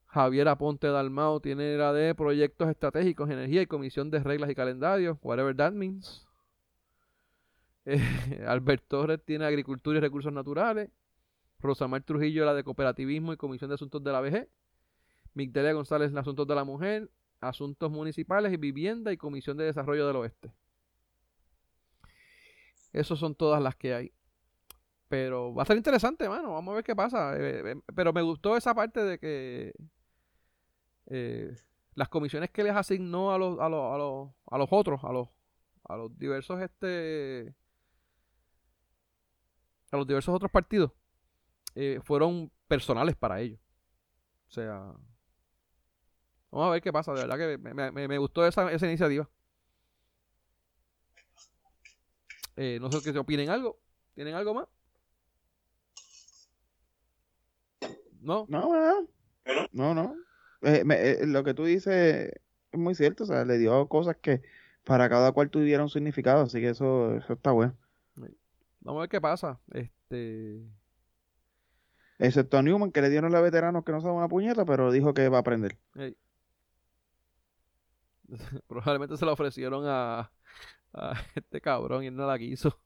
[0.06, 5.18] Javier Aponte Dalmao tiene la de Proyectos Estratégicos, Energía y Comisión de Reglas y Calendarios,
[5.24, 6.28] whatever that means.
[7.90, 10.92] Eh, Albert Torres tiene Agricultura y Recursos Naturales.
[11.58, 14.48] Rosamar Trujillo la de Cooperativismo y Comisión de Asuntos de la VG.
[15.38, 17.10] Migdelia González la Asuntos de la Mujer,
[17.40, 20.52] Asuntos Municipales y Vivienda y Comisión de Desarrollo del Oeste.
[22.92, 24.12] Esas son todas las que hay.
[25.08, 26.54] Pero va a ser interesante, mano.
[26.54, 27.38] Vamos a ver qué pasa.
[27.38, 29.74] Eh, eh, pero me gustó esa parte de que
[31.06, 31.56] eh,
[31.94, 35.12] las comisiones que les asignó a los, a los, a los, a los otros, a
[35.14, 35.30] los,
[35.86, 37.56] a los diversos este
[39.92, 40.92] a los diversos otros partidos
[41.76, 43.60] eh, fueron personales para ellos.
[44.48, 44.94] O sea,
[46.52, 47.14] vamos a ver qué pasa.
[47.14, 49.30] De verdad que me, me, me gustó esa, esa iniciativa.
[52.56, 53.80] Eh, no sé qué opinen algo.
[54.16, 54.68] ¿Tienen algo más?
[58.20, 58.46] No.
[58.50, 59.08] No, no.
[59.72, 60.16] No, no.
[60.64, 62.34] Eh, eh, lo que tú dices
[62.72, 64.42] es muy cierto, o sea, le dio cosas que
[64.84, 67.76] para cada cual tuvieron significado, así que eso, eso está bueno.
[68.82, 69.60] Vamos a ver qué pasa.
[69.72, 70.62] Este.
[72.20, 75.14] Excepto a Newman, que le dieron a veteranos que no saben una puñeta, pero dijo
[75.14, 75.78] que va a aprender.
[78.68, 80.32] Probablemente se la ofrecieron a,
[80.94, 82.80] a este cabrón y él no la quiso.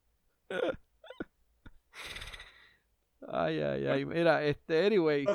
[3.28, 4.06] ay, ay, ay.
[4.06, 5.26] Mira, este, anyway.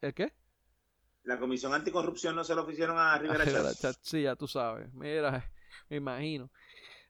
[0.00, 0.32] ¿El qué?
[1.24, 3.98] La Comisión Anticorrupción no se lo ofrecieron a Rivera Chatz.
[4.02, 4.92] Sí, ya tú sabes.
[4.92, 5.50] Mira,
[5.88, 6.50] me imagino.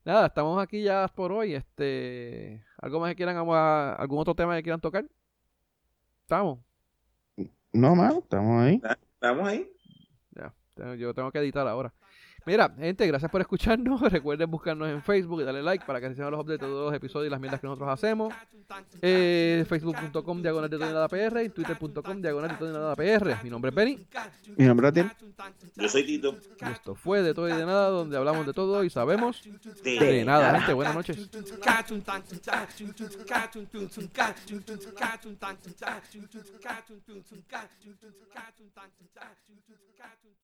[0.05, 1.55] Nada, estamos aquí ya por hoy.
[1.55, 5.05] Este, ¿Algo más que quieran, algún otro tema que quieran tocar?
[6.23, 6.61] ¿Estamos?
[7.73, 8.81] No, más, estamos ahí.
[9.15, 9.74] Estamos ahí.
[10.99, 11.93] Yo tengo que editar ahora.
[12.47, 14.01] Mira, gente, gracias por escucharnos.
[14.13, 16.95] Recuerden buscarnos en Facebook y darle like para que se los updates de todos los
[16.95, 18.35] episodios y las mierdas que nosotros hacemos.
[19.01, 23.43] Eh, Facebook.com diagonal de nada PR y Twitter.com diagonal de nada PR.
[23.43, 24.07] Mi nombre es Benny.
[24.57, 25.11] Mi nombre es Tien.
[25.77, 26.37] Yo soy Tito.
[26.61, 29.43] Y esto fue de todo y de nada, donde hablamos de todo y sabemos
[29.83, 30.59] de, nada.
[30.59, 31.31] Gente, buenas noches.